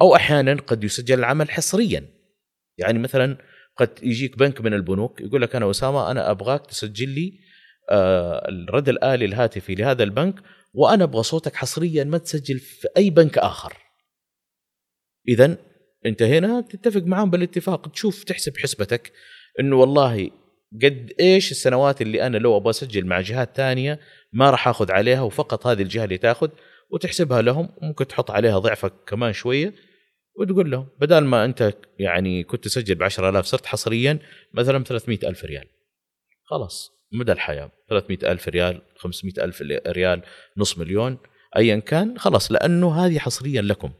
أو 0.00 0.16
أحيانا 0.16 0.54
قد 0.54 0.84
يسجل 0.84 1.18
العمل 1.18 1.50
حصريا. 1.50 2.08
يعني 2.78 2.98
مثلا 2.98 3.38
قد 3.76 3.90
يجيك 4.02 4.38
بنك 4.38 4.60
من 4.60 4.74
البنوك 4.74 5.20
يقول 5.20 5.42
لك 5.42 5.56
أنا 5.56 5.70
أسامة 5.70 6.10
أنا 6.10 6.30
أبغاك 6.30 6.66
تسجل 6.66 7.08
لي 7.08 7.38
آه، 7.90 8.48
الرد 8.48 8.88
الآلي 8.88 9.24
الهاتفي 9.24 9.74
لهذا 9.74 10.02
البنك 10.02 10.34
وأنا 10.74 11.04
أبغى 11.04 11.22
صوتك 11.22 11.56
حصريا 11.56 12.04
ما 12.04 12.18
تسجل 12.18 12.58
في 12.58 12.88
أي 12.96 13.10
بنك 13.10 13.38
آخر. 13.38 13.76
اذا 15.28 15.56
أنت 16.06 16.22
هنا 16.22 16.60
تتفق 16.60 17.02
معاهم 17.02 17.30
بالاتفاق 17.30 17.88
تشوف 17.88 18.24
تحسب 18.24 18.56
حسبتك 18.58 19.12
إنه 19.60 19.76
والله 19.76 20.30
قد 20.82 21.12
إيش 21.20 21.50
السنوات 21.50 22.02
اللي 22.02 22.26
أنا 22.26 22.36
لو 22.36 22.56
أبغى 22.56 22.70
أسجل 22.70 23.06
مع 23.06 23.20
جهات 23.20 23.56
ثانية 23.56 24.00
ما 24.32 24.50
راح 24.50 24.68
آخذ 24.68 24.92
عليها 24.92 25.20
وفقط 25.20 25.66
هذه 25.66 25.82
الجهة 25.82 26.04
اللي 26.04 26.18
تاخذ 26.18 26.48
وتحسبها 26.90 27.42
لهم 27.42 27.68
ممكن 27.82 28.06
تحط 28.06 28.30
عليها 28.30 28.58
ضعفك 28.58 28.92
كمان 29.06 29.32
شوية 29.32 29.74
وتقول 30.38 30.70
لهم 30.70 30.88
بدل 31.00 31.18
ما 31.18 31.44
أنت 31.44 31.72
يعني 31.98 32.44
كنت 32.44 32.64
تسجل 32.64 32.94
ب 32.94 33.02
10000 33.02 33.46
صرت 33.46 33.66
حصريا 33.66 34.18
مثلا 34.54 34.84
300 34.84 35.18
ألف 35.24 35.44
ريال. 35.44 35.66
خلاص 36.44 36.90
مدى 37.12 37.32
الحياة. 37.32 37.72
300 37.88 38.32
ألف 38.32 38.48
ريال 38.48 38.82
500 38.96 39.44
ألف 39.44 39.62
ريال 39.86 40.22
نص 40.56 40.78
مليون. 40.78 41.18
ايا 41.56 41.76
كان 41.76 42.18
خلاص 42.18 42.52
لأنه 42.52 43.06
هذه 43.06 43.18
حصريا 43.18 43.62
لكم. 43.62 43.92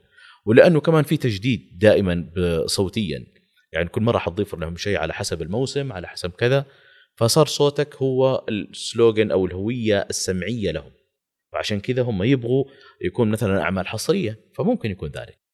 ولأنه 0.47 0.81
كمان 0.81 1.05
في 1.05 1.17
تجديد 1.17 1.79
دائما 1.79 2.31
صوتيا. 2.67 3.27
يعني 3.73 3.89
كل 3.89 4.03
مرة 4.03 4.19
حتضيف 4.19 4.55
لهم 4.55 4.77
شيء 4.77 4.99
على 4.99 5.15
حسب 5.15 5.43
الموسم 5.43 5.93
على 5.93 6.09
حسب 6.09 6.31
كذا 6.31 6.65
فصار 7.17 7.47
صوتك 7.47 7.97
هو 7.97 8.45
السلوغن 8.49 9.31
أو 9.31 9.47
الهوية 9.47 10.07
السمعية 10.11 10.71
لهم. 10.71 10.93
فعشان 11.53 11.81
كذا 11.81 12.03
هم 12.03 12.23
يبغوا 12.23 12.65
يكون 13.05 13.31
مثلا 13.31 13.63
أعمال 13.63 13.87
حصرية 13.87 14.39
فممكن 14.55 14.91
يكون 14.91 15.09
ذلك. 15.09 15.46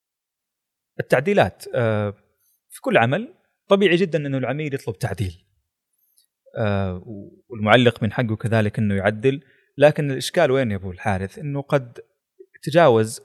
التعديلات 1.01 1.65
آه، 1.75 2.11
في 2.71 2.81
كل 2.81 2.97
عمل 2.97 3.35
طبيعي 3.69 3.97
جدا 3.97 4.27
إنه 4.27 4.39
العميل 4.39 4.75
يطلب 4.75 4.99
تعديل. 4.99 5.45
آه، 6.59 7.03
والمعلق 7.49 8.03
من 8.03 8.13
حقه 8.13 8.37
كذلك 8.37 8.79
إنه 8.79 8.95
يعدل. 8.95 9.41
لكن 9.79 10.11
الإشكال 10.11 10.51
وين 10.51 10.71
يا 10.71 10.77
أبو 10.77 10.91
الحارث؟ 10.91 11.39
إنه 11.39 11.63
قد 11.63 11.99
تجاوز 12.63 13.23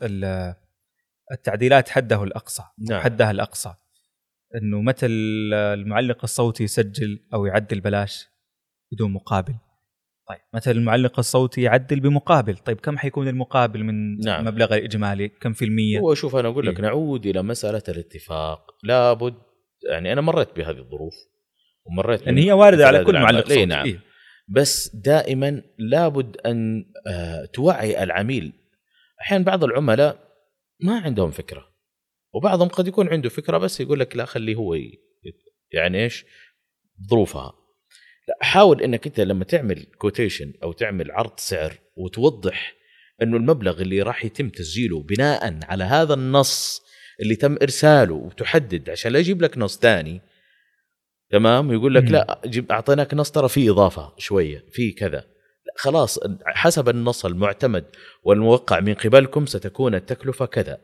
التعديلات 1.32 1.90
حده 1.90 2.24
الأقصى 2.24 2.64
نعم. 2.90 3.02
حدها 3.02 3.32
الأقصى. 3.32 3.74
إنه 4.56 4.82
متى 4.82 5.06
المعلق 5.06 6.20
الصوتي 6.24 6.64
يسجل 6.64 7.28
أو 7.34 7.46
يعدل 7.46 7.80
بلاش 7.80 8.28
بدون 8.92 9.14
مقابل. 9.14 9.56
طيب 10.30 10.40
متى 10.54 10.72
المعلق 10.72 11.20
الصوتي 11.20 11.62
يعدل 11.62 12.00
بمقابل. 12.00 12.58
طيب 12.58 12.80
كم 12.80 12.98
حيكون 12.98 13.28
المقابل 13.28 13.84
من 13.84 14.18
نعم. 14.18 14.40
المبلغ 14.40 14.76
الإجمالي؟ 14.76 15.28
كم 15.28 15.54
في 15.54 15.66
المية؟ 15.66 16.00
هو 16.00 16.14
شوف 16.14 16.36
أنا 16.36 16.48
أقول 16.48 16.68
لك 16.68 16.76
إيه؟ 16.76 16.82
نعود 16.82 17.26
إلى 17.26 17.42
مسألة 17.42 17.84
الاتفاق. 17.90 18.72
لابد 18.84 19.36
يعني 19.90 20.14
أنا 20.14 20.22
مريت 20.22 20.56
بهذه 20.56 20.78
الظروف 20.78 21.14
ومريت 21.86 22.26
يعني 22.26 22.46
هي 22.46 22.52
واردة 22.52 22.88
على 22.88 23.04
كل 23.04 23.14
معلق 23.14 23.48
صوتي. 23.48 23.66
نعم. 23.66 23.86
إيه؟ 23.86 24.00
بس 24.48 24.96
دائما 24.96 25.62
لابد 25.78 26.38
أن 26.38 26.86
آه 27.08 27.46
توعي 27.46 28.04
العميل. 28.04 28.54
أحيانا 29.22 29.44
بعض 29.44 29.64
العملاء 29.64 30.28
ما 30.80 31.00
عندهم 31.00 31.32
فكرة 31.32 31.68
وبعضهم 32.34 32.68
قد 32.68 32.88
يكون 32.88 33.10
عنده 33.10 33.30
فكرة 33.30 33.58
بس 33.58 33.82
يقول 33.82 34.00
لك 34.00 34.16
لا 34.16 34.26
خليه 34.26 34.56
هو 34.56 34.76
يعني 35.74 36.04
إيش؟ 36.04 36.26
ظروفها. 37.10 37.54
لا 38.28 38.38
حاول 38.42 38.82
إنك 38.82 39.08
أنت 39.08 39.20
لما 39.20 39.44
تعمل 39.44 39.86
كوتيشن 39.98 40.54
أو 40.64 40.72
تعمل 40.72 41.12
عرض 41.12 41.34
سعر 41.38 41.80
وتوضح 41.96 42.76
إنه 43.22 43.38
المبلغ 43.38 43.82
اللي 43.82 44.02
راح 44.02 44.26
يتم 44.26 44.50
تسجيله 44.50 45.04
بناء 45.04 45.60
على 45.64 45.84
هذا 45.84 46.14
النص 46.14 46.82
اللي 47.22 47.36
تم 47.36 47.58
إرساله 47.62 48.14
وتحدد 48.14 48.90
عشان 48.90 49.12
لا 49.12 49.20
يجيب 49.20 49.42
لك 49.42 49.58
نص 49.58 49.80
ثاني 49.80 50.22
تمام؟ 51.30 51.72
يقول 51.72 51.96
لك 51.96 52.12
لا 52.12 52.42
جيب 52.46 52.72
أعطيناك 52.72 53.14
نص 53.14 53.32
ترى 53.32 53.50
في 53.50 53.70
إضافة 53.70 54.14
شوية 54.18 54.66
في 54.72 54.92
كذا. 54.92 55.18
لا 55.66 55.74
خلاص 55.78 56.20
حسب 56.46 56.90
النص 56.90 57.26
المعتمد 57.26 57.86
والموقع 58.24 58.80
من 58.80 58.94
قبلكم 58.94 59.46
ستكون 59.46 59.96
التكلفة 59.96 60.46
كذا. 60.46 60.82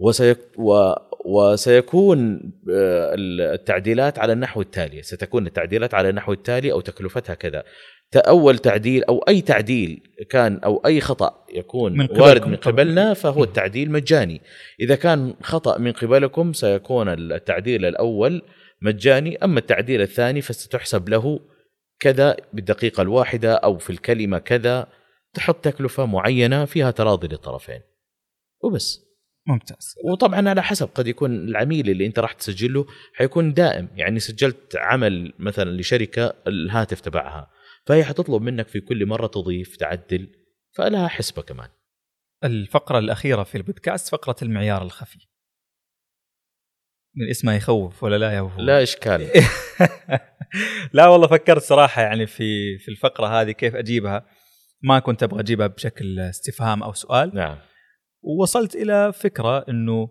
وسيك 0.00 0.38
و 0.58 0.92
وسيكون 1.24 2.40
آه، 2.70 3.14
التعديلات 3.54 4.18
على 4.18 4.32
النحو 4.32 4.60
التالي. 4.60 5.02
ستكون 5.02 5.46
التعديلات 5.46 5.94
على 5.94 6.08
النحو 6.08 6.32
التالي 6.32 6.72
أو 6.72 6.80
تكلفتها 6.80 7.34
كذا. 7.34 7.64
اول 8.16 8.58
تعديل 8.58 9.04
أو 9.04 9.18
أي 9.18 9.40
تعديل 9.40 10.02
كان 10.30 10.58
أو 10.64 10.82
أي 10.86 11.00
خطأ 11.00 11.44
يكون 11.54 11.92
من 11.92 12.20
وارد 12.20 12.46
من 12.46 12.56
قبلنا 12.56 13.14
فهو 13.14 13.44
التعديل 13.44 13.90
مجاني. 13.90 14.40
إذا 14.80 14.94
كان 14.94 15.34
خطأ 15.42 15.78
من 15.78 15.92
قبلكم 15.92 16.52
سيكون 16.52 17.08
التعديل 17.08 17.84
الأول 17.84 18.42
مجاني. 18.82 19.36
أما 19.36 19.58
التعديل 19.58 20.02
الثاني 20.02 20.40
فستحسب 20.40 21.08
له 21.08 21.40
كذا 22.00 22.36
بالدقيقة 22.52 23.02
الواحدة 23.02 23.54
أو 23.54 23.78
في 23.78 23.90
الكلمة 23.90 24.38
كذا. 24.38 24.86
تحط 25.34 25.64
تكلفة 25.64 26.06
معينة 26.06 26.64
فيها 26.64 26.90
تراضي 26.90 27.28
للطرفين. 27.28 27.80
وبس. 28.62 29.09
ممتاز. 29.46 29.94
وطبعا 30.04 30.48
على 30.48 30.62
حسب 30.62 30.88
قد 30.94 31.06
يكون 31.06 31.34
العميل 31.48 31.90
اللي 31.90 32.06
أنت 32.06 32.18
راح 32.18 32.32
تسجل 32.32 32.74
له 32.74 32.86
حيكون 33.14 33.52
دائم 33.52 33.88
يعني 33.94 34.20
سجلت 34.20 34.76
عمل 34.76 35.32
مثلا 35.38 35.70
لشركة 35.70 36.34
الهاتف 36.46 37.00
تبعها 37.00 37.50
فهي 37.86 38.04
حتطلب 38.04 38.42
منك 38.42 38.68
في 38.68 38.80
كل 38.80 39.06
مرة 39.06 39.26
تضيف 39.26 39.76
تعدل 39.76 40.28
فلها 40.72 41.08
حسبة 41.08 41.42
كمان. 41.42 41.68
الفقرة 42.44 42.98
الأخيرة 42.98 43.42
في 43.42 43.58
البودكاست 43.58 44.08
فقرة 44.08 44.36
المعيار 44.42 44.82
الخفي. 44.82 45.18
من 47.16 47.30
اسمها 47.30 47.54
يخوف 47.54 48.02
ولا 48.02 48.18
لا 48.18 48.32
يا 48.32 48.40
أبو 48.40 48.60
لا 48.60 48.82
إشكال. 48.82 49.28
لا 50.92 51.06
والله 51.06 51.26
فكرت 51.26 51.62
صراحة 51.62 52.02
يعني 52.02 52.26
في 52.26 52.78
في 52.78 52.88
الفقرة 52.88 53.26
هذه 53.26 53.50
كيف 53.50 53.74
أجيبها. 53.74 54.26
ما 54.82 54.98
كنت 54.98 55.22
أبغى 55.22 55.40
أجيبها 55.40 55.66
بشكل 55.66 56.20
استفهام 56.20 56.82
أو 56.82 56.92
سؤال. 56.92 57.34
نعم. 57.34 57.58
ووصلت 58.22 58.74
إلى 58.74 59.12
فكرة 59.12 59.58
إنه 59.68 60.08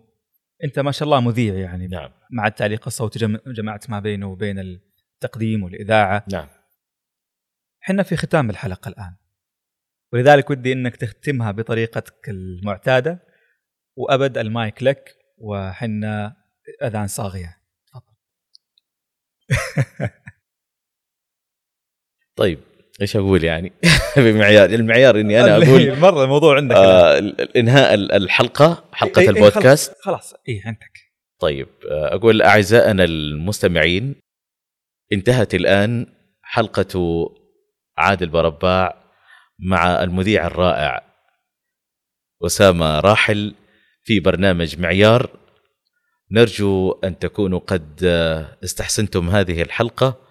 أنت 0.64 0.78
ما 0.78 0.92
شاء 0.92 1.04
الله 1.06 1.20
مذيع 1.20 1.54
يعني. 1.54 1.86
نعم. 1.86 2.10
مع 2.30 2.46
التعليق 2.46 2.86
الصوتي 2.86 3.18
جمعت 3.46 3.90
ما 3.90 4.00
بينه 4.00 4.26
وبين 4.26 4.58
التقديم 4.58 5.62
والإذاعة. 5.62 6.24
نعم. 6.32 6.48
إحنا 7.82 8.02
في 8.02 8.16
ختام 8.16 8.50
الحلقة 8.50 8.88
الآن. 8.88 9.16
ولذلك 10.12 10.50
ودي 10.50 10.72
إنك 10.72 10.96
تختمها 10.96 11.50
بطريقتك 11.50 12.28
المعتادة. 12.28 13.26
وأبد 13.96 14.38
المايك 14.38 14.82
لك 14.82 15.16
وحنا 15.38 16.36
أذان 16.82 17.06
صاغية. 17.06 17.56
تفضل. 17.86 18.14
طيب. 22.36 22.69
إيش 23.00 23.16
أقول 23.16 23.44
يعني؟ 23.44 23.72
بمعيار 24.16 24.70
المعيار 24.70 25.20
إني 25.20 25.40
أنا 25.40 25.56
أقول 25.56 25.98
مرة 25.98 26.24
الموضوع 26.24 26.56
عندك 26.56 26.76
آه 26.76 27.18
إنهاء 27.56 27.94
الحلقة 27.94 28.84
حلقة 28.92 29.22
إيه 29.22 29.28
البودكاست 29.28 29.94
خلاص, 30.00 30.30
خلاص 30.30 30.34
اي 30.48 30.62
عندك. 30.66 31.10
طيب 31.40 31.68
آه، 31.90 32.14
أقول 32.14 32.42
أعزائنا 32.42 33.04
المستمعين 33.04 34.14
انتهت 35.12 35.54
الآن 35.54 36.06
حلقة 36.42 37.26
عادل 37.98 38.28
برباع 38.28 39.04
مع 39.58 40.02
المذيع 40.02 40.46
الرائع 40.46 41.02
أسامة 42.46 43.00
راحل 43.00 43.54
في 44.02 44.20
برنامج 44.20 44.78
معيار. 44.78 45.30
نرجو 46.32 46.92
أن 47.04 47.18
تكونوا 47.18 47.58
قد 47.58 48.00
آه، 48.04 48.58
استحسنتم 48.64 49.28
هذه 49.28 49.62
الحلقة. 49.62 50.29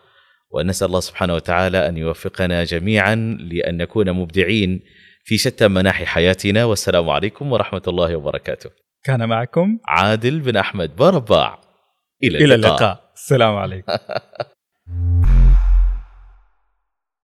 ونسأل 0.52 0.88
الله 0.88 1.00
سبحانه 1.00 1.36
وتعالى 1.36 1.88
أن 1.88 1.98
يوفقنا 1.98 2.64
جميعا 2.64 3.16
لأن 3.40 3.78
نكون 3.78 4.12
مبدعين 4.12 4.80
في 5.24 5.38
شتى 5.38 5.68
مناحي 5.68 6.06
حياتنا 6.06 6.66
والسلام 6.66 7.10
عليكم 7.10 7.52
ورحمة 7.52 7.82
الله 7.88 8.16
وبركاته. 8.16 8.70
كان 9.04 9.30
معكم 9.30 9.78
عادل 9.88 10.40
بن 10.40 10.58
أحمد 10.58 10.96
برباع 10.96 11.62
إلى, 12.24 12.38
اللقاء. 12.38 12.56
اللقاء 12.56 13.12
السلام 13.16 13.56
عليكم. 13.56 13.92